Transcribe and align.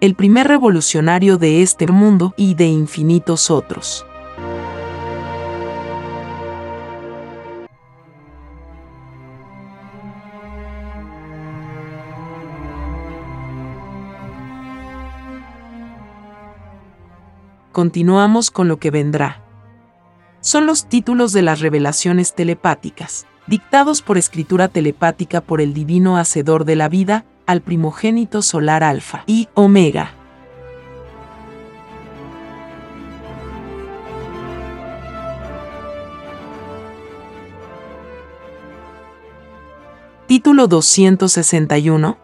el 0.00 0.14
primer 0.14 0.46
revolucionario 0.46 1.38
de 1.38 1.62
este 1.62 1.86
mundo 1.86 2.34
y 2.36 2.54
de 2.54 2.66
infinitos 2.66 3.50
otros. 3.50 4.04
Continuamos 17.72 18.50
con 18.50 18.68
lo 18.68 18.78
que 18.78 18.90
vendrá. 18.90 19.42
Son 20.40 20.66
los 20.66 20.86
títulos 20.86 21.32
de 21.32 21.42
las 21.42 21.60
revelaciones 21.60 22.34
telepáticas, 22.34 23.26
dictados 23.46 24.00
por 24.00 24.16
escritura 24.16 24.68
telepática 24.68 25.40
por 25.40 25.60
el 25.60 25.74
divino 25.74 26.16
Hacedor 26.16 26.64
de 26.64 26.76
la 26.76 26.88
vida, 26.88 27.26
al 27.46 27.60
primogénito 27.60 28.42
solar 28.42 28.82
alfa 28.82 29.22
y 29.26 29.48
omega. 29.54 30.12
Título 40.26 40.66
261. 40.66 42.18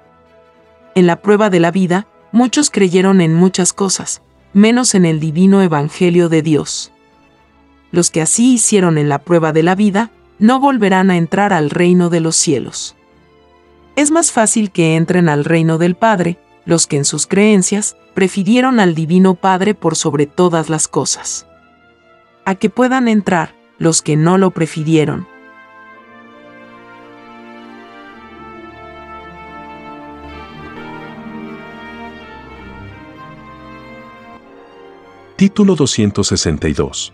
En 0.97 1.07
la 1.07 1.23
prueba 1.23 1.51
de 1.51 1.61
la 1.61 1.71
vida, 1.71 2.09
muchos 2.33 2.69
creyeron 2.69 3.21
en 3.21 3.33
muchas 3.33 3.73
cosas, 3.73 4.23
menos 4.53 4.97
en 4.97 5.05
el 5.05 5.21
divino 5.21 5.63
Evangelio 5.63 6.29
de 6.29 6.43
Dios. 6.43 6.91
Los 7.93 8.11
que 8.11 8.21
así 8.21 8.55
hicieron 8.55 8.99
en 8.99 9.09
la 9.09 9.21
prueba 9.21 9.53
de 9.53 9.63
la 9.63 9.77
vida, 9.77 10.11
no 10.41 10.59
volverán 10.59 11.13
a 11.13 11.17
entrar 11.17 11.53
al 11.53 11.71
reino 11.71 12.11
de 12.11 12.19
los 12.19 12.35
cielos. 12.35 12.97
Es 13.95 14.11
más 14.11 14.33
fácil 14.33 14.71
que 14.71 14.97
entren 14.97 15.29
al 15.29 15.45
reino 15.45 15.79
del 15.79 15.97
Padre 15.97 16.39
los 16.65 16.87
que 16.87 16.97
en 16.97 17.05
sus 17.05 17.27
creencias 17.27 17.97
prefirieron 18.15 18.81
al 18.81 18.95
Divino 18.95 19.35
Padre 19.35 19.75
por 19.75 19.97
sobre 19.97 20.27
todas 20.27 20.71
las 20.71 20.89
cosas. 20.89 21.47
A 22.45 22.55
que 22.55 22.71
puedan 22.71 23.09
entrar 23.09 23.55
los 23.79 24.01
que 24.01 24.17
no 24.17 24.39
lo 24.39 24.51
prefirieron. 24.51 25.27
Título 35.37 35.75
262 35.75 37.13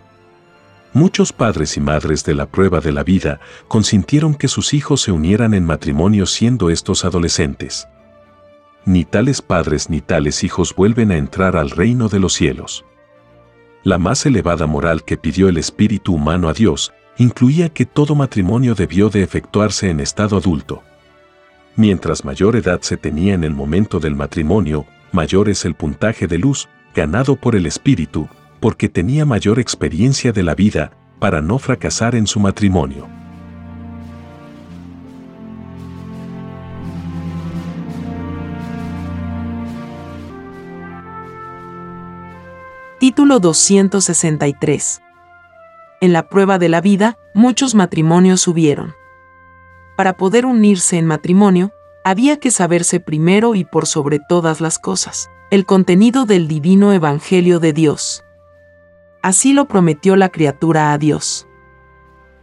Muchos 0.94 1.32
padres 1.32 1.76
y 1.76 1.80
madres 1.80 2.24
de 2.24 2.34
la 2.34 2.46
prueba 2.46 2.80
de 2.80 2.92
la 2.92 3.04
vida 3.04 3.40
consintieron 3.68 4.34
que 4.34 4.48
sus 4.48 4.72
hijos 4.72 5.02
se 5.02 5.12
unieran 5.12 5.52
en 5.52 5.64
matrimonio 5.64 6.24
siendo 6.26 6.70
estos 6.70 7.04
adolescentes. 7.04 7.86
Ni 8.86 9.04
tales 9.04 9.42
padres 9.42 9.90
ni 9.90 10.00
tales 10.00 10.42
hijos 10.44 10.74
vuelven 10.74 11.12
a 11.12 11.18
entrar 11.18 11.56
al 11.56 11.70
reino 11.70 12.08
de 12.08 12.20
los 12.20 12.32
cielos. 12.32 12.86
La 13.84 13.98
más 13.98 14.24
elevada 14.24 14.66
moral 14.66 15.04
que 15.04 15.18
pidió 15.18 15.48
el 15.48 15.58
espíritu 15.58 16.14
humano 16.14 16.48
a 16.48 16.54
Dios 16.54 16.92
incluía 17.18 17.68
que 17.68 17.84
todo 17.84 18.14
matrimonio 18.14 18.74
debió 18.74 19.10
de 19.10 19.22
efectuarse 19.22 19.90
en 19.90 20.00
estado 20.00 20.38
adulto. 20.38 20.82
Mientras 21.76 22.24
mayor 22.24 22.56
edad 22.56 22.80
se 22.80 22.96
tenía 22.96 23.34
en 23.34 23.44
el 23.44 23.54
momento 23.54 24.00
del 24.00 24.16
matrimonio, 24.16 24.86
mayor 25.12 25.48
es 25.48 25.64
el 25.64 25.74
puntaje 25.74 26.26
de 26.26 26.38
luz 26.38 26.68
ganado 26.94 27.36
por 27.36 27.54
el 27.54 27.66
espíritu, 27.66 28.28
porque 28.60 28.88
tenía 28.88 29.24
mayor 29.24 29.58
experiencia 29.58 30.32
de 30.32 30.42
la 30.42 30.54
vida 30.54 30.92
para 31.18 31.40
no 31.40 31.58
fracasar 31.58 32.14
en 32.14 32.26
su 32.26 32.40
matrimonio. 32.40 33.08
Título 42.98 43.38
263 43.38 45.02
En 46.00 46.12
la 46.12 46.28
prueba 46.28 46.58
de 46.58 46.68
la 46.68 46.80
vida, 46.80 47.16
muchos 47.32 47.76
matrimonios 47.76 48.40
subieron. 48.40 48.94
Para 49.96 50.16
poder 50.16 50.46
unirse 50.46 50.98
en 50.98 51.06
matrimonio, 51.06 51.70
había 52.04 52.38
que 52.38 52.50
saberse 52.50 52.98
primero 52.98 53.54
y 53.54 53.64
por 53.64 53.86
sobre 53.86 54.18
todas 54.28 54.60
las 54.60 54.80
cosas, 54.80 55.30
el 55.52 55.64
contenido 55.64 56.24
del 56.24 56.48
divino 56.48 56.92
Evangelio 56.92 57.60
de 57.60 57.72
Dios. 57.72 58.24
Así 59.28 59.52
lo 59.52 59.68
prometió 59.68 60.16
la 60.16 60.30
criatura 60.30 60.90
a 60.94 60.96
Dios. 60.96 61.46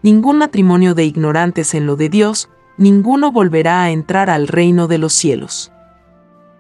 Ningún 0.04 0.38
matrimonio 0.38 0.94
de 0.94 1.04
ignorantes 1.04 1.74
en 1.74 1.88
lo 1.88 1.96
de 1.96 2.10
Dios, 2.10 2.48
ninguno 2.78 3.32
volverá 3.32 3.82
a 3.82 3.90
entrar 3.90 4.30
al 4.30 4.48
reino 4.48 4.88
de 4.88 5.00
los 5.00 5.12
cielos. 5.12 5.72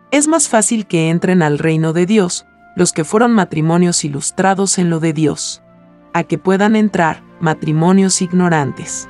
Es 0.10 0.28
más 0.28 0.50
fácil 0.50 0.88
que 0.88 1.12
entren 1.12 1.44
al 1.44 1.60
reino 1.60 1.94
de 1.94 2.08
Dios 2.08 2.48
los 2.76 2.92
que 2.92 3.04
fueron 3.04 3.34
matrimonios 3.34 4.04
ilustrados 4.04 4.80
en 4.80 4.90
lo 4.90 5.00
de 5.00 5.14
Dios, 5.14 5.62
a 6.12 6.24
que 6.24 6.40
puedan 6.40 6.76
entrar 6.76 7.22
matrimonios 7.40 8.20
ignorantes. 8.24 9.08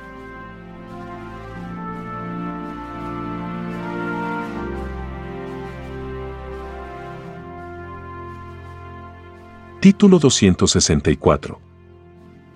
Título 9.86 10.18
264. 10.18 11.60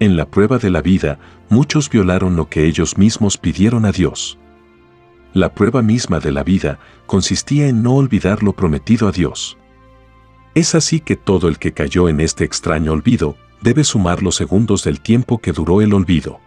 En 0.00 0.16
la 0.16 0.28
prueba 0.28 0.58
de 0.58 0.68
la 0.68 0.82
vida, 0.82 1.20
muchos 1.48 1.88
violaron 1.88 2.34
lo 2.34 2.48
que 2.48 2.66
ellos 2.66 2.98
mismos 2.98 3.38
pidieron 3.38 3.84
a 3.84 3.92
Dios. 3.92 4.36
La 5.32 5.54
prueba 5.54 5.80
misma 5.80 6.18
de 6.18 6.32
la 6.32 6.42
vida 6.42 6.80
consistía 7.06 7.68
en 7.68 7.84
no 7.84 7.94
olvidar 7.94 8.42
lo 8.42 8.54
prometido 8.54 9.06
a 9.06 9.12
Dios. 9.12 9.56
Es 10.56 10.74
así 10.74 10.98
que 10.98 11.14
todo 11.14 11.46
el 11.46 11.60
que 11.60 11.70
cayó 11.70 12.08
en 12.08 12.18
este 12.18 12.42
extraño 12.42 12.90
olvido 12.90 13.36
debe 13.60 13.84
sumar 13.84 14.24
los 14.24 14.34
segundos 14.34 14.82
del 14.82 15.00
tiempo 15.00 15.38
que 15.38 15.52
duró 15.52 15.82
el 15.82 15.94
olvido. 15.94 16.40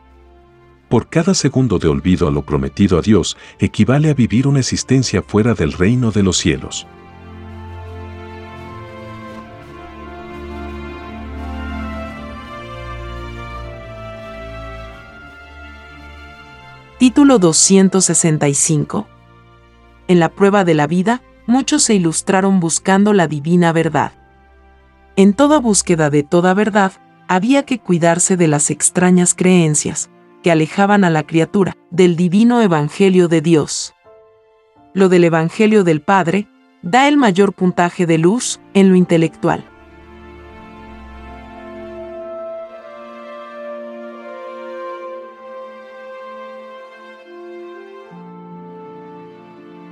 Por 0.89 1.07
cada 1.07 1.33
segundo 1.33 1.79
de 1.79 1.87
olvido 1.87 2.27
a 2.27 2.31
lo 2.31 2.41
prometido 2.41 2.97
a 2.97 3.01
Dios 3.01 3.37
equivale 3.57 4.09
a 4.09 4.13
vivir 4.15 4.47
una 4.47 4.59
existencia 4.59 5.21
fuera 5.21 5.53
del 5.53 5.71
reino 5.71 6.11
de 6.11 6.23
los 6.23 6.35
cielos. 6.35 6.85
Título 16.99 17.39
265 17.39 19.07
En 20.07 20.19
la 20.19 20.29
prueba 20.29 20.63
de 20.63 20.75
la 20.75 20.85
vida, 20.85 21.23
muchos 21.47 21.83
se 21.83 21.95
ilustraron 21.95 22.59
buscando 22.59 23.13
la 23.13 23.27
divina 23.27 23.73
verdad. 23.73 24.11
En 25.15 25.33
toda 25.33 25.59
búsqueda 25.59 26.11
de 26.11 26.21
toda 26.21 26.53
verdad, 26.53 26.93
había 27.27 27.63
que 27.63 27.79
cuidarse 27.79 28.37
de 28.37 28.47
las 28.47 28.69
extrañas 28.69 29.33
creencias, 29.33 30.11
que 30.43 30.51
alejaban 30.51 31.03
a 31.03 31.09
la 31.09 31.23
criatura 31.23 31.75
del 31.89 32.15
divino 32.15 32.61
Evangelio 32.61 33.27
de 33.27 33.41
Dios. 33.41 33.95
Lo 34.93 35.09
del 35.09 35.23
Evangelio 35.23 35.83
del 35.83 36.01
Padre 36.01 36.47
da 36.83 37.07
el 37.07 37.17
mayor 37.17 37.53
puntaje 37.53 38.05
de 38.05 38.19
luz 38.19 38.59
en 38.75 38.89
lo 38.89 38.95
intelectual. 38.95 39.65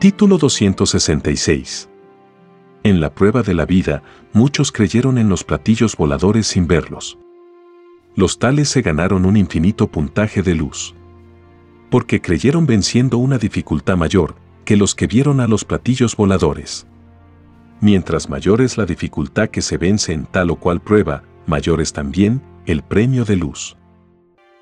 Título 0.02 0.40
266. 0.40 1.88
En 2.82 3.02
la 3.02 3.14
prueba 3.14 3.44
de 3.44 3.54
la 3.54 3.68
vida, 3.68 4.02
muchos 4.34 4.72
creyeron 4.72 5.20
en 5.20 5.30
los 5.30 5.44
platillos 5.44 5.96
voladores 5.96 6.48
sin 6.48 6.66
verlos. 6.66 7.20
Los 8.16 8.40
tales 8.40 8.68
se 8.70 8.82
ganaron 8.82 9.28
un 9.28 9.38
infinito 9.38 9.86
puntaje 9.86 10.42
de 10.42 10.56
luz. 10.56 10.96
Porque 11.92 12.20
creyeron 12.20 12.66
venciendo 12.66 13.20
una 13.20 13.38
dificultad 13.38 13.96
mayor 13.96 14.34
que 14.66 14.76
los 14.76 14.96
que 14.96 15.06
vieron 15.06 15.40
a 15.40 15.48
los 15.48 15.66
platillos 15.66 16.16
voladores. 16.16 16.88
Mientras 17.80 18.28
mayor 18.28 18.62
es 18.62 18.80
la 18.80 18.88
dificultad 18.88 19.50
que 19.50 19.62
se 19.62 19.78
vence 19.78 20.14
en 20.14 20.26
tal 20.26 20.50
o 20.50 20.56
cual 20.56 20.82
prueba, 20.82 21.22
mayor 21.46 21.80
es 21.80 21.94
también 21.94 22.42
el 22.66 22.82
premio 22.82 23.24
de 23.24 23.36
luz. 23.36 23.78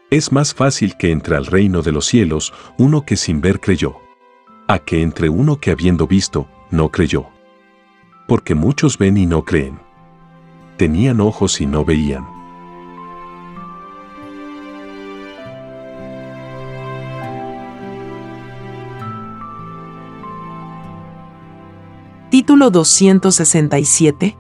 Es 0.10 0.34
más 0.34 0.54
fácil 0.54 0.98
que 0.98 1.12
entre 1.12 1.38
al 1.38 1.46
reino 1.46 1.82
de 1.82 1.94
los 1.94 2.08
cielos 2.08 2.52
uno 2.78 3.06
que 3.06 3.16
sin 3.16 3.40
ver 3.40 3.62
creyó 3.62 4.02
a 4.70 4.78
que 4.78 5.02
entre 5.02 5.30
uno 5.30 5.60
que 5.60 5.72
habiendo 5.72 6.06
visto, 6.06 6.48
no 6.70 6.90
creyó. 6.90 7.26
Porque 8.28 8.54
muchos 8.54 9.00
ven 9.00 9.18
y 9.18 9.26
no 9.26 9.44
creen. 9.44 9.80
Tenían 10.78 11.22
ojos 11.22 11.60
y 11.60 11.66
no 11.66 11.84
veían. 11.84 12.28
Título 22.30 22.70
267 22.70 24.38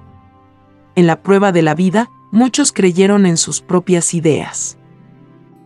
En 0.93 1.07
la 1.07 1.23
prueba 1.23 1.51
de 1.51 1.63
la 1.63 1.73
vida, 1.73 2.11
muchos 2.31 2.71
creyeron 2.71 3.25
en 3.25 3.35
sus 3.35 3.61
propias 3.61 4.13
ideas. 4.13 4.77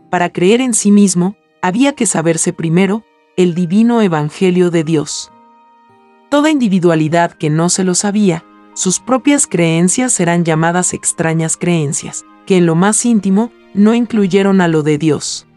Para 0.09 0.31
creer 0.31 0.61
en 0.61 0.73
sí 0.73 0.89
mismo, 0.89 1.35
había 1.61 1.95
que 1.95 2.05
saberse 2.05 2.53
primero, 2.53 3.03
el 3.35 3.55
divino 3.55 3.99
Evangelio 4.03 4.69
de 4.69 4.83
Dios. 4.83 5.31
Toda 6.29 6.51
individualidad 6.51 7.31
que 7.31 7.49
no 7.49 7.69
se 7.69 7.83
lo 7.83 7.95
sabía, 7.95 8.45
sus 8.75 8.99
propias 8.99 9.47
creencias 9.47 10.13
serán 10.13 10.45
llamadas 10.45 10.93
extrañas 10.93 11.57
creencias, 11.57 12.25
que 12.45 12.57
en 12.57 12.67
lo 12.67 12.75
más 12.75 13.03
íntimo 13.05 13.51
no 13.73 13.95
incluyeron 13.95 14.61
a 14.61 14.67
lo 14.67 14.83
de 14.83 14.99
Dios. 14.99 15.47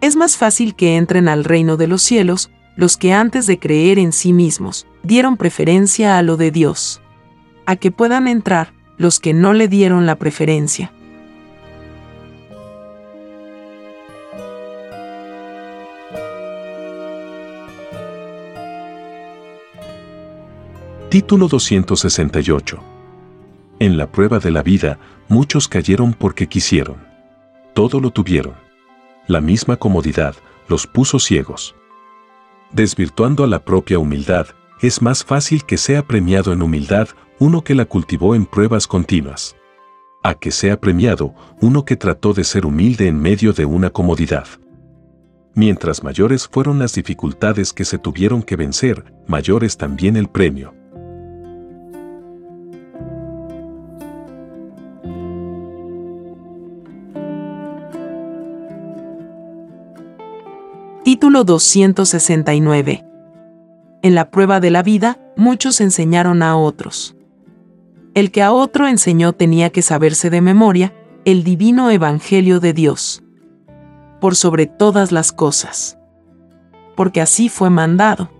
Es 0.00 0.16
más 0.16 0.38
fácil 0.38 0.74
que 0.74 0.96
entren 0.96 1.28
al 1.28 1.44
reino 1.44 1.76
de 1.76 1.88
los 1.88 2.00
cielos 2.00 2.50
los 2.74 2.96
que 2.96 3.12
antes 3.12 3.46
de 3.46 3.58
creer 3.58 3.98
en 3.98 4.12
sí 4.12 4.32
mismos 4.32 4.86
dieron 5.02 5.36
preferencia 5.36 6.16
a 6.16 6.22
lo 6.22 6.38
de 6.38 6.50
Dios, 6.50 7.02
a 7.66 7.76
que 7.76 7.90
puedan 7.90 8.28
entrar 8.28 8.72
los 8.96 9.20
que 9.20 9.34
no 9.34 9.52
le 9.52 9.68
dieron 9.68 10.06
la 10.06 10.16
preferencia. 10.16 10.92
Título 21.10 21.48
268. 21.48 22.78
En 23.78 23.96
la 23.96 24.12
prueba 24.12 24.40
de 24.40 24.50
la 24.50 24.62
vida, 24.62 24.98
muchos 25.28 25.66
cayeron 25.66 26.12
porque 26.12 26.48
quisieron. 26.48 26.98
Todo 27.72 27.98
lo 27.98 28.10
tuvieron. 28.10 28.52
La 29.26 29.40
misma 29.40 29.78
comodidad 29.78 30.36
los 30.68 30.86
puso 30.86 31.18
ciegos. 31.18 31.74
Desvirtuando 32.72 33.42
a 33.42 33.46
la 33.46 33.64
propia 33.64 33.98
humildad, 33.98 34.48
es 34.82 35.00
más 35.00 35.24
fácil 35.24 35.64
que 35.64 35.78
sea 35.78 36.06
premiado 36.06 36.52
en 36.52 36.60
humildad 36.60 37.08
uno 37.38 37.64
que 37.64 37.74
la 37.74 37.86
cultivó 37.86 38.34
en 38.34 38.44
pruebas 38.44 38.86
continuas. 38.86 39.56
A 40.22 40.34
que 40.34 40.50
sea 40.50 40.78
premiado 40.78 41.34
uno 41.62 41.86
que 41.86 41.96
trató 41.96 42.34
de 42.34 42.44
ser 42.44 42.66
humilde 42.66 43.08
en 43.08 43.18
medio 43.18 43.54
de 43.54 43.64
una 43.64 43.88
comodidad. 43.88 44.46
Mientras 45.54 46.04
mayores 46.04 46.46
fueron 46.46 46.78
las 46.78 46.92
dificultades 46.92 47.72
que 47.72 47.86
se 47.86 47.96
tuvieron 47.96 48.42
que 48.42 48.56
vencer, 48.56 49.10
mayor 49.26 49.64
es 49.64 49.78
también 49.78 50.14
el 50.18 50.28
premio. 50.28 50.77
Título 61.18 61.42
269. 61.42 63.04
En 64.02 64.14
la 64.14 64.30
prueba 64.30 64.60
de 64.60 64.70
la 64.70 64.84
vida, 64.84 65.18
muchos 65.36 65.80
enseñaron 65.80 66.44
a 66.44 66.56
otros. 66.56 67.16
El 68.14 68.30
que 68.30 68.40
a 68.40 68.52
otro 68.52 68.86
enseñó 68.86 69.32
tenía 69.32 69.70
que 69.70 69.82
saberse 69.82 70.30
de 70.30 70.40
memoria 70.40 70.94
el 71.24 71.42
divino 71.42 71.90
Evangelio 71.90 72.60
de 72.60 72.72
Dios. 72.72 73.24
Por 74.20 74.36
sobre 74.36 74.66
todas 74.66 75.10
las 75.10 75.32
cosas. 75.32 75.98
Porque 76.94 77.20
así 77.20 77.48
fue 77.48 77.68
mandado. 77.68 78.30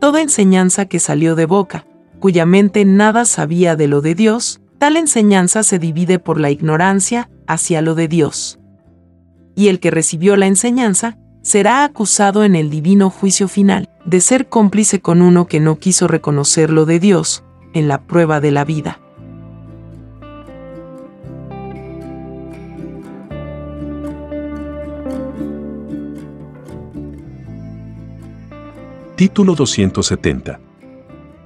Toda 0.00 0.22
enseñanza 0.22 0.86
que 0.86 0.98
salió 0.98 1.36
de 1.36 1.46
boca, 1.46 1.86
cuya 2.18 2.46
mente 2.46 2.84
nada 2.84 3.24
sabía 3.24 3.76
de 3.76 3.86
lo 3.86 4.00
de 4.00 4.16
Dios, 4.16 4.60
tal 4.78 4.96
enseñanza 4.96 5.62
se 5.62 5.78
divide 5.78 6.18
por 6.18 6.40
la 6.40 6.50
ignorancia 6.50 7.30
hacia 7.46 7.80
lo 7.80 7.94
de 7.94 8.08
Dios. 8.08 8.58
Y 9.54 9.68
el 9.68 9.78
que 9.78 9.92
recibió 9.92 10.34
la 10.34 10.48
enseñanza, 10.48 11.16
será 11.46 11.84
acusado 11.84 12.42
en 12.42 12.56
el 12.56 12.70
divino 12.70 13.08
juicio 13.08 13.46
final 13.46 13.88
de 14.04 14.20
ser 14.20 14.48
cómplice 14.48 15.00
con 15.00 15.22
uno 15.22 15.46
que 15.46 15.60
no 15.60 15.78
quiso 15.78 16.08
reconocer 16.08 16.70
lo 16.70 16.86
de 16.86 16.98
Dios 16.98 17.44
en 17.72 17.86
la 17.86 18.02
prueba 18.02 18.40
de 18.40 18.50
la 18.50 18.64
vida. 18.64 18.98
Título 29.14 29.54
270. 29.54 30.58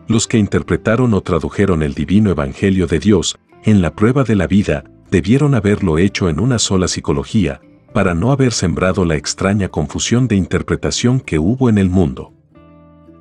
Los 0.09 0.27
que 0.27 0.39
interpretaron 0.39 1.13
o 1.13 1.21
tradujeron 1.21 1.83
el 1.83 1.93
divino 1.93 2.31
Evangelio 2.31 2.87
de 2.87 3.01
Dios 3.01 3.39
en 3.65 3.83
la 3.83 3.95
prueba 3.95 4.25
de 4.25 4.35
la 4.35 4.47
vida 4.47 4.83
debieron 5.11 5.55
haberlo 5.55 5.99
hecho 5.99 6.31
en 6.31 6.41
una 6.41 6.59
sola 6.59 6.89
psicología, 6.89 7.61
para 7.93 8.15
no 8.15 8.33
haber 8.33 8.53
sembrado 8.53 9.05
la 9.05 9.17
extraña 9.17 9.69
confusión 9.69 10.29
de 10.29 10.37
interpretación 10.37 11.21
que 11.21 11.39
hubo 11.39 11.69
en 11.69 11.79
el 11.79 11.91
mundo. 11.91 12.33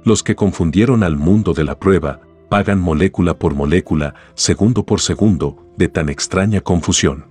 Los 0.04 0.24
que 0.24 0.36
confundieron 0.36 1.04
al 1.04 1.18
mundo 1.18 1.54
de 1.54 1.64
la 1.64 1.80
prueba, 1.80 2.22
pagan 2.50 2.80
molécula 2.80 3.38
por 3.38 3.54
molécula, 3.56 4.16
segundo 4.34 4.86
por 4.86 5.02
segundo, 5.02 5.66
de 5.78 5.88
tan 5.88 6.10
extraña 6.10 6.62
confusión. 6.62 7.26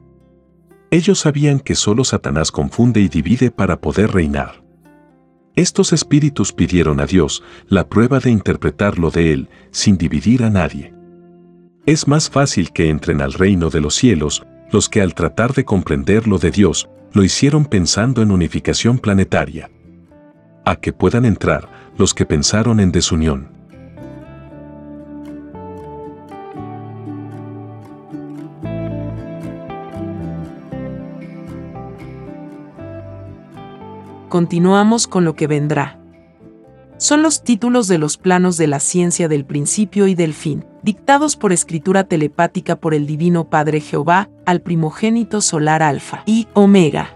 Ellos 0.91 1.21
sabían 1.21 1.61
que 1.61 1.75
solo 1.75 2.05
Satanás 2.05 2.51
confunde 2.51 3.01
y 3.01 3.09
divide 3.09 3.51
para 3.51 3.81
poder 3.81 4.13
reinar. 4.13 4.63
Estos 5.55 5.93
espíritus 5.93 6.53
pidieron 6.53 7.01
a 7.01 7.07
Dios 7.07 7.43
la 7.67 7.89
prueba 7.89 8.21
de 8.21 8.31
interpretar 8.31 8.99
lo 8.99 9.11
de 9.11 9.33
Él 9.33 9.49
sin 9.71 9.99
dividir 9.99 10.45
a 10.45 10.51
nadie. 10.51 10.95
Es 11.85 12.07
más 12.07 12.31
fácil 12.31 12.73
que 12.73 12.91
entren 12.91 13.21
al 13.21 13.33
reino 13.33 13.71
de 13.71 13.81
los 13.81 13.95
cielos 13.95 14.45
los 14.71 14.89
que 14.89 15.03
al 15.03 15.15
tratar 15.15 15.55
de 15.55 15.65
comprender 15.65 16.29
lo 16.29 16.39
de 16.39 16.51
Dios 16.51 16.89
lo 17.13 17.25
hicieron 17.25 17.65
pensando 17.65 18.23
en 18.23 18.31
unificación 18.31 18.99
planetaria. 18.99 19.71
A 20.65 20.77
que 20.77 20.93
puedan 20.93 21.25
entrar 21.25 21.69
los 21.97 22.15
que 22.15 22.27
pensaron 22.27 22.81
en 22.81 22.93
desunión. 22.93 23.59
Continuamos 34.29 35.07
con 35.07 35.25
lo 35.25 35.35
que 35.35 35.47
vendrá. 35.47 35.99
son 36.99 37.23
los 37.23 37.45
títulos 37.45 37.89
de 37.89 37.97
los 37.97 38.19
planos 38.19 38.57
de 38.57 38.67
la 38.67 38.81
ciencia 38.81 39.29
del 39.29 39.45
principio 39.45 40.07
y 40.09 40.15
del 40.15 40.35
fin, 40.35 40.65
dictados 40.83 41.37
por 41.37 41.53
escritura 41.53 42.05
telepática 42.05 42.77
por 42.77 42.95
el 42.95 43.07
Divino 43.07 43.49
Padre 43.51 43.81
Jehová 43.81 44.29
al 44.47 44.61
primogénito 44.61 45.41
solar 45.41 45.83
Alfa 45.83 46.23
y 46.27 46.47
Omega. 46.55 47.15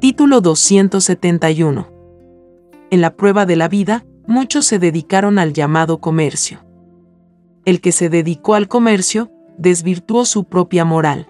Título 0.00 0.40
271. 0.40 1.88
En 2.90 3.00
la 3.00 3.14
prueba 3.16 3.44
de 3.44 3.56
la 3.56 3.68
vida, 3.68 4.04
muchos 4.26 4.64
se 4.64 4.78
dedicaron 4.78 5.38
al 5.38 5.52
llamado 5.52 6.00
comercio. 6.00 6.64
El 7.66 7.82
que 7.82 7.92
se 7.92 8.08
dedicó 8.08 8.54
al 8.54 8.66
comercio, 8.66 9.30
desvirtuó 9.58 10.24
su 10.24 10.44
propia 10.44 10.86
moral. 10.86 11.28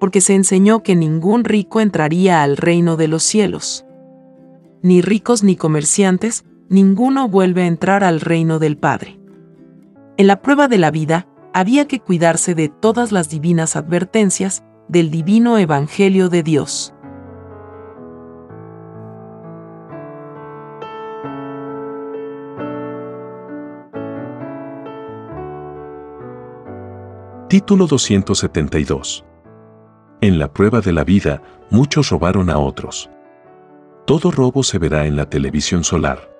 Porque 0.00 0.20
se 0.20 0.34
enseñó 0.34 0.82
que 0.82 0.96
ningún 0.96 1.44
rico 1.44 1.80
entraría 1.80 2.42
al 2.42 2.56
reino 2.56 2.96
de 2.96 3.06
los 3.06 3.22
cielos. 3.22 3.84
Ni 4.82 5.02
ricos 5.02 5.44
ni 5.44 5.54
comerciantes, 5.54 6.44
ninguno 6.68 7.28
vuelve 7.28 7.62
a 7.62 7.66
entrar 7.66 8.02
al 8.02 8.20
reino 8.20 8.58
del 8.58 8.76
Padre. 8.76 9.20
En 10.16 10.26
la 10.26 10.42
prueba 10.42 10.66
de 10.66 10.78
la 10.78 10.90
vida, 10.90 11.28
había 11.52 11.86
que 11.86 12.00
cuidarse 12.00 12.54
de 12.54 12.68
todas 12.68 13.12
las 13.12 13.28
divinas 13.28 13.76
advertencias 13.76 14.64
del 14.88 15.10
divino 15.10 15.58
Evangelio 15.58 16.28
de 16.28 16.42
Dios. 16.42 16.94
Título 27.48 27.88
272. 27.88 29.24
En 30.22 30.38
la 30.38 30.52
prueba 30.52 30.82
de 30.82 30.92
la 30.92 31.02
vida, 31.02 31.42
muchos 31.70 32.10
robaron 32.10 32.50
a 32.50 32.58
otros. 32.58 33.08
Todo 34.06 34.30
robo 34.30 34.62
se 34.62 34.78
verá 34.78 35.06
en 35.06 35.16
la 35.16 35.30
televisión 35.30 35.82
solar. 35.82 36.30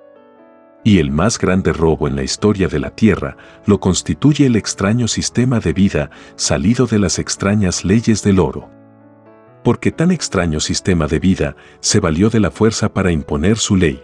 Y 0.83 0.99
el 0.99 1.09
más 1.09 1.39
grande 1.39 1.73
robo 1.73 2.07
en 2.07 2.15
la 2.15 2.21
historia 2.21 2.67
de 2.67 2.79
la 2.79 2.91
Tierra 2.91 3.37
lo 3.65 3.79
constituye 3.79 4.45
el 4.45 4.55
extraño 4.55 5.07
sistema 5.07 5.59
de 5.59 5.73
vida 5.73 6.11
salido 6.35 6.85
de 6.85 6.99
las 6.99 7.17
extrañas 7.17 7.83
leyes 7.83 8.21
del 8.21 8.39
oro. 8.39 8.69
Porque 9.63 9.91
tan 9.91 10.11
extraño 10.11 10.59
sistema 10.59 11.07
de 11.07 11.19
vida 11.19 11.55
se 11.79 11.99
valió 11.99 12.29
de 12.29 12.39
la 12.39 12.51
fuerza 12.51 12.93
para 12.93 13.11
imponer 13.11 13.57
su 13.57 13.75
ley. 13.75 14.03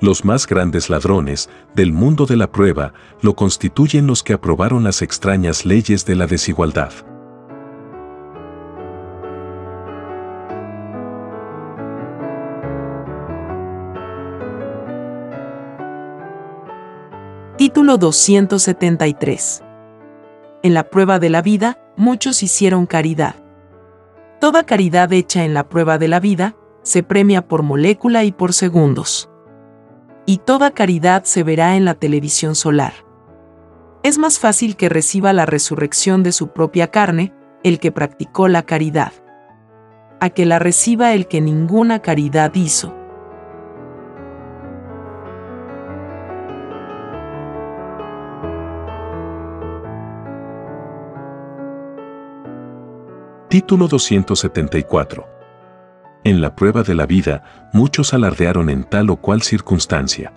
Los 0.00 0.26
más 0.26 0.46
grandes 0.46 0.90
ladrones 0.90 1.48
del 1.74 1.92
mundo 1.92 2.26
de 2.26 2.36
la 2.36 2.52
prueba 2.52 2.92
lo 3.22 3.34
constituyen 3.34 4.06
los 4.06 4.22
que 4.22 4.34
aprobaron 4.34 4.84
las 4.84 5.00
extrañas 5.00 5.64
leyes 5.64 6.04
de 6.04 6.16
la 6.16 6.26
desigualdad. 6.26 6.92
Título 17.64 17.96
273. 17.96 19.62
En 20.62 20.74
la 20.74 20.90
prueba 20.90 21.18
de 21.18 21.30
la 21.30 21.40
vida, 21.40 21.78
muchos 21.96 22.42
hicieron 22.42 22.84
caridad. 22.84 23.36
Toda 24.38 24.66
caridad 24.66 25.10
hecha 25.14 25.46
en 25.46 25.54
la 25.54 25.66
prueba 25.66 25.96
de 25.96 26.08
la 26.08 26.20
vida 26.20 26.56
se 26.82 27.02
premia 27.02 27.48
por 27.48 27.62
molécula 27.62 28.22
y 28.24 28.32
por 28.32 28.52
segundos 28.52 29.30
y 30.26 30.36
toda 30.44 30.72
caridad 30.72 31.24
se 31.24 31.42
verá 31.42 31.74
en 31.76 31.86
la 31.86 31.94
televisión 31.94 32.54
solar. 32.54 32.92
Es 34.02 34.18
más 34.18 34.38
fácil 34.38 34.76
que 34.76 34.90
reciba 34.90 35.32
la 35.32 35.46
resurrección 35.46 36.22
de 36.22 36.32
su 36.32 36.48
propia 36.48 36.90
carne 36.90 37.32
el 37.62 37.80
que 37.80 37.92
practicó 37.92 38.46
la 38.46 38.64
caridad, 38.64 39.12
a 40.20 40.28
que 40.28 40.44
la 40.44 40.58
reciba 40.58 41.14
el 41.14 41.28
que 41.28 41.40
ninguna 41.40 42.02
caridad 42.02 42.54
hizo. 42.56 42.94
Título 53.54 53.86
274 53.86 55.28
en 56.24 56.40
la 56.40 56.56
prueba 56.56 56.82
de 56.82 56.96
la 56.96 57.06
vida, 57.06 57.70
muchos 57.72 58.12
alardearon 58.12 58.68
en 58.68 58.82
tal 58.82 59.10
o 59.10 59.16
cual 59.16 59.42
circunstancia. 59.42 60.32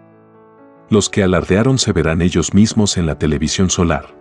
Los 0.92 1.10
que 1.10 1.24
alardearon 1.24 1.80
se 1.80 1.94
verán 1.94 2.22
ellos 2.22 2.54
mismos 2.54 2.96
en 2.96 3.08
la 3.08 3.18
televisión 3.18 3.72
solar. 3.72 4.16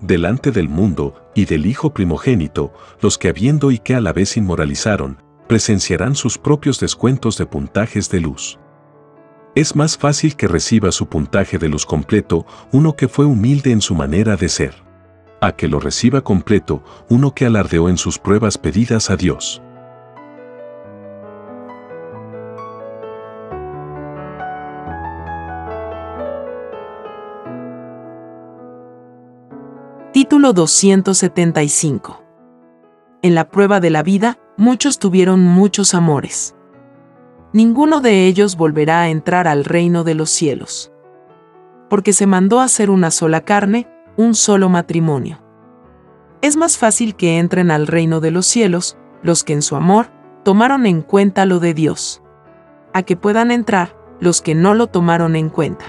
Delante 0.00 0.52
del 0.52 0.70
mundo 0.70 1.22
y 1.34 1.44
del 1.44 1.66
Hijo 1.66 1.92
primogénito, 1.92 2.72
los 3.02 3.18
que 3.18 3.28
habiendo 3.28 3.70
y 3.72 3.78
que 3.78 3.94
a 3.94 4.00
la 4.00 4.14
vez 4.14 4.38
inmoralizaron, 4.38 5.22
presenciarán 5.46 6.14
sus 6.14 6.38
propios 6.38 6.80
descuentos 6.80 7.36
de 7.36 7.44
puntajes 7.44 8.08
de 8.08 8.20
luz. 8.20 8.58
Es 9.54 9.76
más 9.76 9.98
fácil 9.98 10.34
que 10.34 10.48
reciba 10.48 10.92
su 10.92 11.10
puntaje 11.10 11.58
de 11.58 11.68
luz 11.68 11.84
completo 11.84 12.46
uno 12.72 12.96
que 12.96 13.06
fue 13.06 13.26
humilde 13.26 13.70
en 13.70 13.82
su 13.82 13.94
manera 13.94 14.36
de 14.36 14.48
ser, 14.48 14.87
a 15.40 15.52
que 15.52 15.68
lo 15.68 15.80
reciba 15.80 16.22
completo 16.22 16.82
uno 17.08 17.34
que 17.34 17.46
alardeó 17.46 17.88
en 17.88 17.96
sus 17.96 18.18
pruebas 18.18 18.58
pedidas 18.58 19.10
a 19.10 19.16
Dios. 19.16 19.62
Título 30.12 30.52
275. 30.52 32.24
En 33.22 33.34
la 33.34 33.48
prueba 33.48 33.78
de 33.78 33.90
la 33.90 34.02
vida, 34.02 34.38
muchos 34.56 34.98
tuvieron 34.98 35.44
muchos 35.44 35.94
amores. 35.94 36.56
Ninguno 37.52 38.00
de 38.00 38.26
ellos 38.26 38.56
volverá 38.56 39.02
a 39.02 39.08
entrar 39.10 39.46
al 39.46 39.64
reino 39.64 40.04
de 40.04 40.14
los 40.14 40.30
cielos. 40.30 40.92
Porque 41.88 42.12
se 42.12 42.26
mandó 42.26 42.60
a 42.60 42.64
hacer 42.64 42.90
una 42.90 43.10
sola 43.10 43.42
carne, 43.42 43.88
un 44.18 44.34
solo 44.34 44.68
matrimonio. 44.68 45.40
Es 46.42 46.56
más 46.56 46.76
fácil 46.76 47.14
que 47.14 47.38
entren 47.38 47.70
al 47.70 47.86
reino 47.86 48.20
de 48.20 48.32
los 48.32 48.46
cielos 48.46 48.98
los 49.22 49.44
que 49.44 49.52
en 49.52 49.62
su 49.62 49.76
amor 49.76 50.10
tomaron 50.44 50.86
en 50.86 51.02
cuenta 51.02 51.46
lo 51.46 51.60
de 51.60 51.72
Dios, 51.72 52.20
a 52.92 53.04
que 53.04 53.16
puedan 53.16 53.52
entrar 53.52 53.96
los 54.20 54.42
que 54.42 54.56
no 54.56 54.74
lo 54.74 54.88
tomaron 54.88 55.36
en 55.36 55.48
cuenta. 55.48 55.84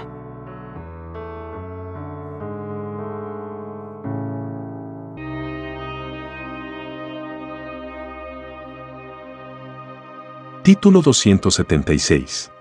Título 10.62 11.02
276. 11.02 12.52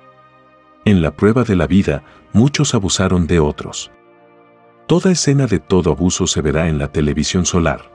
En 0.86 1.04
la 1.04 1.12
prueba 1.12 1.44
de 1.44 1.56
la 1.56 1.68
vida, 1.68 2.02
muchos 2.34 2.74
abusaron 2.74 3.28
de 3.28 3.40
otros. 3.40 3.92
Toda 4.90 5.12
escena 5.12 5.46
de 5.46 5.60
todo 5.60 5.92
abuso 5.92 6.26
se 6.26 6.42
verá 6.42 6.68
en 6.68 6.80
la 6.80 6.88
televisión 6.88 7.46
solar. 7.46 7.92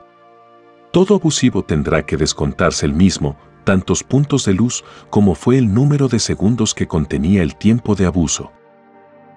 Todo 0.93 1.15
abusivo 1.15 1.61
tendrá 1.61 2.05
que 2.05 2.15
descontarse 2.15 2.85
el 2.85 2.93
mismo, 2.93 3.35
tantos 3.65 4.01
puntos 4.01 4.45
de 4.45 4.53
luz 4.53 4.85
como 5.09 5.35
fue 5.35 5.57
el 5.57 5.73
número 5.73 6.07
de 6.07 6.19
segundos 6.19 6.73
que 6.73 6.87
contenía 6.87 7.43
el 7.43 7.57
tiempo 7.57 7.95
de 7.95 8.05
abuso. 8.05 8.53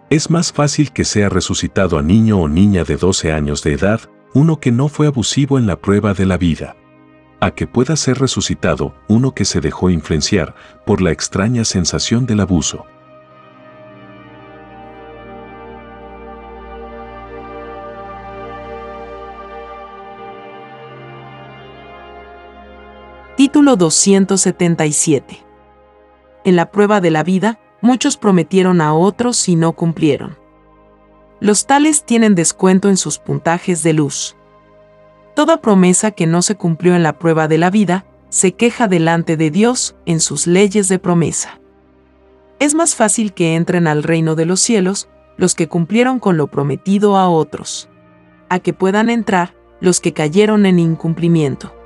Es 0.08 0.30
más 0.30 0.52
fácil 0.52 0.92
que 0.92 1.04
sea 1.04 1.28
resucitado 1.28 1.98
a 1.98 2.02
niño 2.02 2.38
o 2.38 2.46
niña 2.46 2.84
de 2.84 2.96
12 2.96 3.32
años 3.32 3.64
de 3.64 3.72
edad, 3.72 4.02
uno 4.34 4.60
que 4.60 4.70
no 4.70 4.88
fue 4.88 5.08
abusivo 5.08 5.58
en 5.58 5.66
la 5.66 5.80
prueba 5.80 6.14
de 6.14 6.26
la 6.26 6.36
vida 6.36 6.76
a 7.40 7.52
que 7.52 7.66
pueda 7.66 7.96
ser 7.96 8.18
resucitado 8.18 8.94
uno 9.08 9.32
que 9.32 9.44
se 9.44 9.60
dejó 9.60 9.90
influenciar 9.90 10.54
por 10.84 11.00
la 11.00 11.12
extraña 11.12 11.64
sensación 11.64 12.26
del 12.26 12.40
abuso. 12.40 12.84
Título 23.48 23.76
277. 23.76 25.42
En 26.44 26.54
la 26.54 26.70
prueba 26.70 27.00
de 27.00 27.10
la 27.10 27.22
vida, 27.22 27.58
muchos 27.80 28.18
prometieron 28.18 28.82
a 28.82 28.92
otros 28.92 29.48
y 29.48 29.56
no 29.56 29.72
cumplieron. 29.72 30.36
Los 31.40 31.66
tales 31.66 32.04
tienen 32.04 32.34
descuento 32.34 32.90
en 32.90 32.98
sus 32.98 33.18
puntajes 33.18 33.82
de 33.82 33.94
luz. 33.94 34.36
Toda 35.34 35.62
promesa 35.62 36.10
que 36.10 36.26
no 36.26 36.42
se 36.42 36.56
cumplió 36.56 36.94
en 36.94 37.02
la 37.02 37.18
prueba 37.18 37.48
de 37.48 37.56
la 37.56 37.70
vida, 37.70 38.04
se 38.28 38.52
queja 38.52 38.86
delante 38.86 39.38
de 39.38 39.50
Dios 39.50 39.96
en 40.04 40.20
sus 40.20 40.46
leyes 40.46 40.88
de 40.88 40.98
promesa. 40.98 41.58
Es 42.58 42.74
más 42.74 42.94
fácil 42.94 43.32
que 43.32 43.56
entren 43.56 43.86
al 43.86 44.02
reino 44.02 44.34
de 44.34 44.44
los 44.44 44.60
cielos 44.60 45.08
los 45.38 45.54
que 45.54 45.68
cumplieron 45.68 46.18
con 46.18 46.36
lo 46.36 46.48
prometido 46.48 47.16
a 47.16 47.30
otros, 47.30 47.88
a 48.50 48.58
que 48.58 48.74
puedan 48.74 49.08
entrar 49.08 49.54
los 49.80 50.00
que 50.00 50.12
cayeron 50.12 50.66
en 50.66 50.78
incumplimiento. 50.78 51.77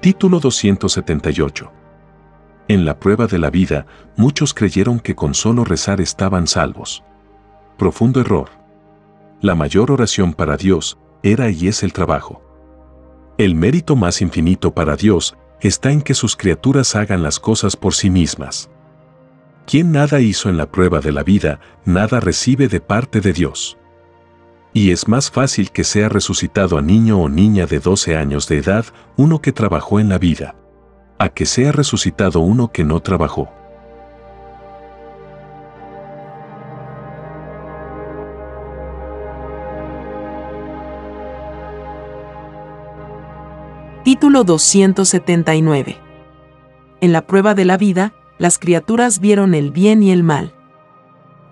Título 0.00 0.40
278. 0.40 1.70
En 2.68 2.86
la 2.86 2.98
prueba 2.98 3.26
de 3.26 3.38
la 3.38 3.50
vida, 3.50 3.84
muchos 4.16 4.54
creyeron 4.54 4.98
que 4.98 5.14
con 5.14 5.34
solo 5.34 5.62
rezar 5.62 6.00
estaban 6.00 6.46
salvos. 6.46 7.04
Profundo 7.76 8.22
error. 8.22 8.48
La 9.42 9.54
mayor 9.54 9.90
oración 9.90 10.32
para 10.32 10.56
Dios 10.56 10.96
era 11.22 11.50
y 11.50 11.68
es 11.68 11.82
el 11.82 11.92
trabajo. 11.92 12.40
El 13.36 13.54
mérito 13.54 13.94
más 13.94 14.22
infinito 14.22 14.72
para 14.72 14.96
Dios 14.96 15.36
está 15.60 15.92
en 15.92 16.00
que 16.00 16.14
sus 16.14 16.34
criaturas 16.34 16.96
hagan 16.96 17.22
las 17.22 17.38
cosas 17.38 17.76
por 17.76 17.92
sí 17.92 18.08
mismas. 18.08 18.70
Quien 19.66 19.92
nada 19.92 20.20
hizo 20.20 20.48
en 20.48 20.56
la 20.56 20.70
prueba 20.70 21.00
de 21.00 21.12
la 21.12 21.24
vida, 21.24 21.60
nada 21.84 22.20
recibe 22.20 22.68
de 22.68 22.80
parte 22.80 23.20
de 23.20 23.34
Dios. 23.34 23.76
Y 24.72 24.92
es 24.92 25.08
más 25.08 25.30
fácil 25.30 25.72
que 25.72 25.82
sea 25.82 26.08
resucitado 26.08 26.78
a 26.78 26.82
niño 26.82 27.20
o 27.20 27.28
niña 27.28 27.66
de 27.66 27.80
12 27.80 28.16
años 28.16 28.46
de 28.46 28.58
edad 28.58 28.84
uno 29.16 29.40
que 29.40 29.52
trabajó 29.52 29.98
en 29.98 30.08
la 30.08 30.18
vida, 30.18 30.54
a 31.18 31.28
que 31.28 31.44
sea 31.44 31.72
resucitado 31.72 32.40
uno 32.40 32.70
que 32.70 32.84
no 32.84 33.00
trabajó. 33.00 33.50
Título 44.04 44.44
279. 44.44 45.98
En 47.00 47.12
la 47.12 47.26
prueba 47.26 47.54
de 47.54 47.64
la 47.64 47.76
vida, 47.76 48.14
las 48.38 48.58
criaturas 48.58 49.18
vieron 49.18 49.54
el 49.54 49.72
bien 49.72 50.02
y 50.02 50.12
el 50.12 50.22
mal. 50.22 50.54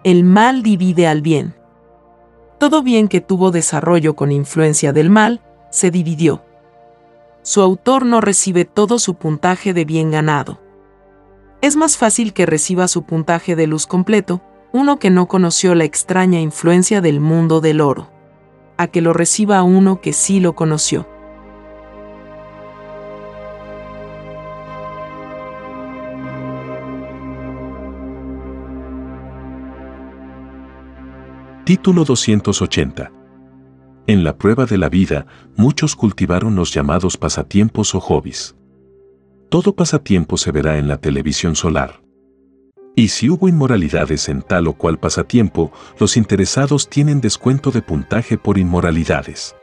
El 0.04 0.22
mal 0.22 0.62
divide 0.62 1.08
al 1.08 1.20
bien 1.20 1.57
todo 2.58 2.82
bien 2.82 3.08
que 3.08 3.20
tuvo 3.20 3.50
desarrollo 3.50 4.14
con 4.14 4.32
influencia 4.32 4.92
del 4.92 5.10
mal, 5.10 5.40
se 5.70 5.90
dividió. 5.90 6.42
Su 7.42 7.62
autor 7.62 8.04
no 8.04 8.20
recibe 8.20 8.64
todo 8.64 8.98
su 8.98 9.14
puntaje 9.14 9.72
de 9.72 9.84
bien 9.84 10.10
ganado. 10.10 10.60
Es 11.60 11.76
más 11.76 11.96
fácil 11.96 12.32
que 12.32 12.46
reciba 12.46 12.88
su 12.88 13.02
puntaje 13.02 13.56
de 13.56 13.66
luz 13.66 13.86
completo, 13.86 14.42
uno 14.72 14.98
que 14.98 15.10
no 15.10 15.26
conoció 15.26 15.74
la 15.74 15.84
extraña 15.84 16.40
influencia 16.40 17.00
del 17.00 17.20
mundo 17.20 17.60
del 17.60 17.80
oro, 17.80 18.10
a 18.76 18.86
que 18.86 19.00
lo 19.00 19.12
reciba 19.12 19.62
uno 19.62 20.00
que 20.00 20.12
sí 20.12 20.40
lo 20.40 20.54
conoció. 20.54 21.06
Título 31.68 32.06
280. 32.06 33.12
En 34.06 34.24
la 34.24 34.38
prueba 34.38 34.64
de 34.64 34.78
la 34.78 34.88
vida, 34.88 35.26
muchos 35.54 35.96
cultivaron 35.96 36.56
los 36.56 36.72
llamados 36.72 37.18
pasatiempos 37.18 37.94
o 37.94 38.00
hobbies. 38.00 38.56
Todo 39.50 39.74
pasatiempo 39.74 40.38
se 40.38 40.50
verá 40.50 40.78
en 40.78 40.88
la 40.88 40.96
televisión 40.96 41.54
solar. 41.56 42.00
Y 42.96 43.08
si 43.08 43.28
hubo 43.28 43.48
inmoralidades 43.48 44.30
en 44.30 44.40
tal 44.40 44.66
o 44.66 44.78
cual 44.78 44.98
pasatiempo, 44.98 45.70
los 46.00 46.16
interesados 46.16 46.88
tienen 46.88 47.20
descuento 47.20 47.70
de 47.70 47.82
puntaje 47.82 48.38
por 48.38 48.56
inmoralidades. 48.56 49.54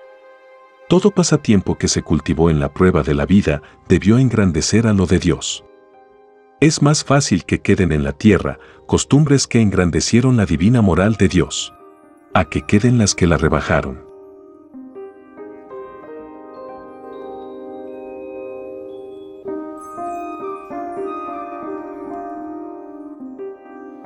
Todo 0.87 1.09
pasatiempo 1.09 1.75
que 1.75 1.87
se 1.87 2.03
cultivó 2.03 2.51
en 2.51 2.59
la 2.59 2.71
prueba 2.71 3.01
de 3.01 3.15
la 3.15 3.25
vida 3.25 3.63
debió 3.89 4.19
engrandecer 4.19 4.85
a 4.85 4.93
lo 4.93 5.07
de 5.07 5.17
Dios. 5.17 5.65
Es 6.61 6.83
más 6.83 7.03
fácil 7.03 7.45
que 7.45 7.61
queden 7.61 7.91
en 7.91 8.03
la 8.03 8.13
tierra 8.13 8.59
costumbres 8.85 9.47
que 9.47 9.59
engrandecieron 9.59 10.37
la 10.37 10.45
divina 10.45 10.83
moral 10.83 11.15
de 11.15 11.29
Dios 11.29 11.73
a 12.35 12.43
que 12.43 12.63
queden 12.63 12.97
las 12.97 13.15
que 13.15 13.27
la 13.27 13.37
rebajaron. 13.37 14.03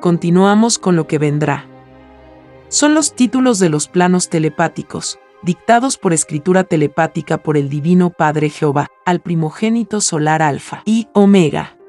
Continuamos 0.00 0.78
con 0.78 0.94
lo 0.94 1.08
que 1.08 1.18
vendrá. 1.18 1.66
Son 2.68 2.94
los 2.94 3.16
títulos 3.16 3.58
de 3.58 3.68
los 3.68 3.88
planos 3.88 4.28
telepáticos, 4.28 5.18
dictados 5.42 5.98
por 5.98 6.12
escritura 6.12 6.62
telepática 6.62 7.38
por 7.38 7.56
el 7.56 7.68
Divino 7.68 8.10
Padre 8.10 8.48
Jehová, 8.48 8.86
al 9.04 9.20
primogénito 9.20 10.00
solar 10.00 10.40
Alfa 10.40 10.82
y 10.84 11.08
Omega. 11.14 11.79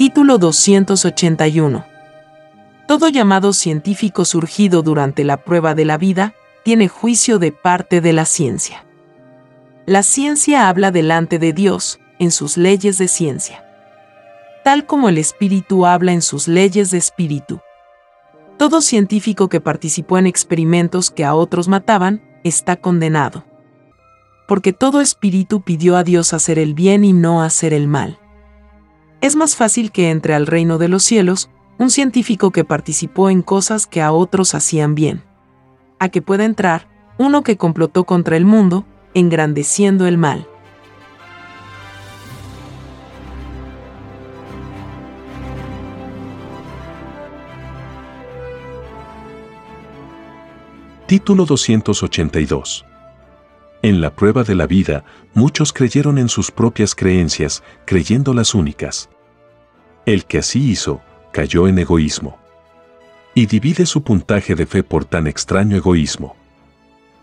Título 0.00 0.38
281. 0.38 1.84
Todo 2.88 3.08
llamado 3.10 3.52
científico 3.52 4.24
surgido 4.24 4.80
durante 4.80 5.24
la 5.24 5.44
prueba 5.44 5.74
de 5.74 5.84
la 5.84 5.98
vida 5.98 6.32
tiene 6.64 6.88
juicio 6.88 7.38
de 7.38 7.52
parte 7.52 8.00
de 8.00 8.14
la 8.14 8.24
ciencia. 8.24 8.86
La 9.84 10.02
ciencia 10.02 10.70
habla 10.70 10.90
delante 10.90 11.38
de 11.38 11.52
Dios 11.52 12.00
en 12.18 12.30
sus 12.30 12.56
leyes 12.56 12.96
de 12.96 13.08
ciencia, 13.08 13.62
tal 14.64 14.86
como 14.86 15.10
el 15.10 15.18
espíritu 15.18 15.84
habla 15.84 16.12
en 16.12 16.22
sus 16.22 16.48
leyes 16.48 16.90
de 16.90 16.96
espíritu. 16.96 17.60
Todo 18.56 18.80
científico 18.80 19.50
que 19.50 19.60
participó 19.60 20.16
en 20.16 20.26
experimentos 20.26 21.10
que 21.10 21.26
a 21.26 21.34
otros 21.34 21.68
mataban 21.68 22.22
está 22.42 22.76
condenado. 22.76 23.44
Porque 24.48 24.72
todo 24.72 25.02
espíritu 25.02 25.60
pidió 25.60 25.98
a 25.98 26.04
Dios 26.04 26.32
hacer 26.32 26.58
el 26.58 26.72
bien 26.72 27.04
y 27.04 27.12
no 27.12 27.42
hacer 27.42 27.74
el 27.74 27.86
mal 27.86 28.18
es 29.20 29.36
más 29.36 29.56
fácil 29.56 29.92
que 29.92 30.10
entre 30.10 30.34
al 30.34 30.46
reino 30.46 30.78
de 30.78 30.88
los 30.88 31.02
cielos 31.02 31.50
un 31.78 31.90
científico 31.90 32.50
que 32.50 32.64
participó 32.64 33.30
en 33.30 33.42
cosas 33.42 33.86
que 33.86 34.02
a 34.02 34.12
otros 34.12 34.54
hacían 34.54 34.94
bien, 34.94 35.22
a 35.98 36.08
que 36.08 36.22
pueda 36.22 36.44
entrar 36.44 36.88
uno 37.18 37.42
que 37.42 37.56
complotó 37.56 38.04
contra 38.04 38.36
el 38.36 38.44
mundo, 38.44 38.86
engrandeciendo 39.14 40.06
el 40.06 40.18
mal. 40.18 40.46
Título 51.06 51.44
282 51.44 52.89
en 53.82 54.00
la 54.00 54.14
prueba 54.14 54.44
de 54.44 54.54
la 54.54 54.66
vida, 54.66 55.04
muchos 55.32 55.72
creyeron 55.72 56.18
en 56.18 56.28
sus 56.28 56.50
propias 56.50 56.94
creencias, 56.94 57.62
creyendo 57.86 58.34
las 58.34 58.54
únicas. 58.54 59.08
El 60.04 60.26
que 60.26 60.38
así 60.38 60.70
hizo, 60.70 61.00
cayó 61.32 61.66
en 61.66 61.78
egoísmo. 61.78 62.38
Y 63.34 63.46
divide 63.46 63.86
su 63.86 64.02
puntaje 64.02 64.54
de 64.54 64.66
fe 64.66 64.82
por 64.82 65.04
tan 65.04 65.26
extraño 65.26 65.76
egoísmo. 65.76 66.36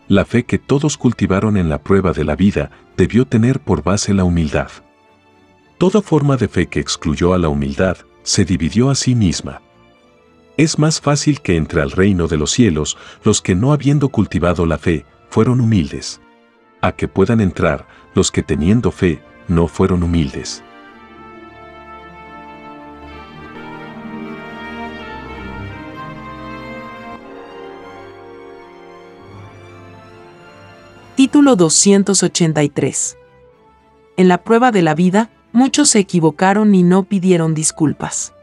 La 0.08 0.26
fe 0.26 0.46
que 0.46 0.58
todos 0.58 0.98
cultivaron 0.98 1.58
en 1.58 1.70
la 1.70 1.80
prueba 1.80 2.14
de 2.14 2.24
la 2.24 2.36
vida 2.36 2.72
debió 2.96 3.26
tener 3.26 3.60
por 3.60 3.84
base 3.84 4.14
la 4.14 4.24
humildad. 4.24 4.70
Toda 5.78 6.02
forma 6.02 6.38
de 6.38 6.48
fe 6.48 6.68
que 6.68 6.80
excluyó 6.80 7.34
a 7.34 7.38
la 7.38 7.50
humildad 7.50 7.98
se 8.24 8.46
dividió 8.46 8.90
a 8.90 8.96
sí 8.96 9.14
misma. 9.14 9.62
Es 10.56 10.80
más 10.80 11.02
fácil 11.02 11.42
que 11.42 11.56
entre 11.56 11.82
al 11.82 11.92
reino 11.92 12.28
de 12.28 12.38
los 12.38 12.50
cielos 12.50 12.98
los 13.24 13.42
que 13.42 13.54
no 13.54 13.74
habiendo 13.74 14.10
cultivado 14.10 14.66
la 14.66 14.80
fe, 14.80 15.06
fueron 15.30 15.62
humildes 15.62 16.20
a 16.82 16.92
que 16.92 17.08
puedan 17.08 17.42
entrar 17.42 17.88
los 18.14 18.32
que 18.32 18.44
teniendo 18.44 18.92
fe 18.92 19.22
no 19.48 19.68
fueron 19.68 20.04
humildes. 20.04 20.64
Título 31.16 31.56
283. 31.56 33.18
En 34.18 34.28
la 34.28 34.44
prueba 34.44 34.72
de 34.72 34.84
la 34.84 34.94
vida, 34.94 35.32
muchos 35.52 35.90
se 35.90 36.00
equivocaron 36.00 36.76
y 36.76 36.84
no 36.84 37.04
pidieron 37.04 37.56
disculpas. 37.56 38.34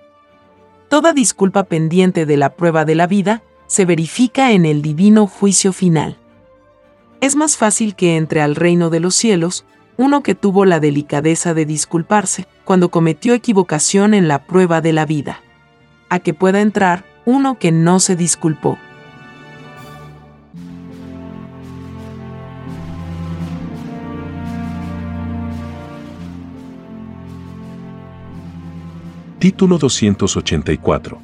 Toda 0.88 1.12
disculpa 1.12 1.64
pendiente 1.64 2.27
de 2.27 2.37
la 2.37 2.55
prueba 2.57 2.85
de 2.85 2.97
la 2.97 3.07
vida 3.07 3.42
se 3.68 3.85
verifica 3.85 4.53
en 4.53 4.64
el 4.64 4.83
divino 4.83 5.27
juicio 5.27 5.73
final 5.73 6.18
es 7.25 7.37
más 7.37 7.57
fácil 7.57 7.95
que 7.95 8.19
entre 8.19 8.43
al 8.43 8.55
reino 8.55 8.91
de 8.91 9.01
los 9.01 9.15
cielos 9.15 9.65
uno 9.97 10.23
que 10.23 10.35
tuvo 10.35 10.67
la 10.67 10.79
delicadeza 10.79 11.55
de 11.55 11.65
disculparse 11.65 12.47
cuando 12.65 12.91
cometió 12.91 13.33
equivocación 13.33 14.13
en 14.13 14.29
la 14.29 14.45
prueba 14.45 14.83
de 14.83 14.93
la 14.93 15.07
vida, 15.07 15.41
a 16.11 16.19
que 16.19 16.35
pueda 16.35 16.61
entrar 16.61 17.07
uno 17.25 17.59
que 17.59 17.73
no 17.73 17.99
se 17.99 18.15
disculpó. 18.15 18.77
Título 29.39 29.79
284. 29.79 31.19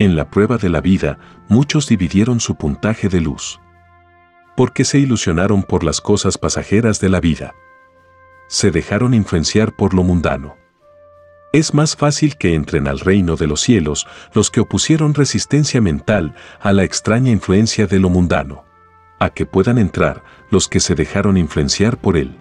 En 0.00 0.16
la 0.16 0.28
prueba 0.30 0.58
de 0.58 0.68
la 0.68 0.80
vida, 0.80 1.18
muchos 1.48 1.86
dividieron 1.86 2.40
su 2.40 2.56
puntaje 2.56 3.08
de 3.08 3.20
luz 3.20 3.60
porque 4.56 4.84
se 4.84 4.98
ilusionaron 4.98 5.62
por 5.62 5.84
las 5.84 6.00
cosas 6.00 6.38
pasajeras 6.38 7.00
de 7.00 7.08
la 7.08 7.20
vida. 7.20 7.54
Se 8.48 8.70
dejaron 8.70 9.14
influenciar 9.14 9.74
por 9.76 9.94
lo 9.94 10.02
mundano. 10.02 10.56
Es 11.52 11.74
más 11.74 11.96
fácil 11.96 12.36
que 12.36 12.54
entren 12.54 12.86
al 12.88 13.00
reino 13.00 13.36
de 13.36 13.46
los 13.46 13.60
cielos 13.60 14.06
los 14.32 14.50
que 14.50 14.60
opusieron 14.60 15.14
resistencia 15.14 15.80
mental 15.80 16.34
a 16.60 16.72
la 16.72 16.84
extraña 16.84 17.30
influencia 17.30 17.86
de 17.86 17.98
lo 17.98 18.10
mundano, 18.10 18.64
a 19.18 19.30
que 19.30 19.46
puedan 19.46 19.78
entrar 19.78 20.22
los 20.50 20.68
que 20.68 20.80
se 20.80 20.94
dejaron 20.94 21.36
influenciar 21.36 21.96
por 21.98 22.16
él. 22.16 22.36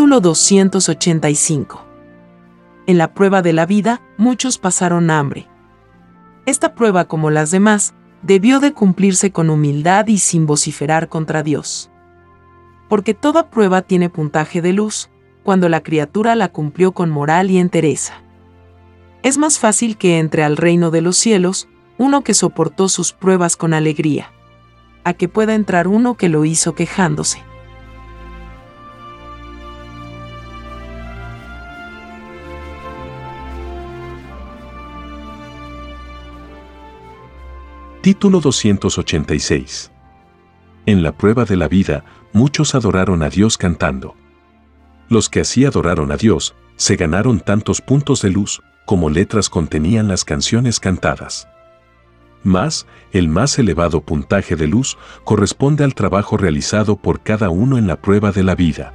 Título 0.00 0.20
285 0.22 1.84
En 2.86 2.96
la 2.96 3.12
prueba 3.12 3.42
de 3.42 3.52
la 3.52 3.66
vida, 3.66 4.00
muchos 4.16 4.56
pasaron 4.56 5.10
hambre. 5.10 5.46
Esta 6.46 6.74
prueba, 6.74 7.04
como 7.04 7.28
las 7.28 7.50
demás, 7.50 7.92
debió 8.22 8.60
de 8.60 8.72
cumplirse 8.72 9.30
con 9.30 9.50
humildad 9.50 10.06
y 10.06 10.16
sin 10.16 10.46
vociferar 10.46 11.10
contra 11.10 11.42
Dios. 11.42 11.90
Porque 12.88 13.12
toda 13.12 13.50
prueba 13.50 13.82
tiene 13.82 14.08
puntaje 14.08 14.62
de 14.62 14.72
luz, 14.72 15.10
cuando 15.42 15.68
la 15.68 15.82
criatura 15.82 16.34
la 16.34 16.48
cumplió 16.48 16.92
con 16.92 17.10
moral 17.10 17.50
y 17.50 17.58
entereza. 17.58 18.14
Es 19.22 19.36
más 19.36 19.58
fácil 19.58 19.98
que 19.98 20.18
entre 20.18 20.44
al 20.44 20.56
reino 20.56 20.90
de 20.90 21.02
los 21.02 21.18
cielos 21.18 21.68
uno 21.98 22.24
que 22.24 22.32
soportó 22.32 22.88
sus 22.88 23.12
pruebas 23.12 23.54
con 23.54 23.74
alegría, 23.74 24.32
a 25.04 25.12
que 25.12 25.28
pueda 25.28 25.54
entrar 25.54 25.88
uno 25.88 26.14
que 26.14 26.30
lo 26.30 26.46
hizo 26.46 26.74
quejándose. 26.74 27.49
Título 38.02 38.40
286. 38.40 39.90
En 40.86 41.02
la 41.02 41.12
prueba 41.12 41.44
de 41.44 41.56
la 41.56 41.68
vida, 41.68 42.02
muchos 42.32 42.74
adoraron 42.74 43.22
a 43.22 43.28
Dios 43.28 43.58
cantando. 43.58 44.16
Los 45.10 45.28
que 45.28 45.40
así 45.40 45.66
adoraron 45.66 46.10
a 46.10 46.16
Dios, 46.16 46.54
se 46.76 46.96
ganaron 46.96 47.40
tantos 47.40 47.82
puntos 47.82 48.22
de 48.22 48.30
luz 48.30 48.62
como 48.86 49.10
letras 49.10 49.50
contenían 49.50 50.08
las 50.08 50.24
canciones 50.24 50.80
cantadas. 50.80 51.46
Más, 52.42 52.86
el 53.12 53.28
más 53.28 53.58
elevado 53.58 54.00
puntaje 54.00 54.56
de 54.56 54.66
luz 54.66 54.96
corresponde 55.24 55.84
al 55.84 55.94
trabajo 55.94 56.38
realizado 56.38 56.96
por 56.96 57.20
cada 57.20 57.50
uno 57.50 57.76
en 57.76 57.86
la 57.86 58.00
prueba 58.00 58.32
de 58.32 58.44
la 58.44 58.54
vida. 58.54 58.94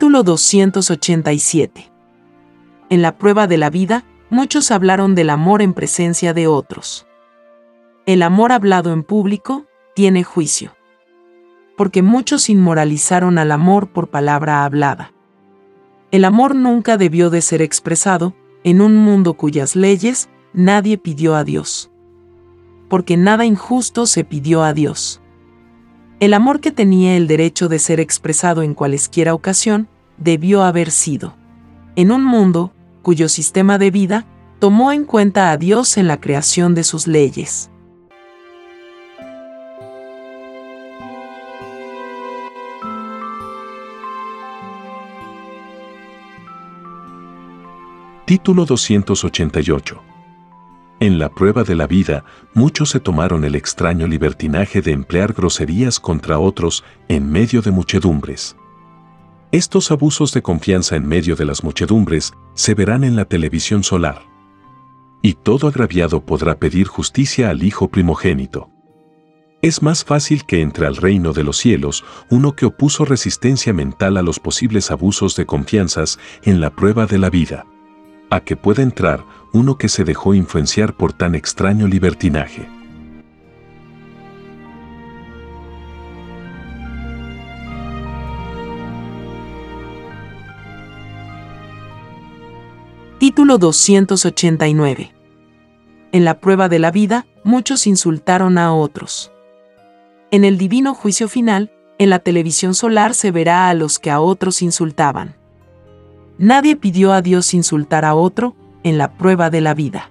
Título 0.00 0.22
287. 0.22 1.92
En 2.88 3.02
la 3.02 3.18
prueba 3.18 3.46
de 3.46 3.58
la 3.58 3.68
vida, 3.68 4.06
muchos 4.30 4.70
hablaron 4.70 5.14
del 5.14 5.28
amor 5.28 5.60
en 5.60 5.74
presencia 5.74 6.32
de 6.32 6.46
otros. 6.46 7.06
El 8.06 8.22
amor 8.22 8.50
hablado 8.50 8.94
en 8.94 9.02
público 9.02 9.66
tiene 9.94 10.24
juicio. 10.24 10.72
Porque 11.76 12.00
muchos 12.00 12.48
inmoralizaron 12.48 13.36
al 13.36 13.52
amor 13.52 13.92
por 13.92 14.08
palabra 14.08 14.64
hablada. 14.64 15.12
El 16.12 16.24
amor 16.24 16.54
nunca 16.54 16.96
debió 16.96 17.28
de 17.28 17.42
ser 17.42 17.60
expresado 17.60 18.34
en 18.64 18.80
un 18.80 18.96
mundo 18.96 19.34
cuyas 19.34 19.76
leyes 19.76 20.30
nadie 20.54 20.96
pidió 20.96 21.34
a 21.34 21.44
Dios. 21.44 21.90
Porque 22.88 23.18
nada 23.18 23.44
injusto 23.44 24.06
se 24.06 24.24
pidió 24.24 24.62
a 24.62 24.72
Dios. 24.72 25.20
El 26.20 26.34
amor 26.34 26.60
que 26.60 26.70
tenía 26.70 27.16
el 27.16 27.26
derecho 27.26 27.70
de 27.70 27.78
ser 27.78 27.98
expresado 27.98 28.62
en 28.62 28.74
cualesquiera 28.74 29.32
ocasión 29.32 29.88
debió 30.18 30.62
haber 30.62 30.90
sido. 30.90 31.34
En 31.96 32.12
un 32.12 32.22
mundo 32.22 32.74
cuyo 33.00 33.30
sistema 33.30 33.78
de 33.78 33.90
vida 33.90 34.26
tomó 34.58 34.92
en 34.92 35.06
cuenta 35.06 35.50
a 35.50 35.56
Dios 35.56 35.96
en 35.96 36.08
la 36.08 36.20
creación 36.20 36.74
de 36.74 36.84
sus 36.84 37.06
leyes. 37.06 37.70
Título 48.26 48.66
288 48.66 50.19
en 51.00 51.18
la 51.18 51.30
prueba 51.30 51.64
de 51.64 51.74
la 51.74 51.86
vida, 51.86 52.24
muchos 52.52 52.90
se 52.90 53.00
tomaron 53.00 53.44
el 53.44 53.54
extraño 53.54 54.06
libertinaje 54.06 54.82
de 54.82 54.92
emplear 54.92 55.32
groserías 55.32 55.98
contra 55.98 56.38
otros 56.38 56.84
en 57.08 57.30
medio 57.30 57.62
de 57.62 57.70
muchedumbres. 57.70 58.54
Estos 59.50 59.90
abusos 59.90 60.32
de 60.32 60.42
confianza 60.42 60.96
en 60.96 61.08
medio 61.08 61.36
de 61.36 61.46
las 61.46 61.64
muchedumbres 61.64 62.34
se 62.54 62.74
verán 62.74 63.02
en 63.02 63.16
la 63.16 63.24
televisión 63.24 63.82
solar. 63.82 64.22
Y 65.22 65.34
todo 65.34 65.68
agraviado 65.68 66.24
podrá 66.24 66.58
pedir 66.58 66.86
justicia 66.86 67.48
al 67.48 67.62
Hijo 67.62 67.88
primogénito. 67.88 68.70
Es 69.62 69.82
más 69.82 70.04
fácil 70.04 70.44
que 70.44 70.60
entre 70.60 70.86
al 70.86 70.96
reino 70.96 71.32
de 71.32 71.44
los 71.44 71.56
cielos 71.56 72.04
uno 72.30 72.54
que 72.54 72.66
opuso 72.66 73.04
resistencia 73.04 73.72
mental 73.72 74.18
a 74.18 74.22
los 74.22 74.38
posibles 74.38 74.90
abusos 74.90 75.34
de 75.34 75.46
confianzas 75.46 76.18
en 76.42 76.60
la 76.60 76.70
prueba 76.70 77.06
de 77.06 77.18
la 77.18 77.30
vida 77.30 77.66
a 78.30 78.40
que 78.40 78.56
pueda 78.56 78.82
entrar 78.82 79.24
uno 79.52 79.76
que 79.78 79.88
se 79.88 80.04
dejó 80.04 80.34
influenciar 80.34 80.94
por 80.94 81.12
tan 81.12 81.34
extraño 81.34 81.86
libertinaje. 81.86 82.68
Título 93.18 93.58
289. 93.58 95.12
En 96.12 96.24
la 96.24 96.40
prueba 96.40 96.68
de 96.68 96.78
la 96.78 96.90
vida, 96.90 97.26
muchos 97.44 97.86
insultaron 97.86 98.56
a 98.56 98.72
otros. 98.72 99.30
En 100.30 100.44
el 100.44 100.58
divino 100.58 100.94
juicio 100.94 101.28
final, 101.28 101.70
en 101.98 102.08
la 102.08 102.20
televisión 102.20 102.74
solar 102.74 103.14
se 103.14 103.30
verá 103.30 103.68
a 103.68 103.74
los 103.74 103.98
que 103.98 104.10
a 104.10 104.20
otros 104.20 104.62
insultaban. 104.62 105.36
Nadie 106.38 106.76
pidió 106.76 107.12
a 107.12 107.20
Dios 107.20 107.52
insultar 107.52 108.06
a 108.06 108.14
otro 108.14 108.56
en 108.82 108.98
la 108.98 109.16
prueba 109.16 109.50
de 109.50 109.60
la 109.60 109.74
vida. 109.74 110.10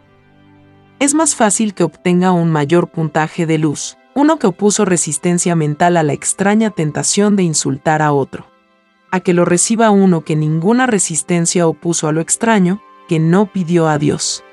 Es 1.00 1.14
más 1.14 1.36
fácil 1.36 1.74
que 1.74 1.84
obtenga 1.84 2.32
un 2.32 2.52
mayor 2.52 2.90
puntaje 2.90 3.46
de 3.46 3.58
luz, 3.58 3.98
uno 4.16 4.38
que 4.38 4.48
opuso 4.48 4.86
resistencia 4.86 5.56
mental 5.56 5.96
a 5.98 6.04
la 6.04 6.14
extraña 6.14 6.72
tentación 6.72 7.36
de 7.36 7.44
insultar 7.44 8.02
a 8.02 8.12
otro, 8.12 8.46
a 9.12 9.22
que 9.22 9.34
lo 9.34 9.46
reciba 9.46 9.92
uno 9.92 10.26
que 10.26 10.36
ninguna 10.36 10.88
resistencia 10.88 11.68
opuso 11.68 12.08
a 12.08 12.12
lo 12.12 12.20
extraño, 12.20 12.82
que 13.08 13.20
no 13.20 13.46
pidió 13.52 13.88
a 13.88 13.98
Dios. 13.98 14.44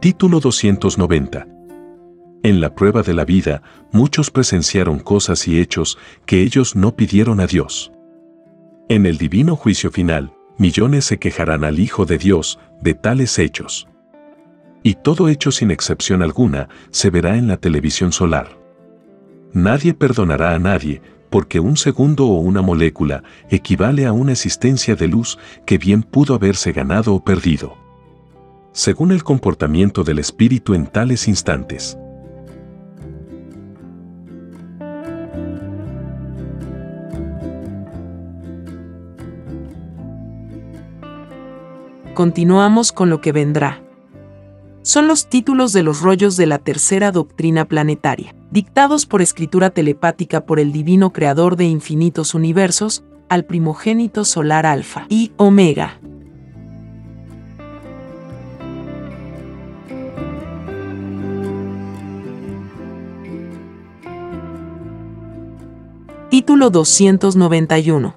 Título 0.00 0.40
290. 0.40 1.59
En 2.42 2.60
la 2.60 2.74
prueba 2.74 3.02
de 3.02 3.12
la 3.12 3.24
vida, 3.24 3.62
muchos 3.92 4.30
presenciaron 4.30 4.98
cosas 4.98 5.46
y 5.46 5.60
hechos 5.60 5.98
que 6.24 6.42
ellos 6.42 6.74
no 6.74 6.96
pidieron 6.96 7.38
a 7.40 7.46
Dios. 7.46 7.92
En 8.88 9.04
el 9.04 9.18
divino 9.18 9.56
juicio 9.56 9.90
final, 9.90 10.32
millones 10.56 11.04
se 11.04 11.18
quejarán 11.18 11.64
al 11.64 11.78
Hijo 11.78 12.06
de 12.06 12.16
Dios 12.16 12.58
de 12.80 12.94
tales 12.94 13.38
hechos. 13.38 13.86
Y 14.82 14.94
todo 14.94 15.28
hecho 15.28 15.52
sin 15.52 15.70
excepción 15.70 16.22
alguna 16.22 16.68
se 16.90 17.10
verá 17.10 17.36
en 17.36 17.46
la 17.46 17.58
televisión 17.58 18.10
solar. 18.10 18.58
Nadie 19.52 19.92
perdonará 19.92 20.54
a 20.54 20.58
nadie, 20.58 21.02
porque 21.28 21.60
un 21.60 21.76
segundo 21.76 22.26
o 22.26 22.40
una 22.40 22.62
molécula 22.62 23.22
equivale 23.50 24.06
a 24.06 24.12
una 24.12 24.32
existencia 24.32 24.96
de 24.96 25.08
luz 25.08 25.38
que 25.66 25.76
bien 25.76 26.02
pudo 26.02 26.34
haberse 26.34 26.72
ganado 26.72 27.14
o 27.14 27.22
perdido 27.22 27.76
según 28.72 29.10
el 29.10 29.24
comportamiento 29.24 30.04
del 30.04 30.18
espíritu 30.18 30.74
en 30.74 30.86
tales 30.86 31.26
instantes. 31.28 31.98
Continuamos 42.20 42.92
con 42.92 43.08
lo 43.08 43.22
que 43.22 43.32
vendrá. 43.32 43.82
Son 44.82 45.08
los 45.08 45.30
títulos 45.30 45.72
de 45.72 45.82
los 45.82 46.02
rollos 46.02 46.36
de 46.36 46.44
la 46.44 46.58
tercera 46.58 47.12
doctrina 47.12 47.64
planetaria, 47.64 48.34
dictados 48.50 49.06
por 49.06 49.22
escritura 49.22 49.70
telepática 49.70 50.44
por 50.44 50.60
el 50.60 50.70
divino 50.70 51.14
creador 51.14 51.56
de 51.56 51.64
infinitos 51.64 52.34
universos, 52.34 53.04
al 53.30 53.46
primogénito 53.46 54.26
solar 54.26 54.66
Alfa 54.66 55.06
y 55.08 55.32
Omega. 55.38 55.98
Título 66.28 66.68
291. 66.68 68.14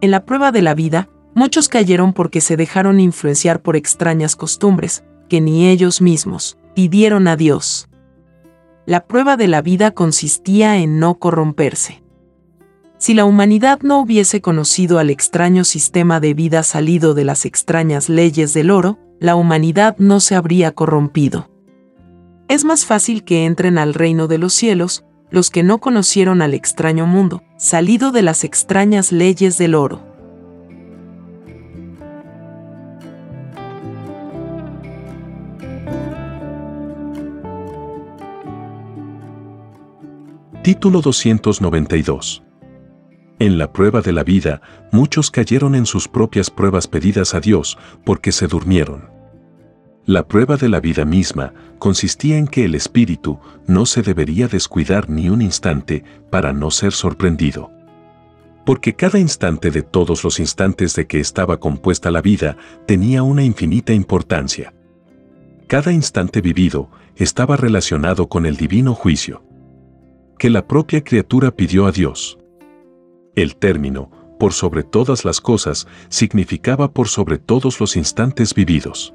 En 0.00 0.10
la 0.10 0.24
prueba 0.24 0.52
de 0.52 0.62
la 0.62 0.72
vida, 0.72 1.10
muchos 1.34 1.68
cayeron 1.68 2.12
porque 2.12 2.40
se 2.40 2.56
dejaron 2.56 3.00
influenciar 3.00 3.60
por 3.60 3.76
extrañas 3.76 4.36
costumbres, 4.36 5.04
que 5.28 5.40
ni 5.40 5.68
ellos 5.68 6.00
mismos 6.00 6.58
pidieron 6.74 7.28
a 7.28 7.36
Dios. 7.36 7.88
La 8.86 9.06
prueba 9.06 9.36
de 9.36 9.48
la 9.48 9.62
vida 9.62 9.92
consistía 9.92 10.76
en 10.76 10.98
no 10.98 11.14
corromperse. 11.14 12.02
Si 12.98 13.14
la 13.14 13.24
humanidad 13.24 13.80
no 13.82 14.00
hubiese 14.00 14.40
conocido 14.40 14.98
al 14.98 15.10
extraño 15.10 15.64
sistema 15.64 16.20
de 16.20 16.34
vida 16.34 16.62
salido 16.62 17.14
de 17.14 17.24
las 17.24 17.44
extrañas 17.44 18.08
leyes 18.08 18.54
del 18.54 18.70
oro, 18.70 18.98
la 19.20 19.36
humanidad 19.36 19.96
no 19.98 20.20
se 20.20 20.34
habría 20.34 20.72
corrompido. 20.72 21.50
Es 22.48 22.64
más 22.64 22.84
fácil 22.84 23.24
que 23.24 23.46
entren 23.46 23.78
al 23.78 23.94
reino 23.94 24.26
de 24.26 24.38
los 24.38 24.52
cielos 24.52 25.04
los 25.30 25.50
que 25.50 25.62
no 25.62 25.78
conocieron 25.78 26.42
al 26.42 26.54
extraño 26.54 27.06
mundo, 27.06 27.42
salido 27.56 28.12
de 28.12 28.22
las 28.22 28.44
extrañas 28.44 29.10
leyes 29.12 29.58
del 29.58 29.74
oro. 29.74 30.13
Título 40.64 41.02
292 41.02 42.42
en 43.38 43.58
la 43.58 43.70
prueba 43.70 44.00
de 44.00 44.14
la 44.14 44.24
vida, 44.24 44.62
muchos 44.92 45.30
cayeron 45.30 45.74
en 45.74 45.84
sus 45.84 46.08
propias 46.08 46.48
pruebas 46.48 46.88
pedidas 46.88 47.34
a 47.34 47.40
Dios 47.40 47.76
porque 48.02 48.32
se 48.32 48.46
durmieron. 48.46 49.10
La 50.06 50.26
prueba 50.26 50.56
de 50.56 50.70
la 50.70 50.80
vida 50.80 51.04
misma 51.04 51.52
consistía 51.78 52.38
en 52.38 52.46
que 52.46 52.64
el 52.64 52.74
espíritu 52.74 53.40
no 53.66 53.84
se 53.84 54.00
debería 54.00 54.48
descuidar 54.48 55.10
ni 55.10 55.28
un 55.28 55.42
instante 55.42 56.02
para 56.30 56.54
no 56.54 56.70
ser 56.70 56.92
sorprendido. 56.92 57.70
Porque 58.64 58.94
cada 58.94 59.18
instante 59.18 59.70
de 59.70 59.82
todos 59.82 60.24
los 60.24 60.40
instantes 60.40 60.94
de 60.94 61.06
que 61.06 61.20
estaba 61.20 61.60
compuesta 61.60 62.10
la 62.10 62.22
vida 62.22 62.56
tenía 62.86 63.22
una 63.22 63.44
infinita 63.44 63.92
importancia. 63.92 64.72
Cada 65.66 65.92
instante 65.92 66.40
vivido 66.40 66.88
estaba 67.16 67.58
relacionado 67.58 68.30
con 68.30 68.46
el 68.46 68.56
divino 68.56 68.94
juicio 68.94 69.43
que 70.38 70.50
la 70.50 70.66
propia 70.66 71.02
criatura 71.02 71.50
pidió 71.50 71.86
a 71.86 71.92
Dios. 71.92 72.38
El 73.34 73.56
término, 73.56 74.10
por 74.38 74.52
sobre 74.52 74.82
todas 74.82 75.24
las 75.24 75.40
cosas, 75.40 75.86
significaba 76.08 76.92
por 76.92 77.08
sobre 77.08 77.38
todos 77.38 77.80
los 77.80 77.96
instantes 77.96 78.54
vividos. 78.54 79.14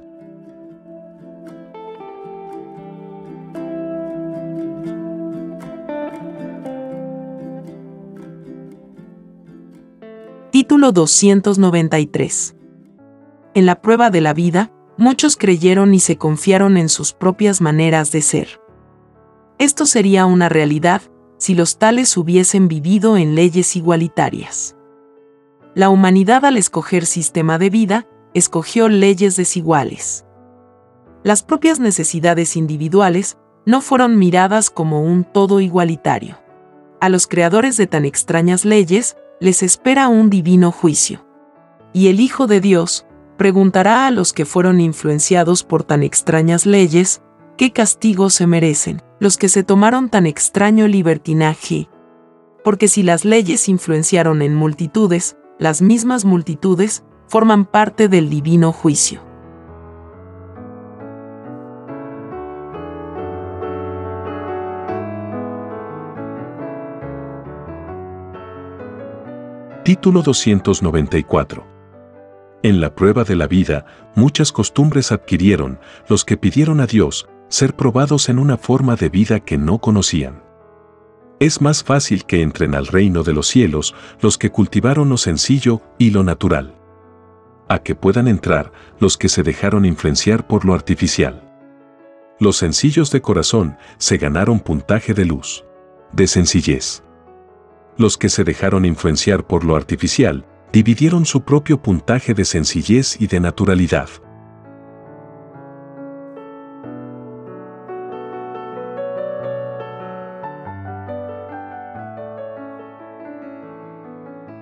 Título 10.51 10.91
293 10.91 12.55
En 13.53 13.65
la 13.65 13.82
prueba 13.82 14.10
de 14.10 14.19
la 14.21 14.34
vida, 14.34 14.71
muchos 14.97 15.38
creyeron 15.38 15.93
y 15.93 15.99
se 15.99 16.17
confiaron 16.17 16.75
en 16.75 16.89
sus 16.89 17.13
propias 17.13 17.62
maneras 17.62 18.12
de 18.12 18.21
ser. 18.21 18.60
Esto 19.60 19.86
sería 19.86 20.26
una 20.26 20.48
realidad 20.48 21.02
si 21.38 21.54
los 21.54 21.78
tales 21.78 22.15
hubiesen 22.15 22.69
vivido 22.69 23.17
en 23.17 23.36
leyes 23.36 23.76
igualitarias. 23.76 24.78
La 25.76 25.89
humanidad 25.89 26.45
al 26.45 26.56
escoger 26.56 27.06
sistema 27.06 27.58
de 27.58 27.69
vida, 27.69 28.08
escogió 28.34 28.88
leyes 28.88 29.36
desiguales. 29.36 30.26
Las 31.24 31.43
propias 31.43 31.80
necesidades 31.80 32.56
individuales 32.56 33.38
no 33.65 33.82
fueron 33.82 34.17
miradas 34.17 34.69
como 34.69 35.04
un 35.04 35.26
todo 35.26 35.60
igualitario. 35.60 36.39
A 37.02 37.10
los 37.10 37.28
creadores 37.28 37.76
de 37.76 37.88
tan 37.88 38.06
extrañas 38.06 38.63
leyes 38.63 39.17
les 39.41 39.62
espera 39.62 40.08
un 40.08 40.30
divino 40.30 40.72
juicio. 40.72 41.26
Y 41.91 42.08
el 42.08 42.22
Hijo 42.22 42.48
de 42.48 42.62
Dios 42.62 43.06
preguntará 43.38 44.08
a 44.08 44.12
los 44.12 44.32
que 44.32 44.45
fueron 44.45 44.80
influenciados 44.80 45.63
por 45.63 45.84
tan 45.84 46.04
extrañas 46.04 46.65
leyes, 46.65 47.22
¿qué 47.60 47.74
castigo 47.74 48.30
se 48.30 48.48
merecen? 48.48 49.02
los 49.19 49.36
que 49.36 49.50
se 49.50 49.63
tomaron 49.63 50.08
tan 50.08 50.26
extraño 50.26 50.88
libertinaje. 50.88 51.89
Porque 52.63 52.88
si 52.88 53.04
las 53.04 53.26
leyes 53.26 53.67
influenciaron 53.67 54.41
en 54.41 54.56
multitudes, 54.56 55.36
las 55.58 55.82
mismas 55.82 56.24
multitudes 56.24 57.04
forman 57.28 57.65
parte 57.65 58.08
del 58.08 58.30
divino 58.30 58.72
juicio. 58.72 59.28
Título 69.84 70.22
294 70.22 71.67
En 72.63 72.80
la 72.80 72.95
prueba 72.95 73.26
de 73.26 73.36
la 73.36 73.48
vida, 73.48 73.86
muchas 74.15 74.54
costumbres 74.54 75.12
adquirieron 75.12 75.78
los 76.08 76.24
que 76.24 76.38
pidieron 76.38 76.80
a 76.80 76.86
Dios 76.86 77.28
ser 77.50 77.76
probados 77.76 78.30
en 78.30 78.40
una 78.40 78.58
forma 78.58 78.96
de 78.96 79.10
vida 79.10 79.40
que 79.40 79.58
no 79.58 79.80
conocían. 79.80 80.44
Es 81.40 81.62
más 81.62 81.84
fácil 81.84 82.26
que 82.26 82.42
entren 82.42 82.76
al 82.76 82.88
reino 82.88 83.24
de 83.24 83.34
los 83.34 83.48
cielos 83.48 83.96
los 84.22 84.38
que 84.38 84.52
cultivaron 84.52 85.10
lo 85.10 85.18
sencillo 85.18 85.82
y 85.98 86.12
lo 86.12 86.24
natural. 86.24 86.76
A 87.68 87.80
que 87.80 87.96
puedan 87.96 88.28
entrar 88.28 88.72
los 89.00 89.18
que 89.18 89.30
se 89.30 89.44
dejaron 89.44 89.86
influenciar 89.86 90.48
por 90.48 90.66
lo 90.66 90.74
artificial. 90.74 91.46
Los 92.40 92.58
sencillos 92.58 93.12
de 93.12 93.22
corazón 93.22 93.78
se 93.98 94.18
ganaron 94.18 94.60
puntaje 94.60 95.14
de 95.14 95.26
luz, 95.26 95.66
de 96.12 96.28
sencillez. 96.28 97.04
Los 97.98 98.18
que 98.18 98.30
se 98.30 98.44
dejaron 98.44 98.86
influenciar 98.86 99.46
por 99.46 99.64
lo 99.64 99.76
artificial 99.76 100.46
dividieron 100.72 101.26
su 101.26 101.42
propio 101.42 101.82
puntaje 101.82 102.34
de 102.34 102.46
sencillez 102.46 103.20
y 103.20 103.28
de 103.28 103.40
naturalidad. 103.40 104.10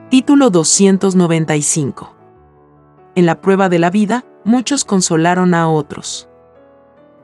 Título 0.09 0.51
295. 0.51 2.15
En 3.15 3.25
la 3.25 3.41
prueba 3.41 3.67
de 3.67 3.77
la 3.77 3.89
vida, 3.89 4.23
muchos 4.45 4.85
consolaron 4.85 5.53
a 5.53 5.67
otros. 5.67 6.29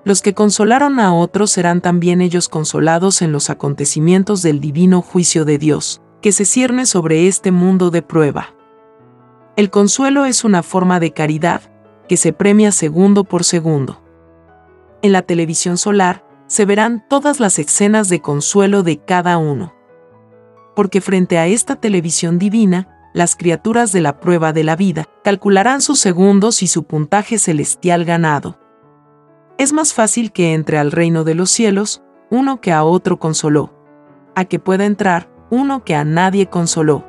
Los 0.04 0.22
que 0.22 0.34
consolaron 0.34 1.00
a 1.00 1.14
otros 1.14 1.52
serán 1.52 1.80
también 1.80 2.20
ellos 2.20 2.50
consolados 2.50 3.22
en 3.22 3.32
los 3.32 3.50
acontecimientos 3.50 4.42
del 4.42 4.60
divino 4.60 5.02
juicio 5.02 5.46
de 5.46 5.60
Dios, 5.60 6.02
que 6.22 6.34
se 6.34 6.44
cierne 6.44 6.86
sobre 6.86 7.30
este 7.30 7.54
mundo 7.54 7.90
de 7.90 8.02
prueba. 8.02 8.54
El 9.56 9.70
consuelo 9.70 10.26
es 10.26 10.44
una 10.44 10.62
forma 10.62 11.00
de 11.00 11.14
caridad, 11.14 11.62
que 12.10 12.18
se 12.18 12.34
premia 12.34 12.74
segundo 12.74 13.24
por 13.24 13.46
segundo. 13.46 14.02
En 15.02 15.14
la 15.14 15.22
televisión 15.22 15.78
solar, 15.78 16.26
se 16.48 16.66
verán 16.66 17.06
todas 17.08 17.40
las 17.40 17.60
escenas 17.60 18.10
de 18.10 18.20
consuelo 18.20 18.84
de 18.84 18.98
cada 18.98 19.38
uno 19.38 19.74
porque 20.76 21.02
frente 21.02 21.38
a 21.38 21.48
esta 21.48 21.76
televisión 21.76 22.40
divina, 22.40 22.88
las 23.14 23.36
criaturas 23.36 23.92
de 23.92 24.02
la 24.02 24.20
prueba 24.20 24.54
de 24.54 24.64
la 24.64 24.76
vida 24.76 25.06
calcularán 25.24 25.82
sus 25.82 26.00
segundos 26.00 26.64
y 26.64 26.68
su 26.68 26.84
puntaje 26.84 27.38
celestial 27.38 28.06
ganado. 28.06 28.60
Es 29.58 29.72
más 29.72 29.94
fácil 29.94 30.32
que 30.32 30.54
entre 30.54 30.78
al 30.80 30.92
reino 30.92 31.24
de 31.24 31.36
los 31.36 31.52
cielos 31.52 32.02
uno 32.32 32.60
que 32.60 32.72
a 32.72 32.84
otro 32.84 33.20
consoló, 33.20 33.72
a 34.36 34.46
que 34.46 34.60
pueda 34.60 34.86
entrar 34.86 35.30
uno 35.52 35.84
que 35.84 35.96
a 35.96 36.04
nadie 36.04 36.48
consoló. 36.48 37.06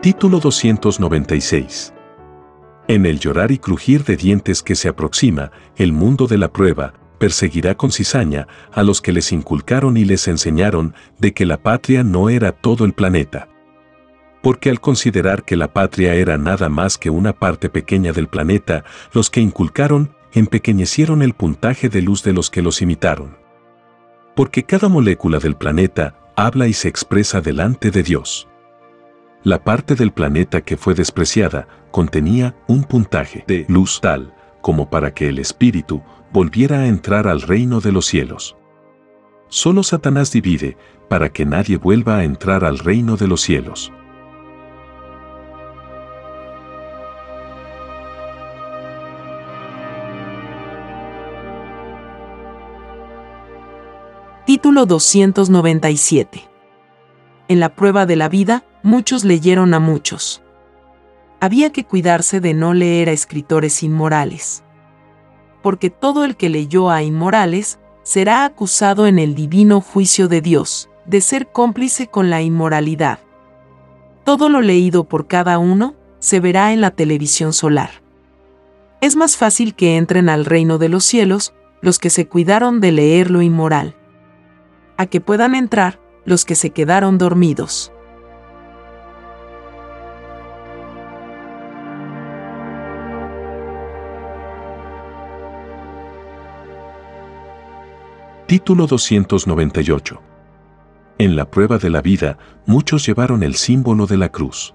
Título 0.00 0.40
296 0.40 1.92
en 2.94 3.06
el 3.06 3.18
llorar 3.18 3.50
y 3.52 3.58
crujir 3.58 4.04
de 4.04 4.16
dientes 4.16 4.62
que 4.62 4.74
se 4.74 4.88
aproxima, 4.88 5.50
el 5.76 5.92
mundo 5.92 6.26
de 6.26 6.36
la 6.36 6.52
prueba, 6.52 6.92
perseguirá 7.18 7.74
con 7.74 7.90
cizaña 7.90 8.46
a 8.70 8.82
los 8.82 9.00
que 9.00 9.12
les 9.12 9.32
inculcaron 9.32 9.96
y 9.96 10.04
les 10.04 10.28
enseñaron 10.28 10.94
de 11.18 11.32
que 11.32 11.46
la 11.46 11.62
patria 11.62 12.02
no 12.02 12.28
era 12.28 12.52
todo 12.52 12.84
el 12.84 12.92
planeta. 12.92 13.48
Porque 14.42 14.68
al 14.68 14.80
considerar 14.80 15.44
que 15.44 15.56
la 15.56 15.72
patria 15.72 16.14
era 16.14 16.36
nada 16.36 16.68
más 16.68 16.98
que 16.98 17.08
una 17.08 17.32
parte 17.32 17.70
pequeña 17.70 18.12
del 18.12 18.28
planeta, 18.28 18.84
los 19.12 19.30
que 19.30 19.40
inculcaron 19.40 20.14
empequeñecieron 20.32 21.22
el 21.22 21.32
puntaje 21.32 21.88
de 21.88 22.02
luz 22.02 22.22
de 22.22 22.32
los 22.32 22.50
que 22.50 22.60
los 22.60 22.82
imitaron. 22.82 23.38
Porque 24.34 24.64
cada 24.64 24.88
molécula 24.88 25.38
del 25.38 25.56
planeta 25.56 26.16
habla 26.36 26.66
y 26.66 26.72
se 26.72 26.88
expresa 26.88 27.40
delante 27.40 27.90
de 27.90 28.02
Dios. 28.02 28.48
La 29.44 29.64
parte 29.64 29.96
del 29.96 30.12
planeta 30.12 30.60
que 30.60 30.76
fue 30.76 30.94
despreciada 30.94 31.66
contenía 31.90 32.54
un 32.68 32.84
puntaje 32.84 33.42
de 33.48 33.66
luz 33.68 34.00
tal 34.00 34.32
como 34.60 34.88
para 34.88 35.14
que 35.14 35.28
el 35.28 35.40
espíritu 35.40 36.00
volviera 36.32 36.78
a 36.78 36.86
entrar 36.86 37.26
al 37.26 37.40
reino 37.42 37.80
de 37.80 37.90
los 37.90 38.06
cielos. 38.06 38.56
Solo 39.48 39.82
Satanás 39.82 40.30
divide 40.30 40.76
para 41.08 41.30
que 41.30 41.44
nadie 41.44 41.76
vuelva 41.76 42.18
a 42.18 42.24
entrar 42.24 42.64
al 42.64 42.78
reino 42.78 43.16
de 43.16 43.26
los 43.26 43.40
cielos. 43.40 43.92
Título 54.46 54.86
297. 54.86 56.48
En 57.48 57.58
la 57.58 57.74
prueba 57.74 58.06
de 58.06 58.16
la 58.16 58.28
vida, 58.28 58.64
muchos 58.82 59.24
leyeron 59.24 59.74
a 59.74 59.80
muchos. 59.80 60.42
Había 61.40 61.70
que 61.70 61.84
cuidarse 61.84 62.40
de 62.40 62.54
no 62.54 62.74
leer 62.74 63.08
a 63.08 63.12
escritores 63.12 63.82
inmorales. 63.82 64.62
Porque 65.62 65.90
todo 65.90 66.24
el 66.24 66.36
que 66.36 66.48
leyó 66.48 66.90
a 66.90 67.02
inmorales 67.02 67.78
será 68.02 68.44
acusado 68.44 69.06
en 69.06 69.18
el 69.18 69.34
divino 69.34 69.80
juicio 69.80 70.28
de 70.28 70.40
Dios, 70.40 70.88
de 71.06 71.20
ser 71.20 71.48
cómplice 71.48 72.08
con 72.08 72.30
la 72.30 72.42
inmoralidad. 72.42 73.18
Todo 74.24 74.48
lo 74.48 74.60
leído 74.60 75.04
por 75.04 75.26
cada 75.26 75.58
uno 75.58 75.94
se 76.18 76.40
verá 76.40 76.72
en 76.72 76.80
la 76.80 76.92
televisión 76.92 77.52
solar. 77.52 77.90
Es 79.00 79.16
más 79.16 79.36
fácil 79.36 79.74
que 79.74 79.96
entren 79.96 80.28
al 80.28 80.44
reino 80.44 80.78
de 80.78 80.88
los 80.88 81.04
cielos 81.04 81.54
los 81.80 81.98
que 81.98 82.10
se 82.10 82.28
cuidaron 82.28 82.80
de 82.80 82.92
leer 82.92 83.30
lo 83.30 83.42
inmoral, 83.42 83.96
a 84.96 85.06
que 85.06 85.20
puedan 85.20 85.56
entrar 85.56 85.98
los 86.24 86.44
que 86.44 86.54
se 86.54 86.70
quedaron 86.70 87.18
dormidos. 87.18 87.91
Título 98.52 98.86
298. 98.86 100.20
En 101.16 101.36
la 101.36 101.50
prueba 101.50 101.78
de 101.78 101.88
la 101.88 102.02
vida, 102.02 102.36
muchos 102.66 103.06
llevaron 103.06 103.42
el 103.42 103.54
símbolo 103.54 104.06
de 104.06 104.18
la 104.18 104.28
cruz. 104.28 104.74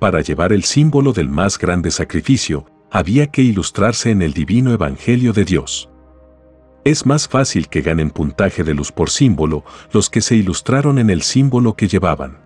Para 0.00 0.20
llevar 0.20 0.52
el 0.52 0.64
símbolo 0.64 1.12
del 1.12 1.28
más 1.28 1.60
grande 1.60 1.92
sacrificio, 1.92 2.66
había 2.90 3.28
que 3.28 3.42
ilustrarse 3.42 4.10
en 4.10 4.20
el 4.20 4.32
divino 4.32 4.72
Evangelio 4.72 5.32
de 5.32 5.44
Dios. 5.44 5.90
Es 6.82 7.06
más 7.06 7.28
fácil 7.28 7.68
que 7.68 7.82
ganen 7.82 8.10
puntaje 8.10 8.64
de 8.64 8.74
luz 8.74 8.90
por 8.90 9.10
símbolo 9.10 9.62
los 9.92 10.10
que 10.10 10.20
se 10.20 10.34
ilustraron 10.34 10.98
en 10.98 11.10
el 11.10 11.22
símbolo 11.22 11.76
que 11.76 11.86
llevaban. 11.86 12.40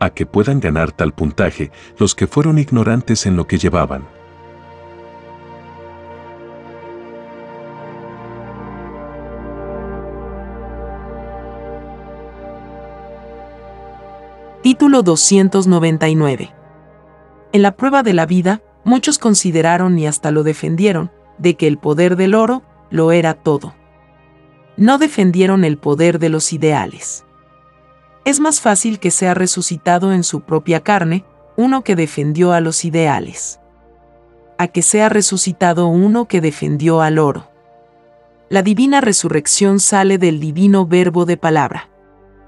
A 0.00 0.10
que 0.10 0.26
puedan 0.26 0.58
ganar 0.58 0.90
tal 0.90 1.14
puntaje 1.14 1.70
los 2.00 2.16
que 2.16 2.26
fueron 2.26 2.58
ignorantes 2.58 3.26
en 3.26 3.36
lo 3.36 3.46
que 3.46 3.58
llevaban. 3.58 4.15
Título 14.66 15.04
299. 15.04 16.52
En 17.52 17.62
la 17.62 17.76
prueba 17.76 18.02
de 18.02 18.12
la 18.12 18.26
vida, 18.26 18.62
muchos 18.82 19.16
consideraron 19.16 19.96
y 19.96 20.08
hasta 20.08 20.32
lo 20.32 20.42
defendieron, 20.42 21.12
de 21.38 21.54
que 21.54 21.68
el 21.68 21.78
poder 21.78 22.16
del 22.16 22.34
oro 22.34 22.64
lo 22.90 23.12
era 23.12 23.34
todo. 23.34 23.76
No 24.76 24.98
defendieron 24.98 25.64
el 25.64 25.78
poder 25.78 26.18
de 26.18 26.30
los 26.30 26.52
ideales. 26.52 27.24
Es 28.24 28.40
más 28.40 28.60
fácil 28.60 28.98
que 28.98 29.12
sea 29.12 29.34
resucitado 29.34 30.12
en 30.12 30.24
su 30.24 30.40
propia 30.40 30.80
carne 30.80 31.24
uno 31.56 31.84
que 31.84 31.94
defendió 31.94 32.52
a 32.52 32.60
los 32.60 32.84
ideales, 32.84 33.60
a 34.58 34.66
que 34.66 34.82
sea 34.82 35.08
resucitado 35.08 35.86
uno 35.86 36.26
que 36.26 36.40
defendió 36.40 37.02
al 37.02 37.20
oro. 37.20 37.48
La 38.48 38.62
divina 38.62 39.00
resurrección 39.00 39.78
sale 39.78 40.18
del 40.18 40.40
divino 40.40 40.88
verbo 40.88 41.24
de 41.24 41.36
palabra, 41.36 41.88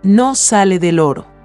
no 0.02 0.35
sale 0.35 0.81
del 0.81 0.98
oro. 0.98 1.38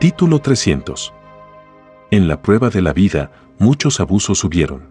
Título 0.00 0.38
300. 0.38 1.12
En 2.10 2.26
la 2.26 2.40
prueba 2.40 2.70
de 2.70 2.80
la 2.80 2.94
vida, 2.94 3.32
muchos 3.58 4.00
abusos 4.00 4.44
hubieron. 4.44 4.88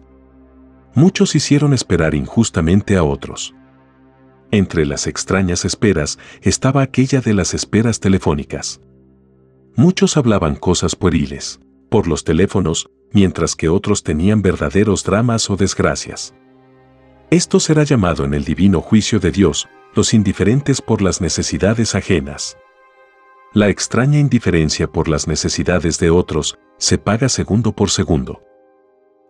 Muchos 0.94 1.34
hicieron 1.34 1.74
esperar 1.74 2.14
injustamente 2.14 2.96
a 2.96 3.04
otros. 3.04 3.56
Entre 4.52 4.86
las 4.86 5.08
extrañas 5.08 5.66
esperas 5.66 6.20
estaba 6.44 6.84
aquella 6.84 7.22
de 7.22 7.34
las 7.34 7.56
esperas 7.56 8.00
telefónicas. 8.00 8.82
Muchos 9.76 10.16
hablaban 10.16 10.56
cosas 10.56 10.96
pueriles, 10.96 11.60
por 11.90 12.06
los 12.06 12.24
teléfonos, 12.24 12.92
mientras 13.12 13.56
que 13.56 13.68
otros 13.68 14.04
tenían 14.04 14.44
verdaderos 14.44 15.04
dramas 15.04 15.50
o 15.50 15.58
desgracias. 15.58 16.36
Esto 17.32 17.60
será 17.60 17.84
llamado 17.84 18.26
en 18.26 18.36
el 18.36 18.46
divino 18.46 18.80
juicio 18.80 19.20
de 19.20 19.32
Dios, 19.32 19.68
los 19.96 20.14
indiferentes 20.14 20.84
por 20.84 21.02
las 21.02 21.20
necesidades 21.20 21.96
ajenas. 21.96 22.59
La 23.52 23.68
extraña 23.68 24.20
indiferencia 24.20 24.92
por 24.92 25.08
las 25.08 25.28
necesidades 25.28 25.98
de 25.98 26.12
otros 26.12 26.60
se 26.78 27.00
paga 27.00 27.30
segundo 27.30 27.72
por 27.72 27.90
segundo. 27.90 28.44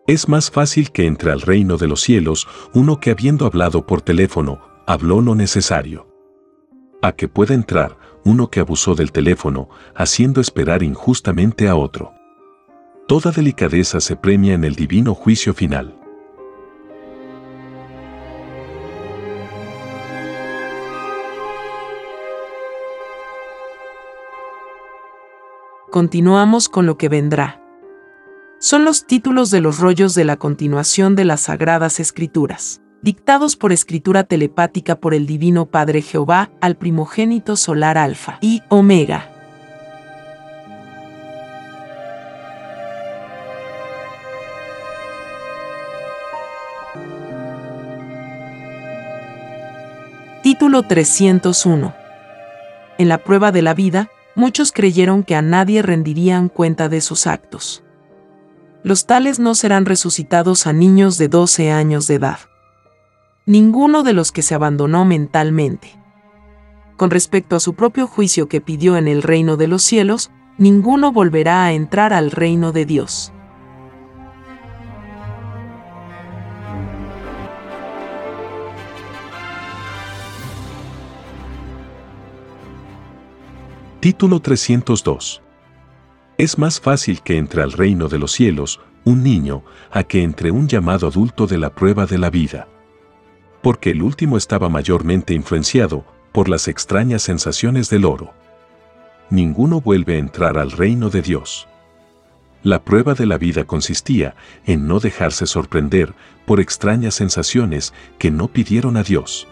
Es 0.08 0.27
más 0.27 0.51
fácil 0.51 0.91
que 0.91 1.05
entre 1.05 1.32
al 1.32 1.39
reino 1.39 1.77
de 1.77 1.88
los 1.88 2.01
cielos 2.01 2.45
uno 2.73 2.99
que 2.99 3.12
habiendo 3.12 3.45
hablado 3.45 3.86
por 3.86 4.01
teléfono, 4.01 4.60
habló 4.86 5.21
lo 5.21 5.36
necesario. 5.36 6.05
A 7.01 7.13
que 7.13 7.29
pueda 7.29 7.53
entrar 7.53 7.97
uno 8.25 8.49
que 8.49 8.60
abusó 8.60 8.93
del 8.93 9.13
teléfono, 9.13 9.69
haciendo 9.95 10.41
esperar 10.41 10.84
injustamente 10.84 11.69
a 11.69 11.77
otro. 11.77 12.12
Toda 13.08 13.32
delicadeza 13.32 14.01
se 14.01 14.17
premia 14.17 14.53
en 14.53 14.65
el 14.65 14.75
divino 14.75 15.15
juicio 15.15 15.53
final. 15.53 15.97
Continuamos 25.89 26.69
con 26.69 26.86
lo 26.86 26.97
que 26.97 27.10
vendrá. 27.10 27.62
Son 28.60 28.86
los 28.86 29.06
títulos 29.08 29.52
de 29.52 29.62
los 29.62 29.80
rollos 29.80 30.13
de 30.13 30.25
la 30.25 30.38
continuación 30.38 31.15
de 31.15 31.25
las 31.25 31.41
Sagradas 31.41 31.99
Escrituras, 31.99 32.82
dictados 33.02 33.56
por 33.56 33.71
escritura 33.71 34.23
telepática 34.23 34.99
por 34.99 35.13
el 35.13 35.25
Divino 35.25 35.65
Padre 35.65 36.02
Jehová 36.02 36.52
al 36.62 36.75
primogénito 36.75 37.56
solar 37.56 37.97
Alfa 37.97 38.38
y 38.41 38.62
Omega. 38.69 39.32
Título 50.43 50.84
301. 50.84 51.93
En 52.97 53.08
la 53.08 53.17
prueba 53.19 53.52
de 53.52 53.62
la 53.62 53.73
vida, 53.73 54.10
muchos 54.39 54.71
creyeron 54.71 55.23
que 55.23 55.36
a 55.36 55.41
nadie 55.41 55.82
rendirían 55.82 56.47
cuenta 56.47 56.88
de 56.88 57.02
sus 57.02 57.28
actos. 57.28 57.84
Los 58.84 59.06
tales 59.06 59.38
no 59.38 59.54
serán 59.54 59.86
resucitados 59.86 60.65
a 60.65 60.71
niños 60.71 61.17
de 61.17 61.28
12 61.28 61.71
años 61.71 62.08
de 62.08 62.15
edad. 62.15 62.39
Ninguno 63.45 64.02
de 64.04 64.13
los 64.13 64.32
que 64.32 64.41
se 64.41 64.56
abandonó 64.56 65.04
mentalmente. 65.04 65.99
Con 66.95 67.10
respecto 67.10 67.58
a 67.58 67.60
su 67.60 67.73
propio 67.73 68.08
juicio 68.08 68.47
que 68.47 68.62
pidió 68.62 68.95
en 68.95 69.10
el 69.10 69.23
reino 69.23 69.58
de 69.58 69.67
los 69.67 69.84
cielos, 69.84 70.32
ninguno 70.58 71.12
volverá 71.12 71.65
a 71.65 71.73
entrar 71.73 72.13
al 72.13 72.32
reino 72.32 72.71
de 72.71 72.86
Dios. 72.86 73.34
Título 83.99 84.39
302. 84.39 85.41
Es 86.38 86.57
más 86.57 86.79
fácil 86.79 87.21
que 87.21 87.35
entre 87.35 87.63
al 87.63 87.73
reino 87.73 88.07
de 88.07 88.17
los 88.17 88.31
cielos 88.31 88.79
un 89.03 89.23
niño 89.23 89.65
a 89.91 90.05
que 90.05 90.23
entre 90.23 90.51
un 90.51 90.69
llamado 90.69 91.07
adulto 91.07 91.47
de 91.47 91.57
la 91.57 91.75
prueba 91.75 92.05
de 92.05 92.17
la 92.17 92.29
vida. 92.29 92.69
Porque 93.62 93.91
el 93.91 94.01
último 94.01 94.38
estaba 94.38 94.69
mayormente 94.69 95.33
influenciado 95.33 96.05
por 96.31 96.47
las 96.47 96.69
extrañas 96.69 97.23
sensaciones 97.23 97.89
del 97.89 98.05
oro. 98.05 98.33
Ninguno 99.29 99.81
vuelve 99.81 100.15
a 100.15 100.19
entrar 100.19 100.57
al 100.57 100.71
reino 100.71 101.09
de 101.09 101.21
Dios. 101.21 101.67
La 102.63 102.85
prueba 102.85 103.15
de 103.15 103.25
la 103.25 103.37
vida 103.37 103.65
consistía 103.65 104.33
en 104.65 104.87
no 104.87 105.02
dejarse 105.02 105.45
sorprender 105.45 106.13
por 106.45 106.62
extrañas 106.62 107.15
sensaciones 107.15 107.93
que 108.17 108.31
no 108.31 108.47
pidieron 108.47 108.95
a 108.95 109.04
Dios. 109.04 109.45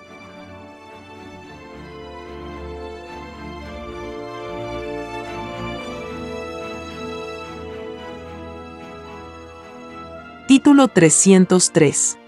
Título 10.68 10.90
303. 10.90 12.20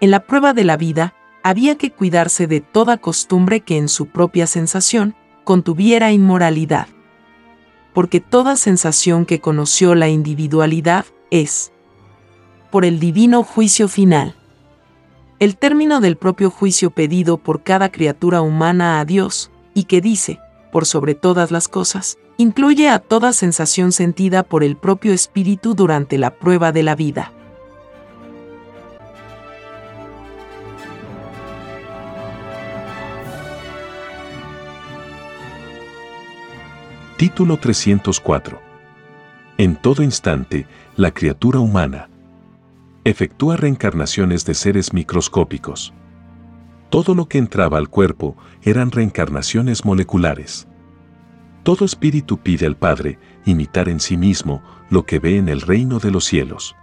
En 0.00 0.12
la 0.12 0.20
prueba 0.20 0.54
de 0.54 0.62
la 0.62 0.76
vida, 0.76 1.14
había 1.42 1.76
que 1.76 1.90
cuidarse 1.90 2.46
de 2.46 2.60
toda 2.60 2.96
costumbre 2.96 3.62
que 3.62 3.76
en 3.76 3.88
su 3.88 4.06
propia 4.06 4.46
sensación 4.46 5.16
contuviera 5.42 6.12
inmoralidad. 6.12 6.86
Porque 7.92 8.20
toda 8.20 8.54
sensación 8.54 9.26
que 9.26 9.40
conoció 9.40 9.96
la 9.96 10.08
individualidad 10.08 11.06
es, 11.32 11.72
por 12.70 12.84
el 12.84 13.00
divino 13.00 13.42
juicio 13.42 13.88
final, 13.88 14.36
el 15.40 15.56
término 15.56 15.98
del 15.98 16.16
propio 16.16 16.52
juicio 16.52 16.90
pedido 16.90 17.36
por 17.36 17.64
cada 17.64 17.90
criatura 17.90 18.42
humana 18.42 19.00
a 19.00 19.04
Dios, 19.04 19.50
y 19.74 19.84
que 19.86 20.00
dice, 20.00 20.38
por 20.70 20.86
sobre 20.86 21.16
todas 21.16 21.50
las 21.50 21.66
cosas, 21.66 22.16
incluye 22.36 22.88
a 22.88 23.00
toda 23.00 23.32
sensación 23.32 23.90
sentida 23.90 24.44
por 24.44 24.62
el 24.62 24.76
propio 24.76 25.12
espíritu 25.12 25.74
durante 25.74 26.16
la 26.16 26.38
prueba 26.38 26.70
de 26.70 26.84
la 26.84 26.94
vida. 26.94 27.32
Título 37.20 37.58
304. 37.58 38.62
En 39.58 39.76
todo 39.76 40.02
instante, 40.02 40.66
la 40.96 41.10
criatura 41.10 41.58
humana 41.58 42.08
efectúa 43.04 43.58
reencarnaciones 43.58 44.46
de 44.46 44.54
seres 44.54 44.94
microscópicos. 44.94 45.92
Todo 46.88 47.14
lo 47.14 47.26
que 47.26 47.36
entraba 47.36 47.76
al 47.76 47.90
cuerpo 47.90 48.38
eran 48.62 48.90
reencarnaciones 48.90 49.84
moleculares. 49.84 50.66
Todo 51.62 51.84
espíritu 51.84 52.38
pide 52.38 52.64
al 52.64 52.78
Padre 52.78 53.18
imitar 53.44 53.90
en 53.90 54.00
sí 54.00 54.16
mismo 54.16 54.62
lo 54.88 55.04
que 55.04 55.18
ve 55.18 55.36
en 55.36 55.50
el 55.50 55.60
reino 55.60 55.98
de 55.98 56.12
los 56.12 56.24
cielos. 56.24 56.74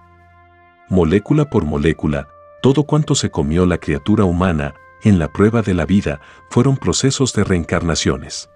Molécula 0.87 1.49
por 1.49 1.65
molécula, 1.65 2.27
todo 2.61 2.83
cuanto 2.83 3.15
se 3.15 3.31
comió 3.31 3.65
la 3.65 3.79
criatura 3.79 4.23
humana 4.23 4.75
en 5.01 5.17
la 5.17 5.29
prueba 5.33 5.63
de 5.63 5.73
la 5.73 5.87
vida 5.87 6.21
fueron 6.51 6.77
procesos 6.77 7.33
de 7.33 7.43
reencarnaciones. 7.43 8.51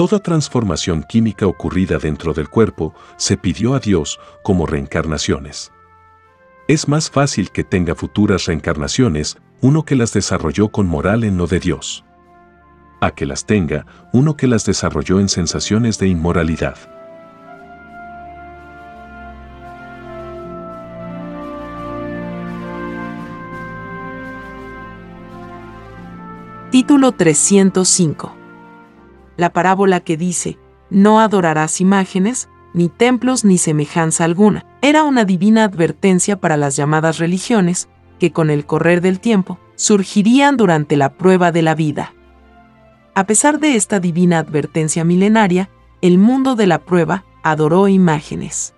Toda 0.00 0.18
transformación 0.18 1.02
química 1.02 1.46
ocurrida 1.46 1.98
dentro 1.98 2.32
del 2.32 2.48
cuerpo 2.48 2.94
se 3.18 3.36
pidió 3.36 3.74
a 3.74 3.80
Dios 3.80 4.18
como 4.42 4.64
reencarnaciones. 4.64 5.72
Es 6.68 6.88
más 6.88 7.10
fácil 7.10 7.50
que 7.50 7.64
tenga 7.64 7.94
futuras 7.94 8.46
reencarnaciones 8.46 9.36
uno 9.60 9.84
que 9.84 9.96
las 9.96 10.14
desarrolló 10.14 10.70
con 10.70 10.86
moral 10.86 11.22
en 11.22 11.36
lo 11.36 11.46
de 11.46 11.60
Dios. 11.60 12.02
A 13.02 13.10
que 13.10 13.26
las 13.26 13.44
tenga 13.44 13.84
uno 14.14 14.38
que 14.38 14.46
las 14.46 14.64
desarrolló 14.64 15.20
en 15.20 15.28
sensaciones 15.28 15.98
de 15.98 16.08
inmoralidad. 16.08 16.78
Título 26.70 27.12
305 27.12 28.39
la 29.40 29.52
parábola 29.52 30.00
que 30.00 30.16
dice, 30.16 30.58
no 30.90 31.18
adorarás 31.18 31.80
imágenes, 31.80 32.48
ni 32.74 32.88
templos 32.88 33.44
ni 33.44 33.58
semejanza 33.58 34.24
alguna, 34.24 34.66
era 34.82 35.02
una 35.02 35.24
divina 35.24 35.64
advertencia 35.64 36.38
para 36.38 36.56
las 36.56 36.76
llamadas 36.76 37.18
religiones, 37.18 37.88
que 38.18 38.32
con 38.32 38.50
el 38.50 38.66
correr 38.66 39.00
del 39.00 39.18
tiempo 39.18 39.58
surgirían 39.76 40.56
durante 40.56 40.96
la 40.96 41.14
prueba 41.14 41.52
de 41.52 41.62
la 41.62 41.74
vida. 41.74 42.14
A 43.14 43.24
pesar 43.24 43.58
de 43.58 43.76
esta 43.76 43.98
divina 43.98 44.38
advertencia 44.38 45.04
milenaria, 45.04 45.70
el 46.02 46.18
mundo 46.18 46.54
de 46.54 46.66
la 46.66 46.78
prueba 46.78 47.24
adoró 47.42 47.88
imágenes. 47.88 48.74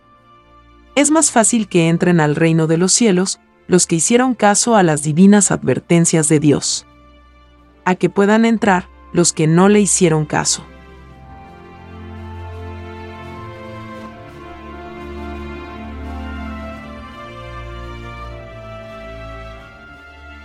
Es 0.95 1.11
más 1.11 1.33
fácil 1.33 1.69
que 1.69 1.89
entren 1.89 2.21
al 2.21 2.37
reino 2.37 2.67
de 2.67 2.79
los 2.79 2.93
cielos 2.93 3.41
los 3.67 3.87
que 3.87 3.97
hicieron 3.97 4.35
caso 4.35 4.77
a 4.77 4.83
las 4.83 5.03
divinas 5.03 5.51
advertencias 5.51 6.29
de 6.29 6.39
Dios. 6.39 6.87
A 7.85 7.95
que 7.97 8.11
puedan 8.11 8.45
entrar 8.45 8.91
los 9.13 9.33
que 9.33 9.47
no 9.47 9.69
le 9.69 9.81
hicieron 9.81 10.25
caso. 10.25 10.65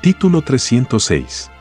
Título 0.02 0.42
306. 0.42 1.52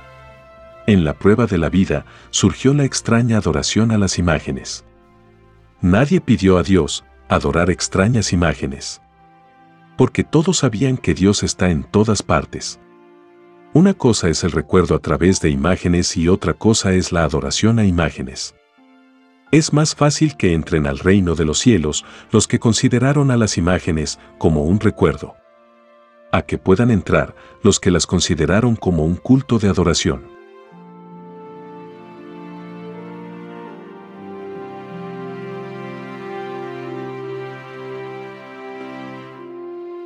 En 0.86 1.04
la 1.04 1.14
prueba 1.14 1.46
de 1.46 1.58
la 1.58 1.68
vida 1.68 2.06
surgió 2.30 2.74
la 2.74 2.84
extraña 2.84 3.38
adoración 3.38 3.90
a 3.90 3.98
las 3.98 4.18
imágenes. 4.18 4.84
Nadie 5.80 6.20
pidió 6.20 6.58
a 6.58 6.62
Dios 6.62 7.04
adorar 7.28 7.70
extrañas 7.70 8.32
imágenes. 8.32 9.02
Porque 9.96 10.22
todos 10.22 10.58
sabían 10.58 10.96
que 10.96 11.14
Dios 11.14 11.42
está 11.42 11.70
en 11.70 11.82
todas 11.82 12.22
partes. 12.22 12.78
Una 13.76 13.92
cosa 13.92 14.30
es 14.30 14.42
el 14.42 14.52
recuerdo 14.52 14.94
a 14.94 15.00
través 15.00 15.42
de 15.42 15.50
imágenes 15.50 16.16
y 16.16 16.28
otra 16.28 16.54
cosa 16.54 16.94
es 16.94 17.12
la 17.12 17.24
adoración 17.24 17.78
a 17.78 17.84
imágenes. 17.84 18.54
Es 19.52 19.74
más 19.74 19.94
fácil 19.94 20.38
que 20.38 20.54
entren 20.54 20.86
al 20.86 20.98
reino 20.98 21.34
de 21.34 21.44
los 21.44 21.58
cielos 21.58 22.02
los 22.32 22.48
que 22.48 22.58
consideraron 22.58 23.30
a 23.30 23.36
las 23.36 23.58
imágenes 23.58 24.18
como 24.38 24.64
un 24.64 24.80
recuerdo. 24.80 25.34
A 26.32 26.40
que 26.40 26.56
puedan 26.56 26.90
entrar 26.90 27.34
los 27.62 27.78
que 27.78 27.90
las 27.90 28.06
consideraron 28.06 28.76
como 28.76 29.04
un 29.04 29.16
culto 29.16 29.58
de 29.58 29.68
adoración. 29.68 30.22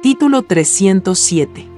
Título 0.03 0.43
307 0.43 1.70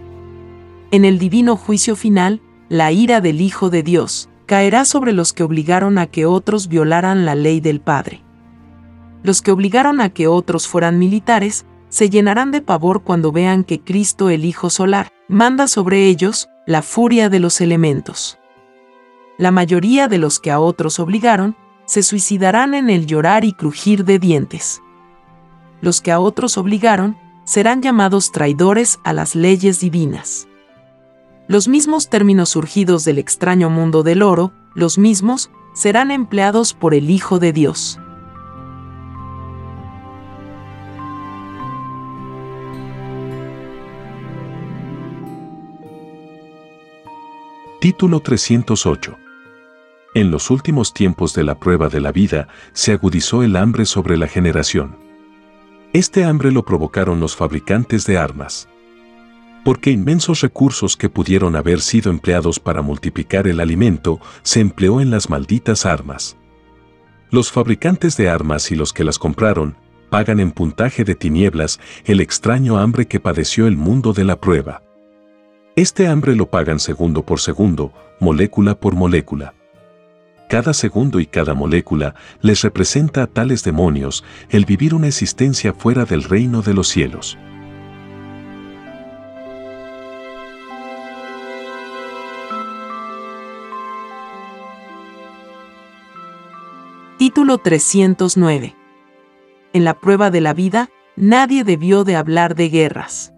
en 0.93 1.07
el 1.07 1.19
divino 1.19 1.57
juicio 1.57 1.97
final, 1.97 2.43
la 2.69 2.93
ira 2.93 3.23
del 3.23 3.41
Hijo 3.41 3.71
de 3.71 3.83
Dios 3.83 4.29
caerá 4.45 4.85
sobre 4.85 5.15
los 5.15 5.33
que 5.33 5.43
obligaron 5.43 5.97
a 5.97 6.07
que 6.07 6.27
otros 6.27 6.69
violaran 6.69 7.25
la 7.25 7.35
ley 7.35 7.61
del 7.61 7.81
Padre. 7.81 8.23
Los 9.23 9.41
que 9.41 9.53
obligaron 9.53 10.03
a 10.03 10.11
que 10.11 10.27
otros 10.27 10.69
fueran 10.69 10.99
militares 10.99 11.65
se 11.89 12.11
llenarán 12.11 12.51
de 12.51 12.61
pavor 12.61 13.03
cuando 13.03 13.33
vean 13.33 13.65
que 13.65 13.81
Cristo 13.81 14.29
el 14.29 14.45
Hijo 14.45 14.69
Solar 14.69 15.09
manda 15.29 15.67
sobre 15.67 16.09
ellos 16.09 16.51
la 16.67 16.83
furia 16.83 17.31
de 17.31 17.41
los 17.41 17.63
elementos. 17.63 18.39
La 19.39 19.51
mayoría 19.51 20.09
de 20.09 20.19
los 20.19 20.41
que 20.41 20.51
a 20.51 20.61
otros 20.61 21.01
obligaron 21.01 21.57
se 21.87 22.03
suicidarán 22.03 22.75
en 22.75 22.91
el 22.91 23.07
llorar 23.07 23.47
y 23.47 23.55
crujir 23.55 24.05
de 24.05 24.19
dientes. 24.19 24.83
Los 25.81 26.03
que 26.03 26.13
a 26.13 26.21
otros 26.21 26.59
obligaron 26.59 27.17
serán 27.45 27.81
llamados 27.81 28.31
traidores 28.31 28.99
a 29.05 29.15
las 29.15 29.35
leyes 29.35 29.81
divinas. 29.81 30.49
Los 31.53 31.69
mismos 31.69 32.09
términos 32.09 32.49
surgidos 32.49 33.05
del 33.05 33.19
extraño 33.19 33.69
mundo 33.69 34.03
del 34.03 34.23
oro, 34.23 34.55
los 34.75 34.97
mismos, 34.97 35.51
serán 35.75 36.11
empleados 36.11 36.73
por 36.73 36.95
el 36.95 37.11
Hijo 37.11 37.39
de 37.39 37.53
Dios. 37.53 37.99
Título 47.83 48.21
308 48.21 49.19
En 50.15 50.31
los 50.31 50.49
últimos 50.51 50.95
tiempos 50.95 51.35
de 51.35 51.45
la 51.45 51.59
prueba 51.59 51.91
de 51.91 52.01
la 52.01 52.13
vida 52.13 52.49
se 52.73 52.93
agudizó 52.93 53.43
el 53.43 53.57
hambre 53.57 53.85
sobre 53.85 54.17
la 54.17 54.27
generación. 54.27 54.97
Este 55.93 56.25
hambre 56.25 56.51
lo 56.51 56.65
provocaron 56.65 57.21
los 57.21 57.37
fabricantes 57.37 58.07
de 58.07 58.17
armas 58.17 58.71
porque 59.65 59.91
inmensos 59.91 60.41
recursos 60.41 60.97
que 60.97 61.09
pudieron 61.09 61.57
haber 61.57 61.81
sido 61.81 62.11
empleados 62.11 62.59
para 62.59 62.83
multiplicar 62.83 63.47
el 63.47 63.61
alimento 63.61 64.21
se 64.43 64.61
empleó 64.61 65.01
en 65.01 65.11
las 65.11 65.31
malditas 65.31 65.87
armas. 65.87 66.37
Los 67.31 67.51
fabricantes 67.51 68.17
de 68.17 68.29
armas 68.29 68.71
y 68.71 68.75
los 68.75 68.93
que 68.93 69.05
las 69.05 69.19
compraron 69.19 69.77
pagan 70.11 70.41
en 70.41 70.51
puntaje 70.51 71.05
de 71.05 71.15
tinieblas 71.15 71.81
el 72.05 72.21
extraño 72.21 72.79
hambre 72.79 73.07
que 73.07 73.21
padeció 73.21 73.67
el 73.67 73.77
mundo 73.77 74.13
de 74.13 74.25
la 74.25 74.39
prueba. 74.39 74.83
Este 75.75 76.07
hambre 76.07 76.37
lo 76.37 76.51
pagan 76.51 76.79
segundo 76.79 77.25
por 77.25 77.41
segundo, 77.41 77.95
molécula 78.21 78.79
por 78.79 78.95
molécula. 78.95 79.55
Cada 80.51 80.75
segundo 80.75 81.19
y 81.19 81.25
cada 81.25 81.55
molécula 81.55 82.15
les 82.43 82.61
representa 82.61 83.23
a 83.23 83.27
tales 83.27 83.65
demonios 83.65 84.23
el 84.51 84.67
vivir 84.67 84.95
una 84.95 85.09
existencia 85.09 85.73
fuera 85.73 86.05
del 86.05 86.25
reino 86.25 86.61
de 86.61 86.75
los 86.75 86.89
cielos. 86.89 87.39
Título 97.33 97.57
309. 97.57 98.77
En 99.73 99.85
la 99.85 99.99
prueba 99.99 100.31
de 100.31 100.43
la 100.43 100.53
vida, 100.53 100.91
nadie 101.17 101.65
debió 101.65 102.05
de 102.05 102.15
hablar 102.15 102.55
de 102.55 102.69
guerras. 102.69 103.33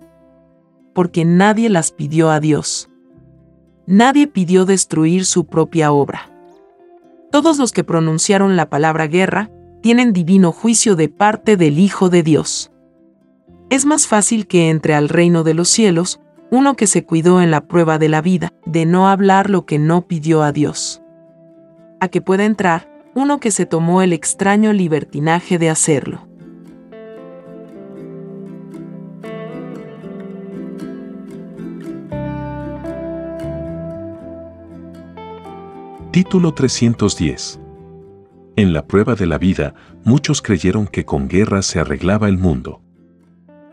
Porque 0.93 1.25
nadie 1.25 1.71
las 1.71 1.93
pidió 1.93 2.31
a 2.31 2.41
Dios. 2.41 2.91
Nadie 3.87 4.27
pidió 4.27 4.65
destruir 4.65 5.25
su 5.25 5.47
propia 5.47 5.93
obra. 5.93 6.29
Todos 7.31 7.57
los 7.57 7.71
que 7.71 7.85
pronunciaron 7.85 8.57
la 8.57 8.69
palabra 8.69 9.07
guerra 9.07 9.49
tienen 9.81 10.13
divino 10.13 10.51
juicio 10.51 10.97
de 10.97 11.09
parte 11.09 11.57
del 11.57 11.79
Hijo 11.79 12.09
de 12.09 12.25
Dios. 12.25 12.73
Es 13.71 13.87
más 13.87 14.09
fácil 14.09 14.49
que 14.49 14.71
entre 14.71 14.97
al 14.97 15.09
reino 15.09 15.45
de 15.45 15.55
los 15.55 15.69
cielos 15.69 16.21
uno 16.51 16.75
que 16.75 16.89
se 16.89 17.05
cuidó 17.05 17.41
en 17.41 17.53
la 17.53 17.69
prueba 17.69 18.01
de 18.01 18.09
la 18.09 18.23
vida 18.23 18.53
de 18.67 18.87
no 18.87 19.07
hablar 19.07 19.51
lo 19.51 19.67
que 19.67 19.79
no 19.79 20.09
pidió 20.09 20.43
a 20.43 20.51
Dios. 20.51 21.01
A 22.01 22.09
que 22.09 22.21
pueda 22.21 22.45
entrar 22.45 22.93
uno 23.15 23.39
que 23.39 23.51
se 23.51 23.67
tomó 23.67 24.03
el 24.03 24.13
extraño 24.13 24.73
libertinaje 24.73 25.59
de 25.59 25.71
hacerlo. 25.71 26.27
Título 36.11 36.55
310 36.55 37.59
En 38.55 38.73
la 38.73 38.87
prueba 38.87 39.17
de 39.17 39.27
la 39.27 39.37
vida, 39.37 39.75
muchos 40.05 40.43
creyeron 40.43 40.87
que 40.87 41.05
con 41.05 41.27
guerra 41.27 41.63
se 41.63 41.81
arreglaba 41.81 42.29
el 42.29 42.39
mundo. 42.39 42.81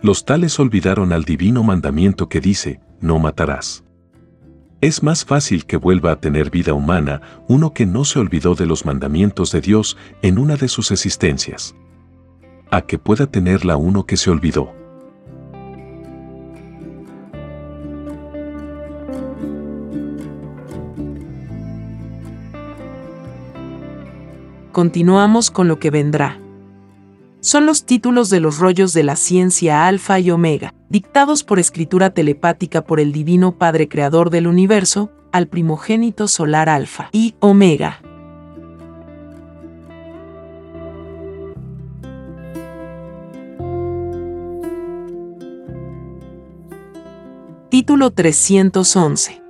Los 0.02 0.26
tales 0.26 0.60
olvidaron 0.60 1.14
al 1.14 1.24
divino 1.24 1.62
mandamiento 1.62 2.30
que 2.30 2.42
dice, 2.42 2.80
no 3.00 3.20
matarás. 3.20 3.84
Es 4.82 5.04
más 5.04 5.26
fácil 5.26 5.68
que 5.68 5.78
vuelva 5.78 6.12
a 6.12 6.16
tener 6.16 6.50
vida 6.50 6.74
humana 6.74 7.22
uno 7.48 7.72
que 7.72 7.86
no 7.86 8.04
se 8.04 8.18
olvidó 8.18 8.56
de 8.56 8.66
los 8.66 8.84
mandamientos 8.84 9.52
de 9.52 9.62
Dios 9.62 9.96
en 10.24 10.40
una 10.40 10.56
de 10.56 10.68
sus 10.68 10.90
existencias. 10.90 11.76
A 12.72 12.82
que 12.82 12.98
pueda 12.98 13.28
tenerla 13.28 13.78
uno 13.78 14.08
que 14.08 14.18
se 14.18 14.32
olvidó. 14.32 14.74
Continuamos 24.72 25.52
con 25.52 25.68
lo 25.68 25.78
que 25.78 25.92
vendrá. 25.92 26.40
Son 27.44 27.66
los 27.66 27.86
títulos 27.86 28.30
de 28.30 28.40
los 28.40 28.60
rollos 28.60 28.94
de 28.94 29.02
la 29.02 29.16
ciencia 29.16 29.88
alfa 29.88 30.20
y 30.20 30.30
omega, 30.30 30.76
dictados 30.90 31.44
por 31.44 31.58
escritura 31.58 32.12
telepática 32.12 32.84
por 32.84 33.00
el 33.00 33.12
Divino 33.12 33.58
Padre 33.58 33.90
Creador 33.90 34.30
del 34.30 34.46
Universo, 34.46 35.10
al 35.32 35.48
primogénito 35.48 36.28
solar 36.28 36.70
alfa 36.70 37.10
y 37.12 37.34
omega. 37.40 38.00
Título 47.70 48.12
311. 48.12 49.42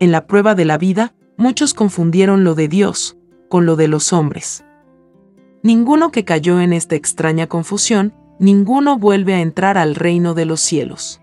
En 0.00 0.12
la 0.12 0.26
prueba 0.26 0.54
de 0.54 0.66
la 0.66 0.76
vida, 0.76 1.14
muchos 1.38 1.72
confundieron 1.72 2.44
lo 2.44 2.54
de 2.54 2.68
Dios, 2.68 3.16
con 3.48 3.64
lo 3.64 3.76
de 3.76 3.88
los 3.88 4.12
hombres. 4.12 4.64
Ninguno 5.62 6.10
que 6.10 6.24
cayó 6.24 6.58
en 6.60 6.72
esta 6.72 6.94
extraña 6.94 7.46
confusión, 7.46 8.14
ninguno 8.38 8.98
vuelve 8.98 9.34
a 9.34 9.40
entrar 9.40 9.76
al 9.76 9.94
reino 9.94 10.32
de 10.32 10.46
los 10.46 10.60
cielos. 10.60 11.20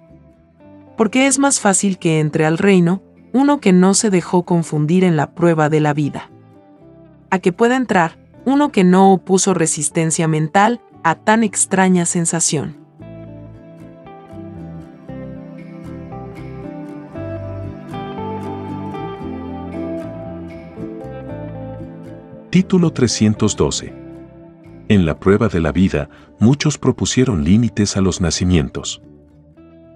Porque 0.96 1.26
es 1.26 1.40
más 1.40 1.60
fácil 1.60 1.98
que 1.98 2.20
entre 2.20 2.46
al 2.46 2.60
reino 2.60 3.02
uno 3.34 3.60
que 3.60 3.74
no 3.74 3.96
se 3.96 4.12
dejó 4.12 4.44
confundir 4.44 5.04
en 5.04 5.16
la 5.16 5.32
prueba 5.32 5.70
de 5.70 5.80
la 5.80 5.94
vida. 5.94 6.30
A 7.32 7.40
que 7.40 7.52
pueda 7.52 7.76
entrar 7.76 8.20
uno 8.46 8.72
que 8.72 8.84
no 8.84 9.12
opuso 9.12 9.56
resistencia 9.56 10.28
mental 10.28 10.82
a 11.04 11.16
tan 11.16 11.44
extraña 11.44 12.06
sensación. 12.06 12.78
Título 22.52 22.94
312. 22.94 24.07
En 24.90 25.06
la 25.06 25.20
prueba 25.20 25.50
de 25.50 25.60
la 25.60 25.74
vida, 25.74 26.10
muchos 26.40 26.78
propusieron 26.78 27.44
límites 27.44 27.98
a 27.98 28.02
los 28.02 28.22
nacimientos. 28.22 29.02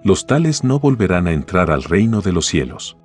Los 0.04 0.26
tales 0.26 0.64
no 0.64 0.80
volverán 0.80 1.26
a 1.26 1.32
entrar 1.32 1.70
al 1.70 1.82
reino 1.82 2.20
de 2.20 2.32
los 2.32 2.44
cielos. 2.44 2.98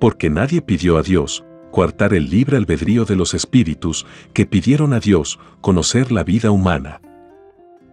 Porque 0.00 0.28
nadie 0.28 0.60
pidió 0.60 0.98
a 0.98 1.02
Dios 1.02 1.44
coartar 1.70 2.14
el 2.14 2.30
libre 2.30 2.56
albedrío 2.56 3.04
de 3.04 3.14
los 3.14 3.34
espíritus 3.34 4.06
que 4.32 4.46
pidieron 4.46 4.92
a 4.92 5.00
Dios 5.00 5.38
conocer 5.60 6.10
la 6.10 6.24
vida 6.24 6.50
humana. 6.50 7.00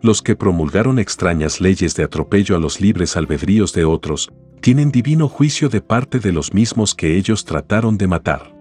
Los 0.01 0.22
que 0.22 0.36
promulgaron 0.36 0.97
extrañas 0.97 1.62
leyes 1.62 1.95
de 1.95 2.03
atropello 2.03 2.56
a 2.56 2.60
los 2.60 2.80
libres 2.80 3.18
albedríos 3.18 3.74
de 3.74 3.86
otros, 3.86 4.32
tienen 4.62 4.91
divino 4.91 5.28
juicio 5.28 5.70
de 5.70 5.82
parte 5.82 6.20
de 6.20 6.32
los 6.32 6.53
mismos 6.53 6.95
que 6.95 7.18
ellos 7.18 7.45
trataron 7.45 7.97
de 7.97 8.08
matar. 8.08 8.55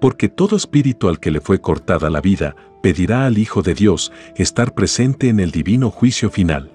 Porque 0.00 0.28
todo 0.28 0.56
espíritu 0.56 1.08
al 1.08 1.18
que 1.18 1.30
le 1.30 1.40
fue 1.40 1.60
cortada 1.60 2.10
la 2.10 2.20
vida, 2.20 2.54
pedirá 2.82 3.26
al 3.26 3.38
Hijo 3.38 3.62
de 3.62 3.74
Dios 3.74 4.12
estar 4.36 4.74
presente 4.74 5.28
en 5.28 5.40
el 5.40 5.50
divino 5.50 5.90
juicio 5.90 6.30
final. 6.30 6.72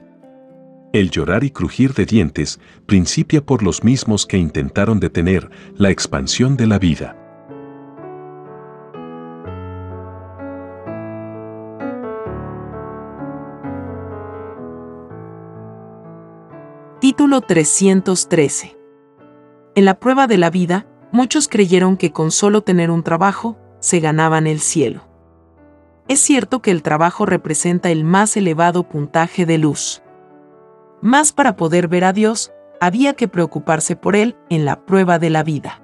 El 0.92 1.10
llorar 1.10 1.44
y 1.44 1.50
crujir 1.50 1.94
de 1.94 2.06
dientes 2.06 2.60
principia 2.86 3.44
por 3.44 3.64
los 3.64 3.84
mismos 3.84 4.26
que 4.28 4.38
intentaron 4.38 5.00
detener 5.00 5.50
la 5.76 5.90
expansión 5.90 6.56
de 6.56 6.68
la 6.68 6.78
vida. 6.78 7.18
Título 17.00 17.42
313. 17.42 18.78
En 19.76 19.86
la 19.86 20.00
prueba 20.00 20.28
de 20.28 20.38
la 20.38 20.50
vida, 20.50 20.88
muchos 21.14 21.48
creyeron 21.48 21.96
que 21.96 22.12
con 22.12 22.32
solo 22.32 22.62
tener 22.62 22.92
un 22.92 23.04
trabajo, 23.04 23.56
se 23.80 24.00
ganaban 24.00 24.48
el 24.48 24.60
cielo. 24.60 25.08
Es 26.08 26.20
cierto 26.20 26.62
que 26.62 26.72
el 26.72 26.82
trabajo 26.82 27.26
representa 27.26 27.92
el 27.92 28.04
más 28.04 28.36
elevado 28.36 28.84
puntaje 28.90 29.46
de 29.46 29.60
luz. 29.60 30.02
Más 31.02 31.32
para 31.32 31.56
poder 31.56 31.88
ver 31.88 32.04
a 32.04 32.14
Dios, 32.14 32.52
había 32.82 33.14
que 33.14 33.28
preocuparse 33.28 33.96
por 33.96 34.16
Él 34.16 34.36
en 34.50 34.66
la 34.66 34.86
prueba 34.86 35.20
de 35.20 35.30
la 35.30 35.44
vida. 35.44 35.82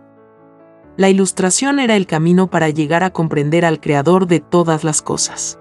La 0.97 1.09
ilustración 1.09 1.79
era 1.79 1.95
el 1.95 2.07
camino 2.07 2.49
para 2.49 2.69
llegar 2.69 3.03
a 3.03 3.11
comprender 3.11 3.65
al 3.65 3.79
Creador 3.79 4.25
de 4.25 4.39
todas 4.39 4.83
las 4.83 5.01
cosas. 5.01 5.58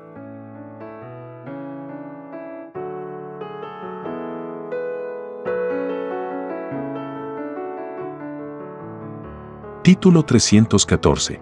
Título 9.88 10.22
314. 10.22 11.40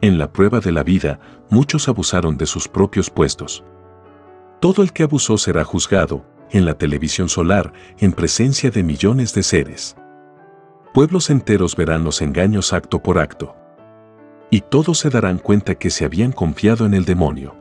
En 0.00 0.18
la 0.18 0.32
prueba 0.32 0.58
de 0.58 0.72
la 0.72 0.82
vida, 0.82 1.20
muchos 1.50 1.88
abusaron 1.88 2.36
de 2.36 2.46
sus 2.46 2.66
propios 2.66 3.10
puestos. 3.10 3.62
Todo 4.60 4.82
el 4.82 4.92
que 4.92 5.04
abusó 5.04 5.38
será 5.38 5.62
juzgado, 5.62 6.26
en 6.50 6.64
la 6.64 6.74
televisión 6.74 7.28
solar, 7.28 7.72
en 7.98 8.12
presencia 8.12 8.72
de 8.72 8.82
millones 8.82 9.34
de 9.34 9.44
seres. 9.44 9.94
Pueblos 10.92 11.30
enteros 11.30 11.76
verán 11.76 12.02
los 12.02 12.22
engaños 12.22 12.72
acto 12.72 13.00
por 13.00 13.20
acto. 13.20 13.54
Y 14.50 14.62
todos 14.62 14.98
se 14.98 15.10
darán 15.10 15.38
cuenta 15.38 15.76
que 15.76 15.90
se 15.90 16.04
habían 16.04 16.32
confiado 16.32 16.86
en 16.86 16.94
el 16.94 17.04
demonio. 17.04 17.54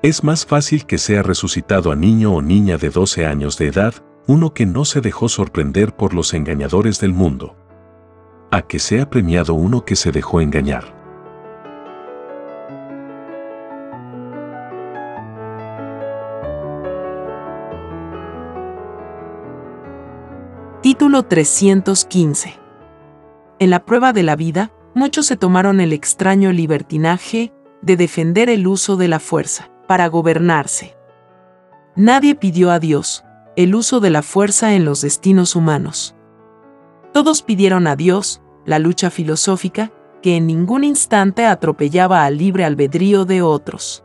Es 0.00 0.24
más 0.24 0.46
fácil 0.46 0.86
que 0.86 0.96
sea 0.96 1.22
resucitado 1.22 1.92
a 1.92 1.94
niño 1.94 2.32
o 2.32 2.40
niña 2.40 2.78
de 2.78 2.88
12 2.88 3.26
años 3.26 3.58
de 3.58 3.66
edad, 3.66 3.92
uno 4.26 4.54
que 4.54 4.64
no 4.64 4.86
se 4.86 5.02
dejó 5.02 5.28
sorprender 5.28 5.94
por 5.94 6.14
los 6.14 6.32
engañadores 6.32 7.00
del 7.00 7.12
mundo 7.12 7.54
a 8.54 8.62
que 8.62 8.78
sea 8.78 9.10
premiado 9.10 9.54
uno 9.54 9.84
que 9.84 9.96
se 9.96 10.12
dejó 10.12 10.40
engañar. 10.40 10.84
Título 20.82 21.24
315. 21.24 22.54
En 23.58 23.70
la 23.70 23.84
prueba 23.84 24.12
de 24.12 24.22
la 24.22 24.36
vida, 24.36 24.70
muchos 24.94 25.26
se 25.26 25.36
tomaron 25.36 25.80
el 25.80 25.92
extraño 25.92 26.52
libertinaje 26.52 27.52
de 27.82 27.96
defender 27.96 28.48
el 28.50 28.68
uso 28.68 28.96
de 28.96 29.08
la 29.08 29.18
fuerza 29.18 29.70
para 29.88 30.06
gobernarse. 30.06 30.96
Nadie 31.96 32.36
pidió 32.36 32.70
a 32.70 32.78
Dios 32.78 33.24
el 33.56 33.74
uso 33.74 33.98
de 33.98 34.10
la 34.10 34.22
fuerza 34.22 34.74
en 34.74 34.84
los 34.84 35.00
destinos 35.00 35.56
humanos. 35.56 36.14
Todos 37.12 37.42
pidieron 37.42 37.86
a 37.86 37.96
Dios 37.96 38.40
la 38.66 38.78
lucha 38.78 39.10
filosófica, 39.10 39.92
que 40.22 40.36
en 40.36 40.46
ningún 40.46 40.84
instante 40.84 41.44
atropellaba 41.44 42.24
al 42.24 42.38
libre 42.38 42.64
albedrío 42.64 43.24
de 43.24 43.42
otros. 43.42 44.04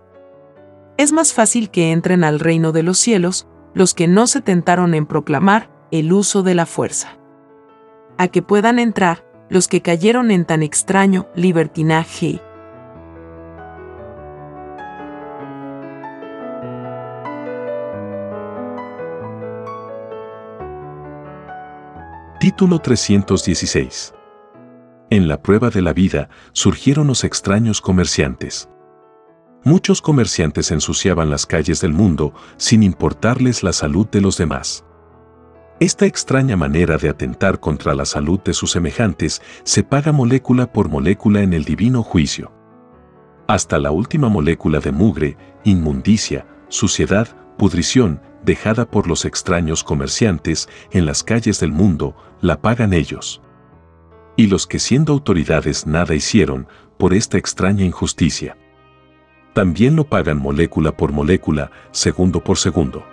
Es 0.98 1.14
más 1.14 1.32
fácil 1.32 1.70
que 1.70 1.94
entren 1.94 2.26
al 2.26 2.42
reino 2.42 2.74
de 2.74 2.84
los 2.84 2.98
cielos 2.98 3.48
los 3.74 3.94
que 3.94 4.08
no 4.08 4.28
se 4.28 4.42
tentaron 4.42 4.94
en 4.94 5.06
proclamar 5.06 5.70
el 5.92 6.12
uso 6.12 6.44
de 6.44 6.56
la 6.56 6.66
fuerza. 6.66 7.18
A 8.18 8.28
que 8.28 8.42
puedan 8.42 8.80
entrar 8.80 9.24
los 9.50 9.70
que 9.70 9.82
cayeron 9.82 10.30
en 10.32 10.44
tan 10.44 10.62
extraño 10.62 11.28
libertinaje. 11.36 12.42
Título 22.42 22.80
316 22.80 24.19
en 25.10 25.28
la 25.28 25.42
prueba 25.42 25.70
de 25.70 25.82
la 25.82 25.94
vida 25.94 26.30
surgieron 26.52 27.08
los 27.08 27.24
extraños 27.24 27.82
comerciantes. 27.82 28.70
Muchos 29.64 30.02
comerciantes 30.02 30.72
ensuciaban 30.72 31.30
las 31.30 31.46
calles 31.46 31.82
del 31.82 31.94
mundo 31.94 32.34
sin 32.58 32.84
importarles 32.84 33.64
la 33.64 33.74
salud 33.74 34.08
de 34.08 34.22
los 34.22 34.38
demás. 34.38 34.86
Esta 35.80 36.06
extraña 36.06 36.56
manera 36.56 36.98
de 36.98 37.10
atentar 37.10 37.60
contra 37.60 37.94
la 37.94 38.06
salud 38.06 38.40
de 38.42 38.54
sus 38.54 38.72
semejantes 38.72 39.42
se 39.64 39.84
paga 39.84 40.12
molécula 40.12 40.72
por 40.72 40.90
molécula 40.90 41.42
en 41.42 41.54
el 41.54 41.66
divino 41.66 42.04
juicio. 42.04 42.54
Hasta 43.48 43.80
la 43.80 43.92
última 43.92 44.30
molécula 44.30 44.80
de 44.80 44.92
mugre, 44.92 45.38
inmundicia, 45.64 46.46
suciedad, 46.68 47.28
pudrición, 47.58 48.22
dejada 48.46 48.90
por 48.90 49.08
los 49.08 49.26
extraños 49.26 49.84
comerciantes 49.84 50.70
en 50.92 51.06
las 51.06 51.24
calles 51.24 51.60
del 51.60 51.72
mundo, 51.72 52.16
la 52.42 52.62
pagan 52.62 52.94
ellos 52.94 53.42
y 54.40 54.48
los 54.48 54.68
que 54.68 54.80
siendo 54.80 55.12
autoridades 55.12 55.86
nada 55.86 56.16
hicieron 56.16 56.66
por 56.98 57.14
esta 57.14 57.38
extraña 57.38 57.84
injusticia. 57.84 58.56
También 59.54 59.98
lo 59.98 60.06
pagan 60.06 60.38
molécula 60.38 60.96
por 60.96 61.12
molécula, 61.12 61.72
segundo 61.92 62.42
por 62.42 62.58
segundo. 62.58 63.04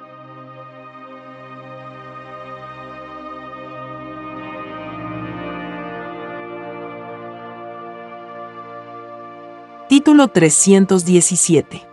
Título 9.88 10.28
317. 10.28 11.88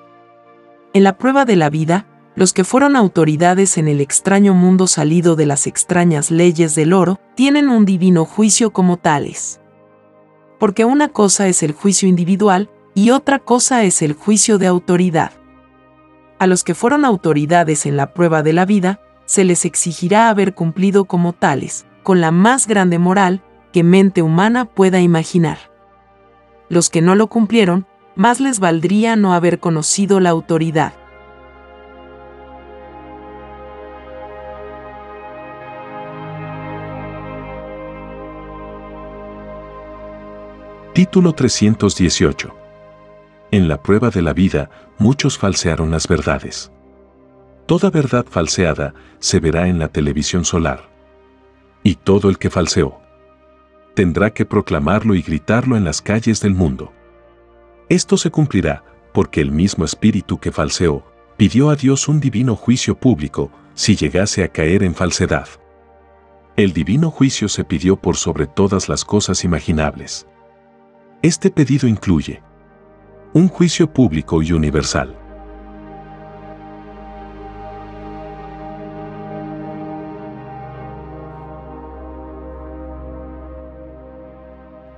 En 0.93 1.03
la 1.03 1.17
prueba 1.17 1.45
de 1.45 1.55
la 1.55 1.71
vida, 1.71 2.05
los 2.36 2.53
que 2.53 2.63
fueron 2.63 2.95
autoridades 2.95 3.77
en 3.77 3.88
el 3.88 4.01
extraño 4.01 4.53
mundo 4.53 4.88
salido 4.88 5.36
de 5.36 5.45
las 5.45 5.67
extrañas 5.67 6.31
leyes 6.31 6.73
del 6.75 6.93
oro, 6.93 7.19
tienen 7.36 7.69
un 7.69 7.86
divino 7.86 8.25
juicio 8.25 8.71
como 8.71 8.97
tales. 8.97 9.61
Porque 10.59 10.86
una 10.86 11.09
cosa 11.09 11.47
es 11.47 11.61
el 11.61 11.73
juicio 11.73 12.07
individual 12.07 12.69
y 12.95 13.11
otra 13.11 13.39
cosa 13.39 13.84
es 13.84 14.01
el 14.01 14.13
juicio 14.13 14.57
de 14.57 14.67
autoridad. 14.67 15.31
A 16.39 16.47
los 16.47 16.63
que 16.63 16.75
fueron 16.75 17.05
autoridades 17.05 17.86
en 17.86 17.97
la 17.97 18.13
prueba 18.13 18.43
de 18.43 18.53
la 18.53 18.65
vida, 18.65 18.99
se 19.25 19.43
les 19.43 19.65
exigirá 19.65 20.29
haber 20.29 20.53
cumplido 20.53 21.05
como 21.05 21.34
tales, 21.34 21.86
con 22.03 22.19
la 22.19 22.31
más 22.31 22.67
grande 22.67 22.99
moral 22.99 23.41
que 23.71 23.84
mente 23.84 24.21
humana 24.21 24.65
pueda 24.65 24.99
imaginar. 24.99 25.57
Los 26.69 26.89
que 26.89 27.01
no 27.01 27.15
lo 27.15 27.27
cumplieron, 27.27 27.86
más 28.15 28.39
les 28.39 28.59
valdría 28.59 29.15
no 29.15 29.34
haber 29.34 29.59
conocido 29.59 30.19
la 30.19 30.29
autoridad. 30.29 30.93
Título 40.94 41.34
318. 41.34 42.56
En 43.50 43.68
la 43.68 43.82
prueba 43.82 44.12
de 44.12 44.22
la 44.22 44.32
vida, 44.32 44.70
muchos 45.00 45.39
falsearon 45.39 45.89
las 45.89 46.08
verdades. 46.08 46.72
Toda 47.66 47.89
verdad 47.89 48.28
falseada 48.30 48.94
se 49.18 49.39
verá 49.39 49.68
en 49.68 49.80
la 49.80 49.88
televisión 49.88 50.46
solar. 50.46 50.88
Y 51.82 51.96
todo 51.96 52.30
el 52.30 52.38
que 52.38 52.52
falseó 52.52 53.00
tendrá 53.96 54.36
que 54.36 54.46
proclamarlo 54.46 55.16
y 55.16 55.24
gritarlo 55.24 55.78
en 55.78 55.84
las 55.84 56.00
calles 56.00 56.41
del 56.41 56.54
mundo. 56.54 56.94
Esto 57.89 58.16
se 58.16 58.30
cumplirá 58.30 58.84
porque 59.14 59.41
el 59.41 59.52
mismo 59.52 59.86
espíritu 59.86 60.38
que 60.38 60.52
falseó 60.52 61.04
pidió 61.38 61.72
a 61.72 61.76
Dios 61.76 62.08
un 62.08 62.20
divino 62.20 62.56
juicio 62.56 62.94
público 62.94 63.50
si 63.74 63.96
llegase 63.96 64.44
a 64.44 64.50
caer 64.50 64.84
en 64.84 64.94
falsedad. 64.94 65.48
El 66.56 66.72
divino 66.72 67.10
juicio 67.10 67.50
se 67.50 67.64
pidió 67.64 67.96
por 67.96 68.16
sobre 68.16 68.46
todas 68.46 68.89
las 68.89 69.04
cosas 69.04 69.44
imaginables. 69.44 70.28
Este 71.24 71.49
pedido 71.49 71.88
incluye 71.88 72.43
un 73.32 73.47
juicio 73.47 73.93
público 73.93 74.41
y 74.41 74.51
universal. 74.51 75.15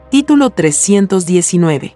Título 0.10 0.50
319. 0.50 1.96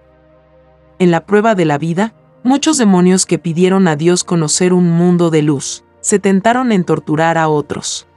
En 1.00 1.10
la 1.10 1.26
prueba 1.26 1.56
de 1.56 1.66
la 1.66 1.80
vida, 1.80 2.14
muchos 2.44 2.78
demonios 2.78 3.26
que 3.26 3.40
pidieron 3.40 3.88
a 3.88 3.96
Dios 3.96 4.24
conocer 4.24 4.74
un 4.74 4.92
mundo 4.92 5.32
de 5.32 5.42
luz, 5.42 5.84
se 6.02 6.20
tentaron 6.20 6.72
en 6.72 6.84
torturar 6.84 7.40
a 7.40 7.50
otros. 7.50 8.08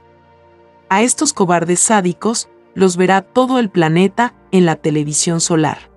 A 0.89 1.01
estos 1.01 1.33
cobardes 1.33 1.79
sádicos, 1.79 2.49
los 2.75 2.97
verá 2.97 3.23
todo 3.23 3.57
el 3.57 3.71
planeta 3.71 4.35
en 4.51 4.67
la 4.67 4.75
televisión 4.75 5.41
solar 5.41 5.91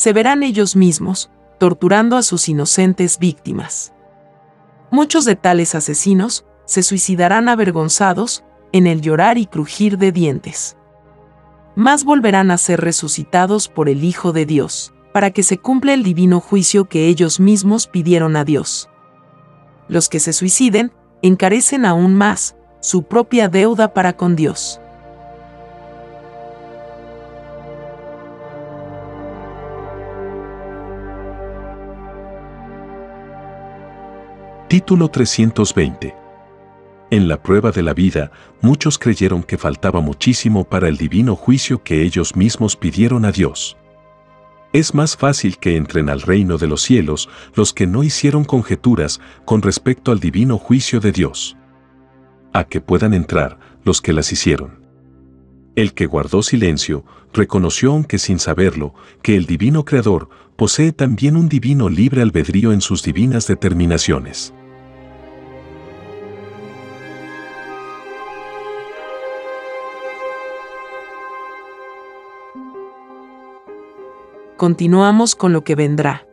se 0.00 0.14
verán 0.14 0.42
ellos 0.42 0.76
mismos, 0.76 1.30
torturando 1.58 2.16
a 2.16 2.22
sus 2.22 2.48
inocentes 2.48 3.18
víctimas. 3.18 3.92
Muchos 4.90 5.26
de 5.26 5.36
tales 5.36 5.74
asesinos 5.74 6.46
se 6.64 6.82
suicidarán 6.82 7.50
avergonzados 7.50 8.42
en 8.72 8.86
el 8.86 9.02
llorar 9.02 9.36
y 9.36 9.44
crujir 9.44 9.98
de 9.98 10.10
dientes. 10.10 10.78
Más 11.76 12.04
volverán 12.04 12.50
a 12.50 12.56
ser 12.56 12.80
resucitados 12.80 13.68
por 13.68 13.90
el 13.90 14.02
Hijo 14.02 14.32
de 14.32 14.46
Dios, 14.46 14.94
para 15.12 15.32
que 15.32 15.42
se 15.42 15.58
cumpla 15.58 15.92
el 15.92 16.02
divino 16.02 16.40
juicio 16.40 16.86
que 16.86 17.08
ellos 17.08 17.38
mismos 17.38 17.86
pidieron 17.86 18.36
a 18.36 18.46
Dios. 18.46 18.88
Los 19.86 20.08
que 20.08 20.18
se 20.18 20.32
suiciden 20.32 20.94
encarecen 21.20 21.84
aún 21.84 22.14
más 22.14 22.56
su 22.80 23.02
propia 23.02 23.50
deuda 23.50 23.92
para 23.92 24.16
con 24.16 24.34
Dios. 24.34 24.79
Título 34.70 35.08
320. 35.08 36.14
En 37.10 37.26
la 37.26 37.42
prueba 37.42 37.72
de 37.72 37.82
la 37.82 37.92
vida, 37.92 38.30
muchos 38.60 39.00
creyeron 39.00 39.42
que 39.42 39.58
faltaba 39.58 40.00
muchísimo 40.00 40.62
para 40.62 40.86
el 40.86 40.96
divino 40.96 41.34
juicio 41.34 41.82
que 41.82 42.04
ellos 42.04 42.36
mismos 42.36 42.76
pidieron 42.76 43.24
a 43.24 43.32
Dios. 43.32 43.76
Es 44.72 44.94
más 44.94 45.16
fácil 45.16 45.58
que 45.58 45.74
entren 45.74 46.08
al 46.08 46.20
reino 46.20 46.56
de 46.56 46.68
los 46.68 46.82
cielos 46.82 47.28
los 47.56 47.74
que 47.74 47.88
no 47.88 48.04
hicieron 48.04 48.44
conjeturas 48.44 49.20
con 49.44 49.60
respecto 49.60 50.12
al 50.12 50.20
divino 50.20 50.56
juicio 50.56 51.00
de 51.00 51.10
Dios. 51.10 51.56
A 52.52 52.62
que 52.62 52.80
puedan 52.80 53.12
entrar 53.12 53.58
los 53.82 54.00
que 54.00 54.12
las 54.12 54.30
hicieron. 54.30 54.86
El 55.74 55.94
que 55.94 56.06
guardó 56.06 56.44
silencio, 56.44 57.04
reconoció 57.32 57.90
aunque 57.90 58.18
sin 58.18 58.38
saberlo, 58.38 58.94
que 59.20 59.34
el 59.34 59.46
divino 59.46 59.84
Creador 59.84 60.28
posee 60.54 60.92
también 60.92 61.36
un 61.36 61.48
divino 61.48 61.88
libre 61.88 62.22
albedrío 62.22 62.70
en 62.70 62.80
sus 62.80 63.02
divinas 63.02 63.48
determinaciones. 63.48 64.54
Continuamos 74.60 75.36
con 75.36 75.54
lo 75.54 75.64
que 75.64 75.74
vendrá. 75.74 76.26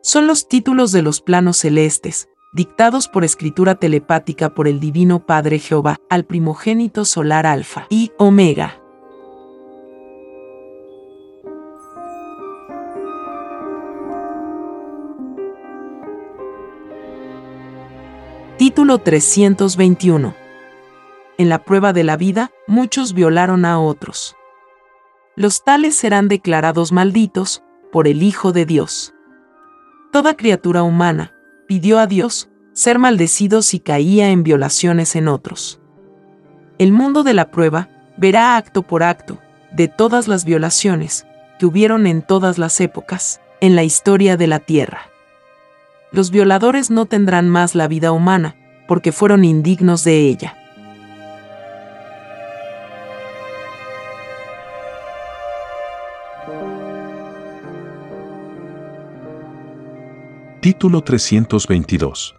Son 0.00 0.26
los 0.26 0.48
títulos 0.48 0.90
de 0.90 1.02
los 1.02 1.20
planos 1.20 1.58
celestes, 1.58 2.30
dictados 2.54 3.08
por 3.08 3.24
escritura 3.24 3.74
telepática 3.74 4.54
por 4.54 4.66
el 4.66 4.80
Divino 4.80 5.26
Padre 5.26 5.58
Jehová 5.58 5.98
al 6.08 6.24
primogénito 6.24 7.04
solar 7.04 7.44
Alfa 7.44 7.88
y 7.90 8.10
Omega. 8.16 8.80
Título 18.56 18.96
321. 18.96 20.34
En 21.36 21.48
la 21.50 21.62
prueba 21.62 21.92
de 21.92 22.02
la 22.02 22.16
vida, 22.16 22.50
muchos 22.66 23.12
violaron 23.12 23.66
a 23.66 23.78
otros 23.78 24.35
los 25.36 25.64
tales 25.64 25.94
serán 25.94 26.28
declarados 26.28 26.92
malditos 26.92 27.62
por 27.92 28.08
el 28.08 28.22
Hijo 28.22 28.52
de 28.52 28.64
Dios. 28.64 29.14
Toda 30.10 30.34
criatura 30.34 30.82
humana 30.82 31.34
pidió 31.68 31.98
a 31.98 32.06
Dios 32.06 32.48
ser 32.72 32.98
maldecido 32.98 33.62
si 33.62 33.78
caía 33.78 34.30
en 34.30 34.42
violaciones 34.42 35.14
en 35.14 35.28
otros. 35.28 35.80
El 36.78 36.92
mundo 36.92 37.22
de 37.22 37.34
la 37.34 37.50
prueba 37.50 37.88
verá 38.16 38.56
acto 38.56 38.82
por 38.82 39.02
acto 39.02 39.38
de 39.72 39.88
todas 39.88 40.26
las 40.26 40.44
violaciones 40.44 41.26
que 41.58 41.66
hubieron 41.66 42.06
en 42.06 42.22
todas 42.22 42.58
las 42.58 42.80
épocas 42.80 43.40
en 43.60 43.76
la 43.76 43.82
historia 43.82 44.36
de 44.36 44.46
la 44.46 44.60
tierra. 44.60 45.10
Los 46.12 46.30
violadores 46.30 46.90
no 46.90 47.06
tendrán 47.06 47.48
más 47.48 47.74
la 47.74 47.88
vida 47.88 48.12
humana 48.12 48.56
porque 48.88 49.12
fueron 49.12 49.44
indignos 49.44 50.02
de 50.04 50.20
ella. 50.20 50.56
Título 60.66 61.00
322. 61.00 62.34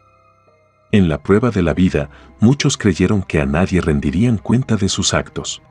En 0.92 1.08
la 1.08 1.24
prueba 1.24 1.50
de 1.50 1.62
la 1.62 1.74
vida, 1.74 2.10
muchos 2.42 2.76
creyeron 2.76 3.24
que 3.24 3.40
a 3.40 3.46
nadie 3.46 3.80
rendirían 3.80 4.38
cuenta 4.38 4.76
de 4.76 4.90
sus 4.90 5.14
actos. 5.14 5.62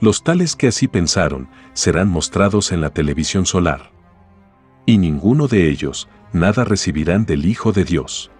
Los 0.00 0.24
tales 0.24 0.56
que 0.56 0.68
así 0.68 0.88
pensaron 0.88 1.46
serán 1.74 2.08
mostrados 2.08 2.72
en 2.72 2.80
la 2.80 2.88
televisión 2.88 3.44
solar. 3.44 3.90
Y 4.86 4.96
ninguno 4.96 5.46
de 5.46 5.68
ellos 5.68 6.08
nada 6.32 6.64
recibirán 6.64 7.26
del 7.26 7.44
Hijo 7.44 7.70
de 7.72 7.84
Dios. 7.84 8.30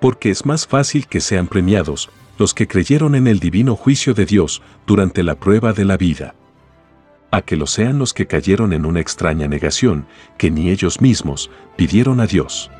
Porque 0.00 0.30
es 0.30 0.44
más 0.44 0.66
fácil 0.66 1.06
que 1.06 1.20
sean 1.20 1.46
premiados 1.46 2.10
los 2.38 2.54
que 2.54 2.66
creyeron 2.66 3.14
en 3.14 3.28
el 3.28 3.38
divino 3.38 3.76
juicio 3.76 4.14
de 4.14 4.26
Dios 4.26 4.62
durante 4.84 5.22
la 5.22 5.36
prueba 5.36 5.72
de 5.72 5.84
la 5.84 5.96
vida 5.96 6.34
a 7.32 7.40
que 7.40 7.56
lo 7.56 7.66
sean 7.66 7.98
los 7.98 8.12
que 8.14 8.26
cayeron 8.26 8.72
en 8.72 8.86
una 8.86 9.00
extraña 9.00 9.48
negación 9.48 10.06
que 10.36 10.50
ni 10.50 10.70
ellos 10.70 11.00
mismos 11.00 11.50
pidieron 11.76 12.20
a 12.20 12.26
Dios. 12.26 12.70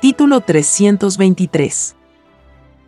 Título 0.00 0.40
323. 0.40 1.94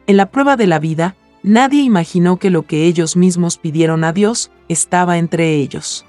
En 0.06 0.16
la 0.16 0.30
prueba 0.30 0.56
de 0.56 0.66
la 0.66 0.78
vida, 0.78 1.14
nadie 1.42 1.82
imaginó 1.82 2.38
que 2.38 2.50
lo 2.50 2.62
que 2.62 2.86
ellos 2.86 3.14
mismos 3.14 3.58
pidieron 3.58 4.04
a 4.04 4.12
Dios 4.12 4.50
estaba 4.68 5.18
entre 5.18 5.56
ellos. 5.56 6.04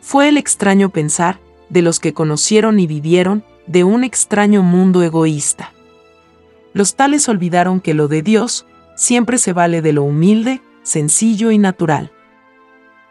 Fue 0.00 0.28
el 0.28 0.38
extraño 0.38 0.88
pensar, 0.88 1.38
de 1.68 1.82
los 1.82 2.00
que 2.00 2.14
conocieron 2.14 2.80
y 2.80 2.86
vivieron, 2.86 3.44
de 3.70 3.84
un 3.84 4.02
extraño 4.02 4.64
mundo 4.64 5.04
egoísta. 5.04 5.72
Los 6.72 6.96
tales 6.96 7.28
olvidaron 7.28 7.78
que 7.78 7.94
lo 7.94 8.08
de 8.08 8.20
Dios 8.20 8.66
siempre 8.96 9.38
se 9.38 9.52
vale 9.52 9.80
de 9.80 9.92
lo 9.92 10.02
humilde, 10.02 10.60
sencillo 10.82 11.52
y 11.52 11.58
natural. 11.58 12.10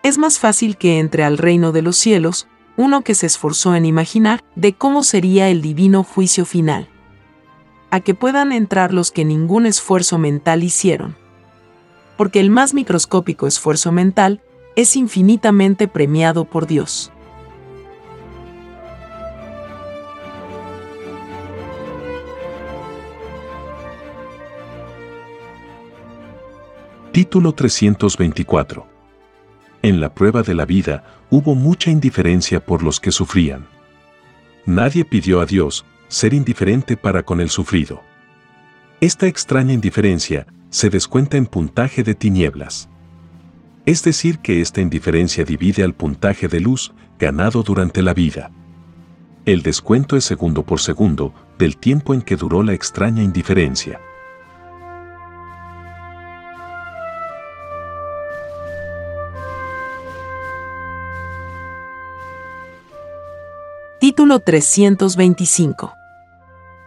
Es 0.03 0.17
más 0.17 0.37
fácil 0.37 0.75
que 0.75 0.99
entre 0.99 1.23
al 1.23 1.37
reino 1.37 1.71
de 1.71 1.81
los 1.81 1.95
cielos 1.95 2.49
uno 2.75 3.03
que 3.03 3.15
se 3.15 3.25
esforzó 3.25 3.73
en 3.73 3.85
imaginar 3.85 4.43
de 4.55 4.73
cómo 4.73 5.03
sería 5.03 5.47
el 5.47 5.61
divino 5.61 6.03
juicio 6.03 6.45
final. 6.45 6.89
A 7.89 8.01
que 8.01 8.13
puedan 8.13 8.51
entrar 8.51 8.93
los 8.93 9.11
que 9.11 9.23
ningún 9.23 9.65
esfuerzo 9.65 10.17
mental 10.17 10.63
hicieron. 10.63 11.15
Porque 12.17 12.41
el 12.41 12.49
más 12.49 12.73
microscópico 12.73 13.47
esfuerzo 13.47 13.93
mental 13.93 14.41
es 14.75 14.97
infinitamente 14.97 15.87
premiado 15.87 16.43
por 16.43 16.67
Dios. 16.67 17.13
Título 27.11 27.53
324. 27.53 28.87
En 29.81 29.99
la 29.99 30.13
prueba 30.13 30.43
de 30.43 30.53
la 30.53 30.65
vida 30.65 31.03
hubo 31.31 31.55
mucha 31.55 31.89
indiferencia 31.89 32.63
por 32.63 32.83
los 32.83 32.99
que 32.99 33.11
sufrían. 33.11 33.65
Nadie 34.67 35.05
pidió 35.05 35.41
a 35.41 35.47
Dios 35.47 35.85
ser 36.07 36.35
indiferente 36.35 36.97
para 36.97 37.23
con 37.23 37.41
el 37.41 37.49
sufrido. 37.49 38.03
Esta 39.01 39.25
extraña 39.25 39.73
indiferencia 39.73 40.45
se 40.69 40.91
descuenta 40.91 41.37
en 41.37 41.47
puntaje 41.47 42.03
de 42.03 42.13
tinieblas. 42.13 42.89
Es 43.87 44.03
decir, 44.03 44.37
que 44.37 44.61
esta 44.61 44.79
indiferencia 44.79 45.43
divide 45.43 45.83
al 45.83 45.95
puntaje 45.95 46.47
de 46.47 46.59
luz 46.59 46.93
ganado 47.17 47.63
durante 47.63 48.03
la 48.03 48.13
vida. 48.13 48.51
El 49.45 49.63
descuento 49.63 50.15
es 50.15 50.25
segundo 50.25 50.63
por 50.63 50.79
segundo 50.79 51.33
del 51.57 51.75
tiempo 51.77 52.13
en 52.13 52.21
que 52.21 52.35
duró 52.35 52.61
la 52.61 52.73
extraña 52.73 53.23
indiferencia. 53.23 53.99
Título 64.19 64.41
325. 64.41 65.93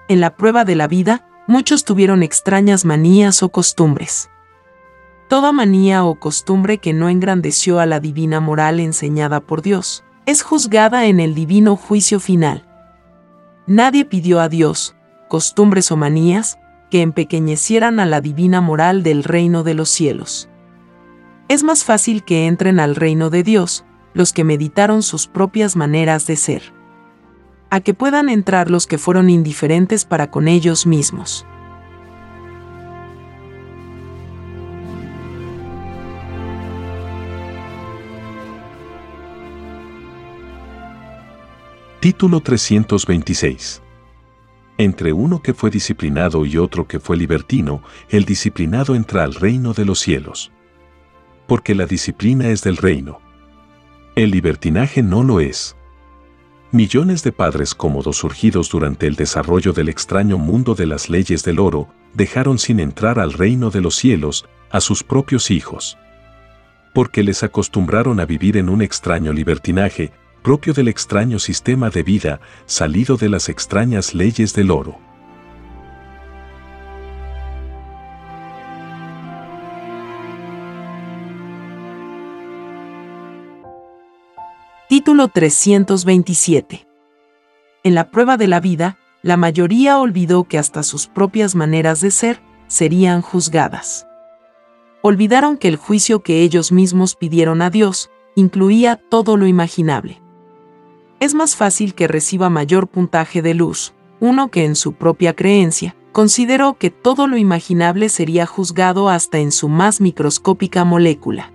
En 0.09 0.21
la 0.21 0.37
prueba 0.37 0.67
de 0.67 0.77
la 0.77 0.87
vida, 0.87 1.25
muchos 1.47 1.87
tuvieron 1.87 2.23
extrañas 2.23 2.85
manías 2.85 3.43
o 3.43 3.49
costumbres. 3.49 4.29
Toda 5.31 5.51
manía 5.51 6.05
o 6.05 6.21
costumbre 6.21 6.77
que 6.77 6.93
no 6.93 7.09
engrandeció 7.09 7.81
a 7.81 7.87
la 7.87 8.01
divina 8.01 8.41
moral 8.41 8.81
enseñada 8.81 9.41
por 9.41 9.63
Dios, 9.63 10.05
es 10.27 10.43
juzgada 10.43 11.07
en 11.07 11.21
el 11.21 11.35
divino 11.35 11.75
juicio 11.77 12.21
final. 12.21 12.67
Nadie 13.67 14.05
pidió 14.05 14.39
a 14.39 14.51
Dios, 14.51 14.95
costumbres 15.29 15.91
o 15.91 15.97
manías, 15.97 16.59
que 16.91 17.01
empequeñecieran 17.01 17.99
a 17.99 18.05
la 18.05 18.21
divina 18.21 18.61
moral 18.61 19.03
del 19.03 19.25
reino 19.25 19.63
de 19.63 19.73
los 19.73 19.89
cielos. 19.89 20.51
Es 21.49 21.63
más 21.63 21.83
fácil 21.83 22.25
que 22.25 22.47
entren 22.47 22.79
al 22.79 22.95
reino 22.95 23.31
de 23.31 23.43
Dios 23.43 23.87
los 24.13 24.35
que 24.35 24.45
meditaron 24.45 25.03
sus 25.03 25.29
propias 25.29 25.77
maneras 25.77 26.27
de 26.27 26.37
ser 26.37 26.82
a 27.73 27.81
que 27.81 27.95
puedan 27.95 28.29
entrar 28.29 28.71
los 28.71 28.87
que 28.87 28.99
fueron 28.99 29.31
indiferentes 29.31 30.05
para 30.05 30.31
con 30.31 30.47
ellos 30.47 30.85
mismos. 30.85 31.47
Título 42.01 42.41
326. 42.41 43.81
Entre 44.77 45.15
uno 45.15 45.41
que 45.41 45.55
fue 45.55 45.71
disciplinado 45.71 46.45
y 46.45 46.59
otro 46.59 46.87
que 46.87 47.01
fue 47.01 47.17
libertino, 47.17 47.83
el 48.11 48.27
disciplinado 48.27 48.95
entra 48.95 49.25
al 49.25 49.35
reino 49.35 49.73
de 49.73 49.87
los 49.87 49.99
cielos. 49.99 50.53
Porque 51.47 51.75
la 51.75 51.87
disciplina 51.87 52.49
es 52.49 52.63
del 52.63 52.77
reino. 52.77 53.21
El 54.15 54.31
libertinaje 54.31 55.03
no 55.03 55.23
lo 55.23 55.41
es. 55.41 55.75
Millones 56.75 57.23
de 57.23 57.33
padres 57.33 57.75
cómodos 57.75 58.17
surgidos 58.17 58.71
durante 58.71 59.07
el 59.07 59.15
desarrollo 59.15 59.75
del 59.75 59.91
extraño 59.91 60.39
mundo 60.39 60.75
de 60.75 60.87
las 60.87 61.11
leyes 61.11 61.45
del 61.45 61.59
oro, 61.59 61.89
dejaron 62.15 62.59
sin 62.59 62.81
entrar 62.81 63.21
al 63.21 63.35
reino 63.35 63.69
de 63.69 63.83
los 63.83 63.95
cielos 63.95 64.47
a 64.71 64.81
sus 64.81 65.05
propios 65.05 65.51
hijos. 65.51 65.99
Porque 66.95 67.23
les 67.23 67.43
acostumbraron 67.43 68.21
a 68.21 68.25
vivir 68.25 68.57
en 68.57 68.71
un 68.71 68.81
extraño 68.81 69.35
libertinaje, 69.35 70.13
propio 70.43 70.73
del 70.73 70.89
extraño 70.89 71.39
sistema 71.39 71.91
de 71.91 72.05
vida, 72.05 72.41
salido 72.65 73.19
de 73.19 73.29
las 73.29 73.51
extrañas 73.51 74.15
leyes 74.15 74.55
del 74.55 74.71
oro. 74.71 74.99
Título 85.13 85.29
327. 85.29 86.87
En 87.85 87.95
la 87.95 88.11
prueba 88.11 88.39
de 88.39 88.49
la 88.49 88.61
vida, 88.61 88.97
la 89.21 89.37
mayoría 89.37 89.99
olvidó 89.99 90.45
que 90.45 90.57
hasta 90.57 90.83
sus 90.83 91.07
propias 91.07 91.55
maneras 91.55 92.01
de 92.01 92.11
ser 92.11 92.41
serían 92.67 93.21
juzgadas. 93.21 94.07
Olvidaron 95.03 95.59
que 95.59 95.69
el 95.69 95.77
juicio 95.77 96.23
que 96.23 96.41
ellos 96.41 96.73
mismos 96.73 97.15
pidieron 97.15 97.61
a 97.61 97.69
Dios 97.69 98.11
incluía 98.37 98.97
todo 99.11 99.37
lo 99.37 99.47
imaginable. 99.47 100.23
Es 101.21 101.35
más 101.35 101.57
fácil 101.57 101.95
que 101.95 102.09
reciba 102.09 102.49
mayor 102.49 102.89
puntaje 102.89 103.43
de 103.43 103.53
luz, 103.53 103.93
uno 104.19 104.51
que 104.51 104.65
en 104.65 104.75
su 104.75 104.95
propia 104.95 105.37
creencia 105.37 105.95
consideró 106.13 106.79
que 106.79 106.89
todo 106.89 107.27
lo 107.27 107.37
imaginable 107.37 108.09
sería 108.09 108.47
juzgado 108.47 109.11
hasta 109.11 109.41
en 109.41 109.53
su 109.53 109.69
más 109.69 110.01
microscópica 110.01 110.87
molécula. 110.87 111.53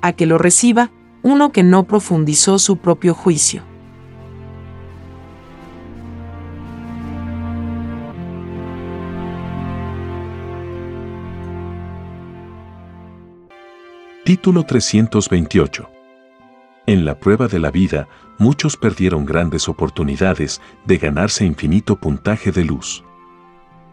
A 0.00 0.12
que 0.12 0.26
lo 0.26 0.38
reciba 0.38 0.92
uno 1.22 1.52
que 1.52 1.62
no 1.62 1.84
profundizó 1.84 2.58
su 2.58 2.78
propio 2.78 3.14
juicio. 3.14 3.62
Título 14.24 14.64
328. 14.64 15.90
En 16.86 17.04
la 17.04 17.18
prueba 17.18 17.48
de 17.48 17.58
la 17.58 17.70
vida, 17.70 18.08
muchos 18.38 18.76
perdieron 18.76 19.24
grandes 19.24 19.68
oportunidades 19.68 20.60
de 20.84 20.98
ganarse 20.98 21.44
infinito 21.44 21.96
puntaje 21.96 22.50
de 22.50 22.64
luz. 22.64 23.04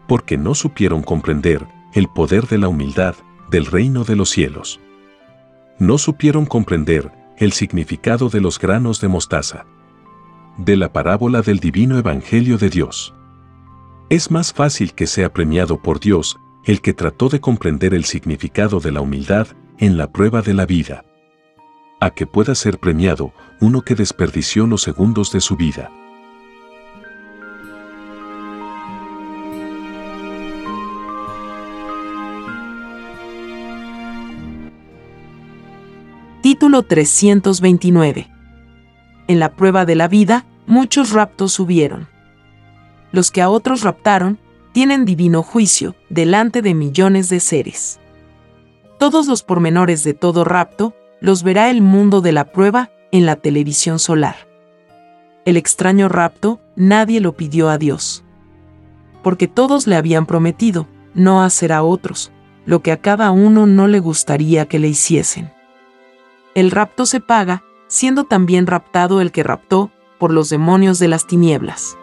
Porque 0.08 0.36
no 0.36 0.54
supieron 0.54 1.02
comprender 1.02 1.66
el 1.94 2.08
poder 2.08 2.46
de 2.46 2.58
la 2.58 2.68
humildad 2.68 3.14
del 3.50 3.66
reino 3.66 4.04
de 4.04 4.16
los 4.16 4.30
cielos. 4.30 4.80
No 5.78 5.98
supieron 5.98 6.46
comprender 6.46 7.19
el 7.40 7.52
significado 7.52 8.28
de 8.28 8.38
los 8.38 8.58
granos 8.58 9.00
de 9.00 9.08
mostaza. 9.08 9.64
De 10.58 10.76
la 10.76 10.92
parábola 10.92 11.40
del 11.40 11.58
divino 11.58 11.96
Evangelio 11.96 12.58
de 12.58 12.68
Dios. 12.68 13.14
Es 14.10 14.30
más 14.30 14.52
fácil 14.52 14.92
que 14.92 15.06
sea 15.06 15.32
premiado 15.32 15.80
por 15.80 16.00
Dios 16.00 16.38
el 16.64 16.82
que 16.82 16.92
trató 16.92 17.30
de 17.30 17.40
comprender 17.40 17.94
el 17.94 18.04
significado 18.04 18.78
de 18.78 18.92
la 18.92 19.00
humildad 19.00 19.48
en 19.78 19.96
la 19.96 20.12
prueba 20.12 20.42
de 20.42 20.52
la 20.52 20.66
vida. 20.66 21.06
A 21.98 22.10
que 22.10 22.26
pueda 22.26 22.54
ser 22.54 22.78
premiado 22.78 23.32
uno 23.58 23.80
que 23.80 23.94
desperdició 23.94 24.66
los 24.66 24.82
segundos 24.82 25.32
de 25.32 25.40
su 25.40 25.56
vida. 25.56 25.90
Título 36.50 36.82
329. 36.82 38.28
En 39.28 39.38
la 39.38 39.52
prueba 39.52 39.84
de 39.84 39.94
la 39.94 40.08
vida, 40.08 40.46
muchos 40.66 41.12
raptos 41.12 41.60
hubieron. 41.60 42.08
Los 43.12 43.30
que 43.30 43.40
a 43.40 43.48
otros 43.48 43.82
raptaron, 43.82 44.40
tienen 44.72 45.04
divino 45.04 45.44
juicio 45.44 45.94
delante 46.08 46.60
de 46.60 46.74
millones 46.74 47.28
de 47.28 47.38
seres. 47.38 48.00
Todos 48.98 49.28
los 49.28 49.44
pormenores 49.44 50.02
de 50.02 50.12
todo 50.12 50.42
rapto 50.42 50.92
los 51.20 51.44
verá 51.44 51.70
el 51.70 51.82
mundo 51.82 52.20
de 52.20 52.32
la 52.32 52.50
prueba 52.50 52.90
en 53.12 53.26
la 53.26 53.36
televisión 53.36 54.00
solar. 54.00 54.34
El 55.44 55.56
extraño 55.56 56.08
rapto 56.08 56.60
nadie 56.74 57.20
lo 57.20 57.36
pidió 57.36 57.68
a 57.68 57.78
Dios. 57.78 58.24
Porque 59.22 59.46
todos 59.46 59.86
le 59.86 59.94
habían 59.94 60.26
prometido 60.26 60.88
no 61.14 61.44
hacer 61.44 61.72
a 61.72 61.84
otros 61.84 62.32
lo 62.66 62.82
que 62.82 62.90
a 62.90 62.96
cada 62.96 63.30
uno 63.30 63.68
no 63.68 63.86
le 63.86 64.00
gustaría 64.00 64.66
que 64.66 64.80
le 64.80 64.88
hiciesen 64.88 65.52
el 66.54 66.70
rapto 66.70 67.06
se 67.06 67.20
paga, 67.20 67.62
siendo 67.86 68.24
también 68.24 68.66
raptado 68.66 69.20
el 69.20 69.32
que 69.32 69.42
raptó 69.42 69.90
por 70.18 70.32
los 70.32 70.48
demonios 70.50 70.98
de 70.98 71.08
las 71.08 71.26
tinieblas. 71.26 71.96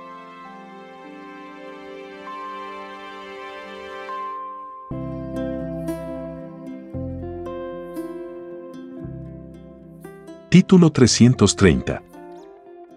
Título 10.50 10.92
330. 10.92 12.02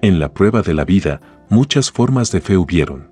En 0.03 0.19
la 0.19 0.33
prueba 0.33 0.63
de 0.63 0.73
la 0.73 0.85
vida, 0.85 1.21
muchas 1.51 1.91
formas 1.91 2.31
de 2.31 2.41
fe 2.41 2.57
hubieron. 2.57 3.11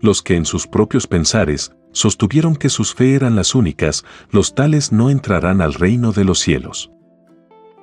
Los 0.00 0.22
que 0.22 0.36
en 0.36 0.44
sus 0.44 0.68
propios 0.68 1.06
pensares 1.06 1.72
sostuvieron 1.90 2.54
que 2.54 2.68
sus 2.68 2.94
fe 2.94 3.14
eran 3.14 3.34
las 3.34 3.54
únicas, 3.54 4.04
los 4.30 4.54
tales 4.54 4.92
no 4.92 5.10
entrarán 5.10 5.60
al 5.60 5.74
reino 5.74 6.12
de 6.12 6.24
los 6.24 6.38
cielos. 6.38 6.92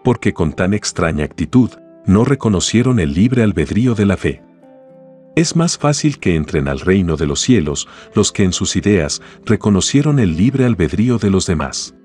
Porque 0.06 0.34
con 0.34 0.54
tan 0.54 0.76
extraña 0.76 1.26
actitud, 1.26 1.72
no 2.06 2.26
reconocieron 2.26 3.00
el 3.00 3.14
libre 3.16 3.42
albedrío 3.42 3.96
de 3.96 4.06
la 4.06 4.18
fe. 4.18 4.44
Es 5.36 5.56
más 5.56 5.80
fácil 5.80 6.20
que 6.20 6.36
entren 6.36 6.68
al 6.68 6.80
reino 6.80 7.18
de 7.18 7.26
los 7.26 7.42
cielos 7.42 7.88
los 8.14 8.32
que 8.32 8.44
en 8.44 8.54
sus 8.54 8.76
ideas 8.76 9.24
reconocieron 9.46 10.20
el 10.20 10.38
libre 10.38 10.64
albedrío 10.66 11.18
de 11.18 11.32
los 11.32 11.48
demás. 11.48 11.96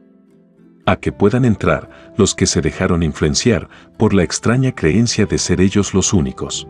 A 0.87 0.97
que 0.97 1.13
puedan 1.13 1.45
entrar 1.45 2.15
los 2.17 2.35
que 2.35 2.47
se 2.47 2.63
dejaron 2.63 3.03
influenciar 3.03 3.69
por 3.99 4.15
la 4.15 4.23
extraña 4.23 4.75
creencia 4.75 5.27
de 5.27 5.37
ser 5.37 5.61
ellos 5.61 5.93
los 5.93 6.15
únicos. 6.15 6.67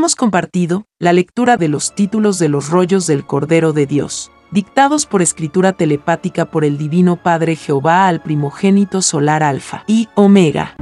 Hemos 0.00 0.16
compartido 0.16 0.86
la 0.98 1.12
lectura 1.12 1.58
de 1.58 1.68
los 1.68 1.94
títulos 1.94 2.38
de 2.38 2.48
los 2.48 2.70
rollos 2.70 3.06
del 3.06 3.26
Cordero 3.26 3.74
de 3.74 3.84
Dios, 3.84 4.32
dictados 4.50 5.04
por 5.04 5.20
escritura 5.20 5.74
telepática 5.74 6.46
por 6.46 6.64
el 6.64 6.78
Divino 6.78 7.22
Padre 7.22 7.54
Jehová 7.54 8.08
al 8.08 8.22
primogénito 8.22 9.02
solar 9.02 9.42
Alfa 9.42 9.84
y 9.86 10.08
Omega. 10.14 10.74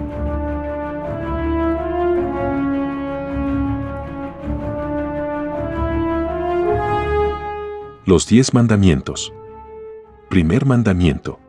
Los 8.07 8.29
diez 8.29 8.55
mandamientos. 8.55 9.33
Primer 10.31 10.65
mandamiento. 10.65 11.41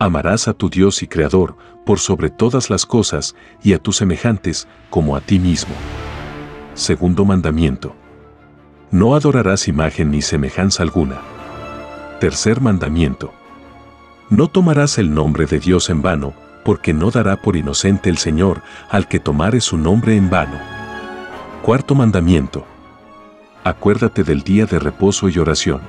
Amarás 0.00 0.48
a 0.48 0.52
tu 0.52 0.68
Dios 0.68 1.04
y 1.04 1.06
Creador 1.06 1.56
por 1.86 2.00
sobre 2.00 2.28
todas 2.28 2.70
las 2.70 2.86
cosas 2.86 3.36
y 3.62 3.72
a 3.72 3.78
tus 3.78 3.98
semejantes 3.98 4.66
como 4.90 5.14
a 5.14 5.20
ti 5.20 5.38
mismo. 5.38 5.76
Segundo 6.74 7.26
mandamiento. 7.26 7.94
No 8.90 9.14
adorarás 9.14 9.68
imagen 9.68 10.10
ni 10.10 10.22
semejanza 10.22 10.82
alguna. 10.82 11.18
Tercer 12.18 12.60
mandamiento. 12.60 13.32
No 14.30 14.48
tomarás 14.48 14.96
el 14.96 15.12
nombre 15.12 15.44
de 15.44 15.58
Dios 15.58 15.90
en 15.90 16.00
vano, 16.00 16.32
porque 16.64 16.94
no 16.94 17.10
dará 17.10 17.36
por 17.36 17.56
inocente 17.56 18.08
el 18.08 18.16
Señor 18.16 18.62
al 18.88 19.06
que 19.06 19.20
tomare 19.20 19.60
su 19.60 19.76
nombre 19.76 20.16
en 20.16 20.30
vano. 20.30 20.58
Cuarto 21.62 21.94
mandamiento. 21.94 22.64
Acuérdate 23.64 24.24
del 24.24 24.42
día 24.42 24.64
de 24.64 24.78
reposo 24.78 25.28
y 25.28 25.38
oración. 25.38 25.80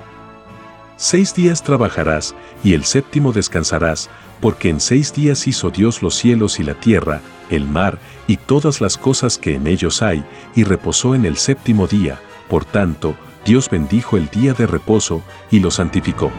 Seis 0.95 1.33
días 1.33 1.63
trabajarás 1.63 2.35
y 2.63 2.73
el 2.73 2.85
séptimo 2.85 3.33
descansarás, 3.33 4.09
porque 4.39 4.69
en 4.69 4.79
seis 4.79 5.13
días 5.13 5.47
hizo 5.47 5.69
Dios 5.69 6.01
los 6.01 6.15
cielos 6.15 6.59
y 6.59 6.63
la 6.63 6.75
tierra, 6.75 7.21
el 7.49 7.65
mar 7.65 7.97
y 8.27 8.37
todas 8.37 8.81
las 8.81 8.97
cosas 8.97 9.37
que 9.37 9.55
en 9.55 9.67
ellos 9.67 10.01
hay, 10.01 10.23
y 10.55 10.63
reposó 10.63 11.15
en 11.15 11.25
el 11.25 11.37
séptimo 11.37 11.87
día, 11.87 12.19
por 12.49 12.65
tanto, 12.65 13.15
Dios 13.45 13.69
bendijo 13.69 14.17
el 14.17 14.29
día 14.29 14.53
de 14.53 14.67
reposo 14.67 15.21
y 15.49 15.59
lo 15.59 15.71
santificó. 15.71 16.31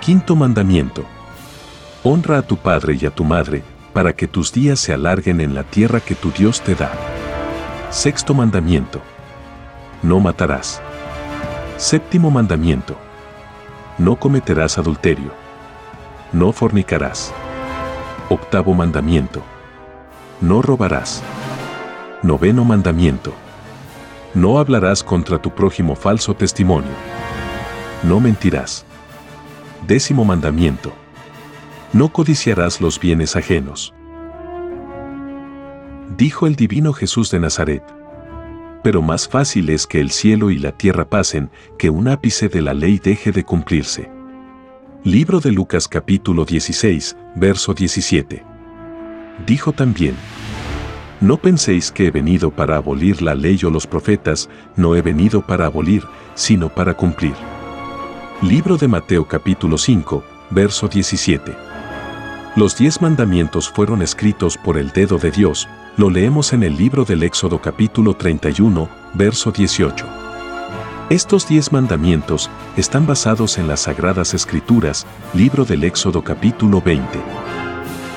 Quinto 0.00 0.34
mandamiento. 0.34 1.04
Honra 2.02 2.38
a 2.38 2.42
tu 2.42 2.56
padre 2.56 2.96
y 3.00 3.06
a 3.06 3.10
tu 3.10 3.24
madre, 3.24 3.62
para 3.92 4.14
que 4.14 4.26
tus 4.26 4.52
días 4.52 4.80
se 4.80 4.92
alarguen 4.92 5.40
en 5.40 5.54
la 5.54 5.64
tierra 5.64 6.00
que 6.00 6.14
tu 6.14 6.30
Dios 6.30 6.62
te 6.62 6.74
da. 6.74 6.90
Sexto 7.90 8.34
mandamiento. 8.34 9.02
No 10.02 10.20
matarás. 10.20 10.80
Séptimo 11.76 12.30
mandamiento. 12.30 12.96
No 14.00 14.16
cometerás 14.16 14.76
adulterio 14.78 15.30
no 16.32 16.52
fornicarás. 16.52 17.32
Octavo 18.28 18.72
mandamiento. 18.74 19.42
No 20.40 20.62
robarás. 20.62 21.22
Noveno 22.22 22.64
mandamiento. 22.64 23.32
No 24.34 24.58
hablarás 24.58 25.02
contra 25.02 25.38
tu 25.38 25.50
prójimo 25.50 25.96
falso 25.96 26.34
testimonio. 26.34 26.92
No 28.04 28.20
mentirás. 28.20 28.84
Décimo 29.86 30.24
mandamiento. 30.24 30.92
No 31.92 32.12
codiciarás 32.12 32.80
los 32.80 33.00
bienes 33.00 33.34
ajenos. 33.34 33.92
Dijo 36.16 36.46
el 36.46 36.54
divino 36.54 36.92
Jesús 36.92 37.30
de 37.32 37.40
Nazaret. 37.40 37.82
Pero 38.82 39.02
más 39.02 39.28
fácil 39.28 39.68
es 39.70 39.86
que 39.86 40.00
el 40.00 40.10
cielo 40.10 40.50
y 40.50 40.58
la 40.58 40.72
tierra 40.72 41.08
pasen, 41.08 41.50
que 41.78 41.90
un 41.90 42.08
ápice 42.08 42.48
de 42.48 42.62
la 42.62 42.74
ley 42.74 42.98
deje 42.98 43.32
de 43.32 43.44
cumplirse. 43.44 44.10
Libro 45.04 45.40
de 45.40 45.52
Lucas 45.52 45.88
capítulo 45.88 46.44
16, 46.44 47.16
verso 47.34 47.74
17. 47.74 48.44
Dijo 49.46 49.72
también, 49.72 50.14
No 51.20 51.36
penséis 51.36 51.90
que 51.90 52.06
he 52.06 52.10
venido 52.10 52.50
para 52.50 52.76
abolir 52.76 53.22
la 53.22 53.34
ley 53.34 53.58
o 53.64 53.70
los 53.70 53.86
profetas, 53.86 54.48
no 54.76 54.96
he 54.96 55.02
venido 55.02 55.46
para 55.46 55.66
abolir, 55.66 56.02
sino 56.34 56.68
para 56.68 56.94
cumplir. 56.94 57.34
Libro 58.42 58.78
de 58.78 58.88
Mateo 58.88 59.26
capítulo 59.28 59.76
5, 59.76 60.24
verso 60.50 60.88
17. 60.88 61.54
Los 62.56 62.76
diez 62.76 63.00
mandamientos 63.00 63.70
fueron 63.70 64.02
escritos 64.02 64.56
por 64.56 64.76
el 64.76 64.90
dedo 64.90 65.18
de 65.18 65.30
Dios, 65.30 65.68
lo 65.96 66.08
leemos 66.08 66.52
en 66.52 66.62
el 66.62 66.76
libro 66.76 67.04
del 67.04 67.22
Éxodo 67.22 67.60
capítulo 67.60 68.14
31, 68.14 68.88
verso 69.14 69.50
18. 69.50 70.06
Estos 71.10 71.48
diez 71.48 71.72
mandamientos 71.72 72.48
están 72.76 73.06
basados 73.06 73.58
en 73.58 73.66
las 73.66 73.80
Sagradas 73.80 74.32
Escrituras, 74.32 75.06
libro 75.34 75.64
del 75.64 75.84
Éxodo 75.84 76.22
capítulo 76.22 76.80
20 76.80 77.18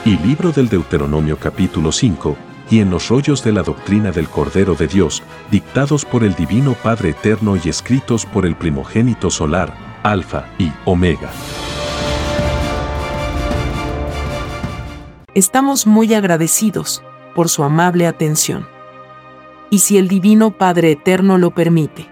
y 0.06 0.18
libro 0.18 0.52
del 0.52 0.70
Deuteronomio 0.70 1.38
capítulo 1.38 1.92
5, 1.92 2.36
y 2.70 2.80
en 2.80 2.90
los 2.90 3.10
rollos 3.10 3.44
de 3.44 3.54
la 3.54 3.64
doctrina 3.64 4.12
del 4.12 4.28
Cordero 4.28 4.76
de 4.76 4.88
Dios, 4.88 5.24
dictados 5.50 6.06
por 6.06 6.24
el 6.24 6.36
Divino 6.36 6.74
Padre 6.74 7.10
Eterno 7.10 7.58
y 7.62 7.70
escritos 7.70 8.26
por 8.26 8.46
el 8.46 8.56
primogénito 8.56 9.30
solar, 9.30 9.74
Alfa 10.04 10.46
y 10.60 10.72
Omega. 10.86 11.32
Estamos 15.34 15.88
muy 15.88 16.14
agradecidos 16.14 17.02
por 17.36 17.50
su 17.50 17.64
amable 17.64 18.08
atención. 18.08 18.68
Y 19.70 19.80
si 19.80 19.98
el 19.98 20.08
Divino 20.08 20.52
Padre 20.52 20.92
Eterno 20.92 21.38
lo 21.38 21.52
permite, 21.52 22.08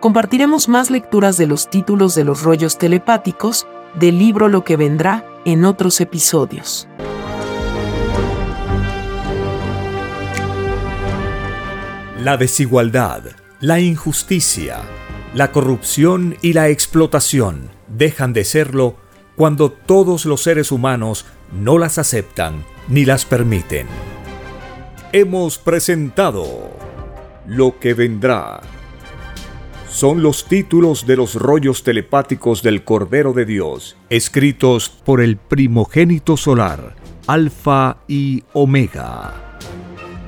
compartiremos 0.00 0.68
más 0.68 0.90
lecturas 0.90 1.36
de 1.36 1.46
los 1.46 1.70
títulos 1.70 2.14
de 2.14 2.24
los 2.24 2.42
rollos 2.42 2.78
telepáticos 2.78 3.66
del 3.94 4.18
libro 4.18 4.48
Lo 4.48 4.64
que 4.64 4.76
vendrá 4.76 5.26
en 5.44 5.64
otros 5.64 6.00
episodios. 6.00 6.88
La 12.20 12.36
desigualdad, 12.38 13.22
la 13.60 13.80
injusticia, 13.80 14.78
la 15.34 15.52
corrupción 15.52 16.36
y 16.40 16.54
la 16.54 16.68
explotación 16.68 17.70
dejan 17.88 18.32
de 18.32 18.44
serlo 18.44 18.96
cuando 19.36 19.70
todos 19.70 20.24
los 20.24 20.42
seres 20.42 20.72
humanos 20.72 21.26
no 21.52 21.78
las 21.78 21.98
aceptan 21.98 22.64
ni 22.88 23.04
las 23.04 23.24
permiten. 23.24 24.13
Hemos 25.16 25.58
presentado 25.58 26.44
lo 27.46 27.78
que 27.78 27.94
vendrá 27.94 28.60
son 29.88 30.24
los 30.24 30.46
títulos 30.46 31.06
de 31.06 31.14
los 31.14 31.36
rollos 31.36 31.84
telepáticos 31.84 32.64
del 32.64 32.82
Cordero 32.82 33.32
de 33.32 33.44
Dios, 33.44 33.96
escritos 34.10 34.88
por 34.88 35.20
el 35.20 35.36
primogénito 35.36 36.36
solar, 36.36 36.96
Alfa 37.28 37.98
y 38.08 38.42
Omega. 38.54 39.58